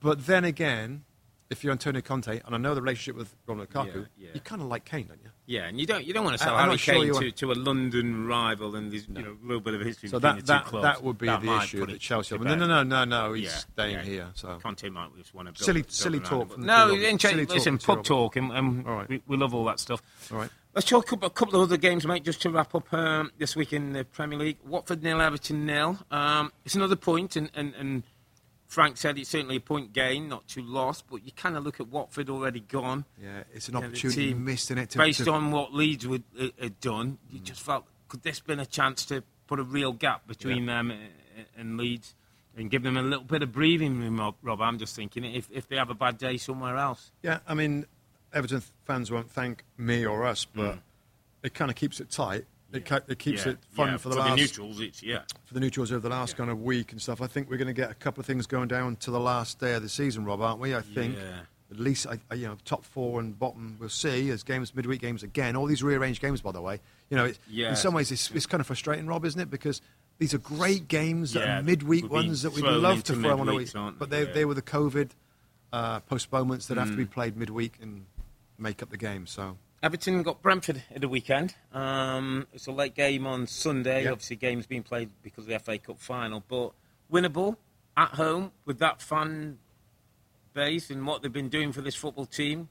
but 0.00 0.26
then 0.26 0.44
again, 0.44 1.04
if 1.50 1.64
you're 1.64 1.72
Antonio 1.72 2.00
Conte, 2.00 2.40
and 2.44 2.54
I 2.54 2.58
know 2.58 2.74
the 2.74 2.82
relationship 2.82 3.16
with 3.16 3.34
Rom 3.46 3.58
Lukaku, 3.60 3.94
Yeah, 4.16 4.26
yeah. 4.26 4.30
you 4.34 4.40
kind 4.40 4.60
of 4.62 4.68
like 4.68 4.84
Kane, 4.84 5.06
don't 5.08 5.20
you? 5.22 5.30
Yeah, 5.50 5.62
and 5.66 5.80
you 5.80 5.86
don't 5.86 6.04
you 6.04 6.12
don't 6.12 6.24
want 6.24 6.36
to 6.36 6.44
sell 6.44 6.52
I'm 6.54 6.58
Harry 6.60 6.70
not 6.72 6.78
sure 6.80 6.94
Kane 6.94 7.06
to, 7.06 7.12
want- 7.14 7.36
to 7.36 7.52
a 7.52 7.54
London 7.54 8.26
rival, 8.26 8.76
and 8.76 8.92
there's 8.92 9.08
you 9.08 9.14
know 9.14 9.34
a 9.42 9.46
little 9.46 9.62
bit 9.62 9.72
of 9.72 9.80
history 9.80 10.10
So 10.10 10.18
between 10.20 10.36
that 10.36 10.36
the 10.36 10.40
two 10.42 10.46
that, 10.58 10.64
clubs. 10.66 10.82
that 10.84 11.02
would 11.02 11.16
be 11.16 11.26
That 11.26 11.40
the 11.40 11.56
issue 11.56 11.86
that 11.86 11.98
Chelsea. 12.00 12.36
to 12.36 12.44
No, 12.44 12.54
no, 12.54 12.66
no, 12.66 12.82
no, 12.82 13.04
no. 13.04 13.32
He's 13.32 13.44
Yeah, 13.46 13.50
staying 13.56 13.94
yeah. 13.96 14.02
here. 14.02 14.26
So 14.34 14.58
Conte 14.62 14.86
might 14.90 15.16
just 15.16 15.32
want 15.34 15.48
to 15.48 15.52
build, 15.52 15.64
Silly- 15.64 15.80
build 15.80 15.90
silly 15.90 16.20
talk 16.20 16.28
from 16.28 16.48
but- 16.48 16.60
the 16.60 16.66
No, 16.66 16.88
two 16.88 16.94
of 16.96 17.00
them. 17.00 17.10
inter- 17.10 17.28
Silly 17.30 17.46
talk 17.46 17.54
listen, 17.54 17.78
from 17.78 17.96
pub 17.96 18.04
talk, 18.04 18.36
and, 18.36 18.52
and 18.52 18.86
All 18.86 18.94
right. 18.96 19.08
we, 19.08 19.22
we 19.26 19.36
love 19.38 19.54
all 19.54 19.64
that 19.64 19.80
stuff. 19.80 20.02
all 20.30 20.36
right. 20.38 20.50
Let's 20.74 20.86
talk 20.86 21.06
a 21.06 21.08
couple, 21.08 21.26
a 21.26 21.30
couple 21.30 21.56
of 21.56 21.62
other 21.62 21.78
games, 21.78 22.06
mate, 22.06 22.24
just 22.24 22.42
to 22.42 22.50
wrap 22.50 22.74
up 22.74 22.92
um, 22.92 23.32
this 23.38 23.56
week 23.56 23.72
in 23.72 23.94
the 23.94 24.04
Premier 24.04 24.38
League. 24.38 24.58
Watford 24.66 25.02
nil, 25.02 25.20
Everton 25.22 25.64
nil. 25.64 25.98
Um, 26.10 26.52
it's 26.66 26.74
another 26.74 26.94
point, 26.94 27.36
and, 27.36 27.50
and, 27.54 27.74
and 27.74 28.02
Frank 28.68 28.98
said 28.98 29.16
it's 29.18 29.30
certainly 29.30 29.56
a 29.56 29.60
point 29.60 29.94
gain, 29.94 30.28
not 30.28 30.46
too 30.46 30.62
lost, 30.62 31.04
but 31.10 31.24
you 31.24 31.32
kind 31.32 31.56
of 31.56 31.64
look 31.64 31.80
at 31.80 31.88
Watford 31.88 32.28
already 32.28 32.60
gone. 32.60 33.06
Yeah, 33.20 33.42
it's 33.52 33.68
an 33.68 33.74
Yeah, 33.74 33.80
the 33.80 33.86
opportunity 33.86 34.34
missed 34.34 34.70
in 34.70 34.76
it. 34.78 34.90
To, 34.90 34.98
Based 34.98 35.24
to, 35.24 35.32
on 35.32 35.50
what 35.50 35.72
Leeds 35.72 36.06
would, 36.06 36.22
uh, 36.38 36.48
had 36.60 36.78
done, 36.78 37.16
you 37.30 37.40
just 37.40 37.62
felt, 37.62 37.86
could 38.08 38.22
this 38.22 38.40
been 38.40 38.60
a 38.60 38.66
chance 38.66 39.06
to 39.06 39.24
put 39.46 39.58
a 39.58 39.62
real 39.62 39.92
gap 39.92 40.26
between 40.26 40.66
them 40.66 40.90
and, 40.90 41.00
and 41.56 41.78
Leeds 41.78 42.14
and 42.58 42.70
give 42.70 42.82
them 42.82 42.98
a 42.98 43.02
little 43.02 43.24
bit 43.24 43.42
of 43.42 43.52
breathing 43.52 43.98
room, 43.98 44.34
Rob-? 44.42 44.60
I'm 44.60 44.78
just 44.78 44.94
thinking, 44.94 45.24
if, 45.24 45.48
if 45.50 45.66
they 45.66 45.76
have 45.76 45.88
a 45.88 45.94
bad 45.94 46.18
day 46.18 46.36
somewhere 46.36 46.76
else. 46.76 47.10
Yeah, 47.22 47.38
I 47.48 47.54
mean, 47.54 47.86
Everton 48.34 48.62
fans 48.84 49.10
won't 49.10 49.30
thank 49.30 49.64
me 49.78 50.04
or 50.04 50.26
us, 50.26 50.44
Mm. 50.44 50.50
but 50.56 50.78
it 51.42 51.54
kind 51.54 51.70
of 51.70 51.76
keeps 51.76 52.00
it 52.00 52.10
tight. 52.10 52.44
It, 52.72 52.84
ca- 52.84 53.00
it 53.08 53.18
keeps 53.18 53.46
Yeah, 53.46 53.52
it 53.52 53.58
fun 53.70 53.88
yeah, 53.92 53.96
for 53.96 54.10
the 54.10 54.16
for 54.16 54.20
last 54.20 54.30
the 54.30 54.36
neutrals. 54.36 54.80
It's 54.80 55.02
yeah, 55.02 55.22
for 55.46 55.54
the 55.54 55.60
neutrals 55.60 55.90
over 55.90 56.00
the 56.06 56.10
last 56.14 56.36
kind 56.36 56.50
of 56.50 56.60
week 56.60 56.92
and 56.92 57.00
stuff. 57.00 57.22
I 57.22 57.26
think 57.26 57.48
we're 57.48 57.56
going 57.56 57.68
to 57.68 57.72
get 57.72 57.90
a 57.90 57.94
couple 57.94 58.20
of 58.20 58.26
things 58.26 58.46
going 58.46 58.68
down 58.68 58.96
to 58.96 59.10
the 59.10 59.20
last 59.20 59.58
day 59.58 59.72
of 59.74 59.82
the 59.82 59.88
season, 59.88 60.24
Rob, 60.26 60.42
aren't 60.42 60.60
we? 60.60 60.74
I 60.74 60.82
think 60.82 61.16
at 61.70 61.78
least 61.80 62.06
I, 62.06 62.34
you 62.34 62.46
know 62.46 62.56
top 62.66 62.84
four 62.84 63.20
and 63.20 63.38
bottom 63.38 63.76
we'll 63.80 63.88
see 63.88 64.30
as 64.30 64.42
games 64.42 64.74
midweek 64.74 65.00
games 65.00 65.22
again. 65.22 65.56
All 65.56 65.66
these 65.66 65.82
rearranged 65.82 66.20
games, 66.20 66.40
by 66.42 66.52
the 66.52 66.60
way. 66.60 66.80
You 67.10 67.16
know, 67.16 67.24
it, 67.26 67.38
Yeah. 67.48 67.70
in 67.70 67.76
some 67.76 67.94
ways 67.94 68.10
it's, 68.12 68.30
it's 68.32 68.46
kind 68.46 68.60
of 68.60 68.66
frustrating, 68.66 69.06
Rob, 69.06 69.24
isn't 69.24 69.40
it? 69.40 69.50
Because 69.50 69.80
these 70.18 70.34
are 70.34 70.38
great 70.38 70.88
games 70.88 71.32
that 71.32 71.40
Yeah, 71.46 71.58
are 71.60 71.62
midweek 71.62 72.10
ones 72.10 72.42
that 72.42 72.52
we'd 72.52 72.64
love 72.64 73.02
to 73.04 73.14
throw 73.14 73.38
on 73.38 73.48
a 73.48 73.54
week, 73.54 73.70
but 73.98 74.10
they? 74.10 74.24
they 74.24 74.28
Yeah. 74.28 74.34
they 74.34 74.44
were 74.44 74.54
the 74.54 74.62
COVID 74.62 75.10
uh, 75.72 76.00
postponements 76.00 76.66
that 76.66 76.76
have 76.78 76.90
to 76.90 76.96
be 76.96 77.04
Mm. 77.06 77.10
played 77.10 77.36
midweek 77.36 77.74
and 77.80 78.04
make 78.58 78.82
up 78.82 78.90
the 78.90 78.96
game. 78.96 79.26
So 79.26 79.56
Everton 79.82 80.22
got 80.22 80.42
Brentford 80.42 80.82
at 80.92 81.00
the 81.00 81.08
weekend. 81.08 81.54
Um, 81.72 82.46
it's 82.52 82.66
a 82.66 82.72
late 82.72 82.94
game 82.94 83.26
on 83.26 83.46
Sunday. 83.46 84.04
Yep. 84.04 84.12
Obviously, 84.12 84.36
game's 84.36 84.66
being 84.66 84.82
played 84.82 85.10
because 85.22 85.44
of 85.44 85.48
the 85.50 85.58
FA 85.60 85.78
Cup 85.78 85.98
final, 86.00 86.42
but 86.48 86.72
winnable 87.12 87.56
at 87.96 88.10
home 88.10 88.50
with 88.64 88.78
that 88.80 89.00
fan 89.00 89.58
base 90.52 90.90
and 90.90 91.06
what 91.06 91.22
they've 91.22 91.32
been 91.32 91.48
doing 91.48 91.72
for 91.72 91.80
this 91.80 91.94
football 91.94 92.26
team. 92.26 92.68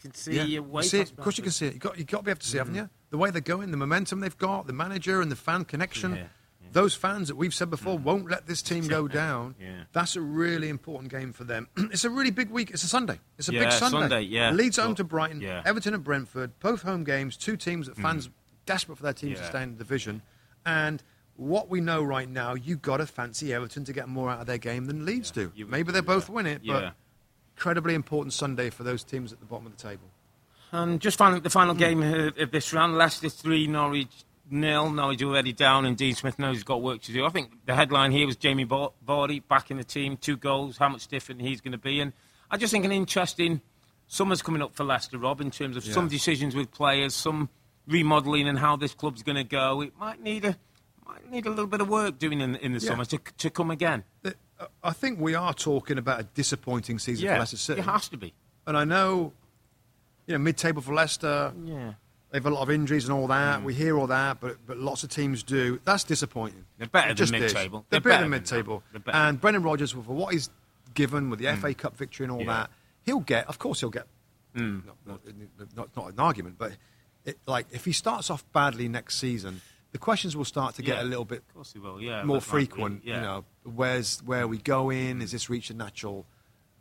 Can 0.00 0.14
see 0.14 0.36
Yeah, 0.36 0.42
a 0.42 0.46
you 0.46 0.62
way. 0.62 0.82
see 0.84 1.00
it. 1.00 1.10
Of 1.10 1.16
course, 1.18 1.36
you 1.36 1.42
can 1.42 1.52
see 1.52 1.66
it. 1.66 1.74
You 1.74 1.80
got 1.80 1.98
you 1.98 2.04
got 2.04 2.18
to 2.18 2.22
be 2.24 2.30
able 2.30 2.40
to 2.40 2.46
see, 2.46 2.58
haven't 2.58 2.74
Mm. 2.74 2.78
you? 2.78 2.90
The 3.10 3.18
way 3.18 3.30
they're 3.30 3.40
going, 3.40 3.70
the 3.70 3.76
momentum 3.76 4.20
they've 4.20 4.36
got, 4.38 4.66
the 4.66 4.72
manager 4.72 5.20
and 5.20 5.30
the 5.30 5.36
fan 5.36 5.64
connection. 5.64 6.14
Yeah. 6.14 6.26
Those 6.72 6.94
fans 6.94 7.28
that 7.28 7.36
we've 7.36 7.54
said 7.54 7.70
before 7.70 7.96
won't 7.98 8.30
let 8.30 8.46
this 8.46 8.62
team 8.62 8.86
go 8.86 9.08
down. 9.08 9.54
Yeah. 9.60 9.84
That's 9.92 10.16
a 10.16 10.20
really 10.20 10.68
important 10.68 11.10
game 11.10 11.32
for 11.32 11.44
them. 11.44 11.68
it's 11.76 12.04
a 12.04 12.10
really 12.10 12.30
big 12.30 12.50
week. 12.50 12.70
It's 12.70 12.82
a 12.84 12.88
Sunday. 12.88 13.18
It's 13.38 13.48
a 13.48 13.52
Yeah, 13.52 13.64
big 13.64 13.72
Sunday. 13.72 13.98
Sunday, 14.00 14.20
yeah. 14.22 14.50
Leeds 14.50 14.76
home 14.76 14.88
Well, 14.88 14.94
to 14.96 15.04
Brighton. 15.04 15.40
yeah. 15.40 15.62
Everton 15.64 15.94
and 15.94 16.04
Brentford. 16.04 16.58
Both 16.60 16.82
home 16.82 17.04
games. 17.04 17.36
Two 17.36 17.56
teams 17.56 17.86
that 17.86 17.96
fans 17.96 18.28
desperate 18.66 18.96
for 18.96 19.04
their 19.04 19.12
teams 19.12 19.38
to 19.38 19.46
stay 19.46 19.62
in 19.62 19.72
the 19.72 19.78
division. 19.78 20.22
And 20.66 21.02
what 21.36 21.68
we 21.70 21.80
know 21.80 22.02
right 22.02 22.28
now, 22.28 22.54
you've 22.54 22.82
got 22.82 22.98
to 22.98 23.06
fancy 23.06 23.54
Everton 23.54 23.84
to 23.84 23.92
get 23.92 24.08
more 24.08 24.28
out 24.30 24.40
of 24.40 24.46
their 24.46 24.58
game 24.58 24.86
than 24.86 25.04
Leeds 25.06 25.30
do. 25.30 25.52
you 25.54 25.66
Maybe 25.66 25.92
they 25.92 26.00
do 26.00 26.06
both 26.06 26.28
win 26.28 26.46
it, 26.46 26.60
Yeah. 26.64 26.72
but 26.80 26.94
incredibly 27.56 27.94
important 27.94 28.32
Sunday 28.32 28.70
for 28.70 28.82
those 28.82 29.02
teams 29.04 29.32
at 29.32 29.40
the 29.40 29.46
bottom 29.46 29.66
of 29.66 29.76
the 29.76 29.82
table. 29.82 30.08
And 30.70 31.00
just 31.00 31.16
finally, 31.16 31.40
the 31.40 31.48
final 31.48 31.72
Hmm. 31.74 31.80
game 31.80 32.02
of, 32.02 32.36
of 32.38 32.50
this 32.50 32.72
round: 32.74 32.98
Leicester 32.98 33.30
three, 33.30 33.66
Norwich 33.66 34.24
nil. 34.50 34.90
Norwich 34.90 35.22
already 35.22 35.52
down, 35.52 35.84
and 35.84 35.96
Dean 35.96 36.14
Smith 36.14 36.38
knows 36.38 36.56
he's 36.56 36.64
got 36.64 36.82
work 36.82 37.02
to 37.02 37.12
do. 37.12 37.24
I 37.24 37.30
think 37.30 37.52
the 37.66 37.74
headline 37.74 38.12
here 38.12 38.26
was 38.26 38.36
Jamie 38.36 38.64
Var- 38.64 38.92
Vardy 39.06 39.42
back 39.46 39.70
in 39.70 39.76
the 39.76 39.84
team, 39.84 40.16
two 40.16 40.36
goals. 40.36 40.78
How 40.78 40.88
much 40.88 41.06
different 41.08 41.40
he's 41.42 41.60
going 41.60 41.72
to 41.72 41.78
be, 41.78 42.00
and 42.00 42.12
I 42.50 42.56
just 42.56 42.72
think 42.72 42.84
an 42.84 42.92
interesting 42.92 43.60
summer's 44.06 44.40
coming 44.42 44.62
up 44.62 44.74
for 44.74 44.84
Leicester, 44.84 45.18
Rob, 45.18 45.40
in 45.40 45.50
terms 45.50 45.76
of 45.76 45.84
Yeah. 45.84 45.92
some 45.92 46.08
decisions 46.08 46.54
with 46.56 46.70
players, 46.72 47.14
some 47.14 47.48
remodelling, 47.86 48.48
and 48.48 48.58
how 48.58 48.76
this 48.76 48.94
club's 48.94 49.22
going 49.22 49.36
to 49.36 49.44
go. 49.44 49.80
It 49.82 49.92
might 49.98 50.20
need 50.22 50.44
a 50.44 50.56
might 51.06 51.30
need 51.30 51.46
a 51.46 51.50
little 51.50 51.66
bit 51.66 51.80
of 51.80 51.88
work 51.88 52.18
doing 52.18 52.40
in, 52.40 52.54
in 52.56 52.72
the 52.74 52.80
Yeah. 52.80 52.88
summer 52.90 53.04
to 53.06 53.18
to 53.18 53.50
come 53.50 53.70
again. 53.70 54.04
The- 54.22 54.36
I 54.82 54.92
think 54.92 55.20
we 55.20 55.34
are 55.36 55.54
talking 55.54 55.98
about 55.98 56.20
a 56.20 56.24
disappointing 56.24 56.98
season 56.98 57.28
for 57.28 57.38
Leicester 57.38 57.56
City. 57.56 57.80
it 57.80 57.84
has 57.84 58.08
to 58.08 58.16
be. 58.16 58.34
And 58.66 58.76
I 58.76 58.82
know, 58.84 59.32
you 60.26 60.32
know, 60.34 60.38
mid-table 60.38 60.82
for 60.82 60.92
Leicester, 60.92 61.52
Yeah, 61.64 61.92
they've 62.30 62.44
a 62.44 62.50
lot 62.50 62.62
of 62.62 62.70
injuries 62.70 63.04
and 63.04 63.12
all 63.12 63.26
Mm. 63.26 63.28
that. 63.28 63.62
We 63.62 63.74
hear 63.74 63.98
all 63.98 64.06
that, 64.08 64.40
but 64.40 64.58
but 64.66 64.78
lots 64.78 65.02
of 65.04 65.10
teams 65.10 65.42
do. 65.42 65.80
That's 65.84 66.04
disappointing. 66.04 66.64
They're 66.78 66.86
better 66.88 67.14
than 67.14 67.30
mid-table. 67.40 67.86
They're, 67.90 68.00
They're 68.00 68.10
better 68.10 68.22
than 68.24 68.30
better 68.30 68.44
than 68.44 68.58
mid-table. 68.58 68.78
that. 68.78 68.92
They're 68.92 69.12
better. 69.12 69.18
And 69.18 69.40
Brendan 69.40 69.62
Rodgers, 69.62 69.92
for 69.92 70.00
what 70.00 70.32
he's 70.34 70.50
given 70.94 71.30
with 71.30 71.38
the 71.38 71.46
FA 71.48 71.74
Cup 71.74 71.96
victory 71.96 72.24
and 72.24 72.32
all 72.32 72.40
Yeah. 72.40 72.46
that, 72.46 72.70
he'll 73.04 73.20
get. 73.20 73.46
Of 73.46 73.58
course, 73.58 73.80
he'll 73.80 73.90
get. 73.90 74.06
Mm. 74.56 74.82
Not, 75.06 75.20
not, 75.76 75.96
not, 75.96 76.12
an 76.12 76.18
argument, 76.20 76.56
but 76.58 76.72
it, 77.24 77.38
like 77.46 77.66
if 77.70 77.84
he 77.84 77.92
starts 77.92 78.30
off 78.30 78.44
badly 78.52 78.88
next 78.88 79.16
season, 79.18 79.60
the 79.92 79.98
questions 79.98 80.36
will 80.36 80.44
start 80.46 80.74
to 80.76 80.82
get 80.82 80.96
Yeah. 80.96 81.02
a 81.02 81.04
little 81.04 81.24
bit 81.24 81.38
of 81.48 81.54
course 81.54 81.72
he 81.72 81.78
will. 81.78 82.00
Yeah, 82.00 82.24
more 82.24 82.40
frequent. 82.40 83.02
yeah. 83.04 83.16
You 83.16 83.20
know, 83.20 83.44
where's 83.64 84.20
where 84.24 84.42
are 84.42 84.46
we 84.48 84.58
going? 84.58 85.22
Is 85.22 85.32
this 85.32 85.48
reached 85.48 85.70
a 85.70 85.74
natural 85.74 86.26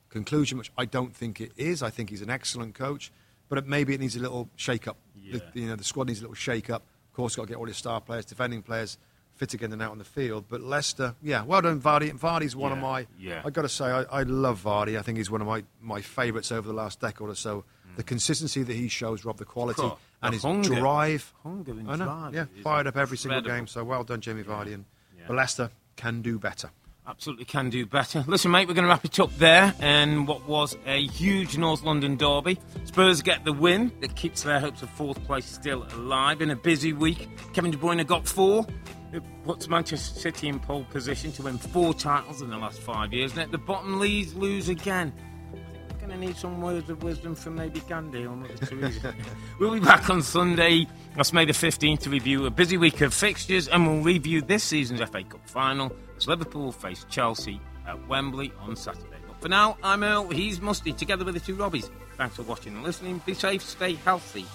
conclusion? 0.10 0.58
Which 0.58 0.72
I 0.78 0.86
don't 0.86 1.16
think 1.16 1.40
it 1.42 1.52
is. 1.58 1.84
I 1.84 1.90
think 1.90 2.10
he's 2.10 2.22
an 2.22 2.30
excellent 2.30 2.74
coach, 2.76 3.12
but 3.50 3.58
it, 3.60 3.68
maybe 3.68 3.94
it 3.94 4.00
needs 4.00 4.16
a 4.16 4.20
little 4.20 4.50
shake 4.56 4.88
up. 4.88 4.98
Yeah. 5.32 5.40
The, 5.54 5.60
you 5.62 5.68
know, 5.68 5.76
the 5.76 5.84
squad 5.84 6.08
needs 6.08 6.20
a 6.20 6.24
little 6.24 6.36
shake 6.36 6.70
up. 6.70 6.84
Of 7.12 7.16
course, 7.16 7.36
got 7.36 7.44
to 7.44 7.48
get 7.50 7.58
all 7.58 7.66
his 7.66 7.78
star 7.78 8.00
players, 8.02 8.26
defending 8.26 8.62
players, 8.62 8.98
fit 9.36 9.54
again 9.54 9.72
and 9.74 9.82
out 9.82 9.92
on 9.92 9.98
the 9.98 10.04
field. 10.04 10.46
But 10.50 10.62
Leicester, 10.62 11.16
yeah, 11.22 11.44
well 11.44 11.62
done, 11.62 11.82
Vardy. 11.82 12.12
Vardy's 12.18 12.56
one 12.56 12.72
of 12.72 12.78
my. 12.78 13.08
yeah. 13.20 13.42
I 13.46 13.50
got 13.50 13.64
to 13.64 13.70
say, 13.70 13.86
I, 13.86 14.04
I 14.04 14.24
love 14.24 14.62
Vardy. 14.64 14.98
I 14.98 15.02
think 15.02 15.18
he's 15.18 15.30
one 15.32 15.42
of 15.42 15.48
my 15.48 15.64
my 15.82 16.02
favourites 16.02 16.52
over 16.52 16.68
the 16.68 16.74
last 16.74 17.00
decade 17.00 17.28
or 17.28 17.36
so. 17.36 17.64
The 17.96 18.04
mm. 18.04 18.08
consistency 18.08 18.62
that 18.64 18.74
he 18.76 18.88
shows, 18.90 19.26
Rob, 19.26 19.38
the 19.38 19.46
quality 19.46 19.82
Oh, 19.82 19.98
and 20.22 20.32
the 20.34 20.36
his 20.38 20.44
hunger. 20.44 20.76
drive. 20.76 21.34
Hunger 21.44 21.72
and 21.72 21.90
I 21.90 21.96
know, 21.96 22.06
drive 22.06 22.34
yeah, 22.36 22.46
fired 22.64 22.86
up 22.88 22.96
every 22.98 23.18
single 23.18 23.40
incredible. 23.40 23.62
game. 23.62 23.68
So 23.68 23.84
well 23.84 24.04
done, 24.04 24.22
Jamie 24.22 24.44
Vardy. 24.44 24.74
And 24.76 24.86
Yeah. 25.18 25.24
but 25.28 25.36
Leicester 25.38 25.72
can 25.96 26.22
do 26.22 26.38
better. 26.38 26.70
Absolutely 27.08 27.46
can 27.46 27.70
do 27.70 27.86
better. 27.86 28.26
Listen, 28.28 28.52
mate, 28.52 28.68
we're 28.68 28.74
going 28.74 28.84
to 28.84 28.90
wrap 28.90 29.06
it 29.06 29.18
up 29.18 29.34
there. 29.38 29.74
And 29.80 30.28
what 30.28 30.46
was 30.46 30.76
a 30.86 31.08
huge 31.08 31.58
North 31.58 31.82
London 31.84 32.18
derby. 32.18 32.60
Spurs 32.84 33.22
get 33.22 33.46
the 33.46 33.54
win 33.54 33.94
that 34.02 34.18
keeps 34.18 34.44
their 34.44 34.60
hopes 34.60 34.82
of 34.82 34.90
fourth 34.90 35.24
place 35.24 35.46
still 35.46 35.88
alive. 35.94 36.42
In 36.42 36.50
a 36.50 36.56
busy 36.56 36.92
week, 36.92 37.30
Kevin 37.54 37.72
De 37.72 37.78
Bruyne 37.78 38.06
got 38.06 38.28
four. 38.28 38.68
It 39.14 39.24
puts 39.46 39.70
Manchester 39.70 40.20
City 40.20 40.50
in 40.50 40.60
pole 40.60 40.84
position 40.92 41.32
to 41.34 41.44
win 41.44 41.58
four 41.58 41.94
titles 41.94 42.42
in 42.42 42.50
the 42.50 42.58
last 42.58 42.82
five 42.82 43.14
years. 43.14 43.32
And 43.32 43.40
at 43.40 43.52
the 43.52 43.58
bottom, 43.58 44.00
Leeds 44.00 44.36
lose 44.36 44.68
again. 44.68 45.14
We're 45.54 46.08
going 46.08 46.12
to 46.12 46.18
need 46.18 46.36
some 46.36 46.62
words 46.62 46.90
of 46.90 47.04
wisdom 47.04 47.36
from 47.36 47.56
maybe 47.56 47.80
Gandhi 47.88 48.26
or 48.26 48.36
Mother 48.36 48.54
Teresa. 48.66 49.16
we'll 49.62 49.74
be 49.74 49.80
back 49.80 50.10
on 50.10 50.22
Sunday, 50.22 50.86
that's 51.16 51.32
May 51.32 51.46
the 51.46 51.54
15th, 51.54 52.00
to 52.00 52.10
review 52.10 52.46
a 52.48 52.50
busy 52.50 52.76
week 52.76 53.00
of 53.00 53.14
fixtures 53.14 53.70
and 53.70 53.88
we'll 53.88 54.04
review 54.04 54.42
this 54.42 54.66
season's 54.66 55.00
FA 55.10 55.24
Cup 55.24 55.48
final 55.48 55.94
as 56.18 56.28
Liverpool 56.28 56.72
face 56.72 57.06
Chelsea 57.10 57.62
at 57.88 58.08
Wembley 58.08 58.52
on 58.60 58.76
Saturday. 58.76 59.08
But 59.28 59.42
for 59.42 59.50
now, 59.50 59.78
I'm 59.84 60.04
Earle, 60.04 60.30
he's 60.30 60.60
Mustoe, 60.60 60.96
together 60.98 61.24
with 61.24 61.36
the 61.36 61.40
two 61.40 61.56
Robbies. 61.56 61.90
Thanks 62.18 62.36
for 62.36 62.44
watching 62.44 62.74
and 62.76 62.84
listening. 62.84 63.22
Be 63.26 63.34
safe, 63.34 63.62
stay 63.62 63.94
healthy. 63.94 64.46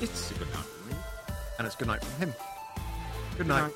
It's 0.00 0.30
a 0.30 0.34
good 0.34 0.48
night 0.52 0.64
from 0.64 0.90
me. 0.90 0.96
And 1.58 1.66
it's 1.66 1.76
good 1.76 1.88
night 1.88 2.04
from 2.04 2.28
him. 2.28 2.34
Good 3.32 3.38
Good 3.38 3.46
night. 3.48 3.62
night. 3.62 3.72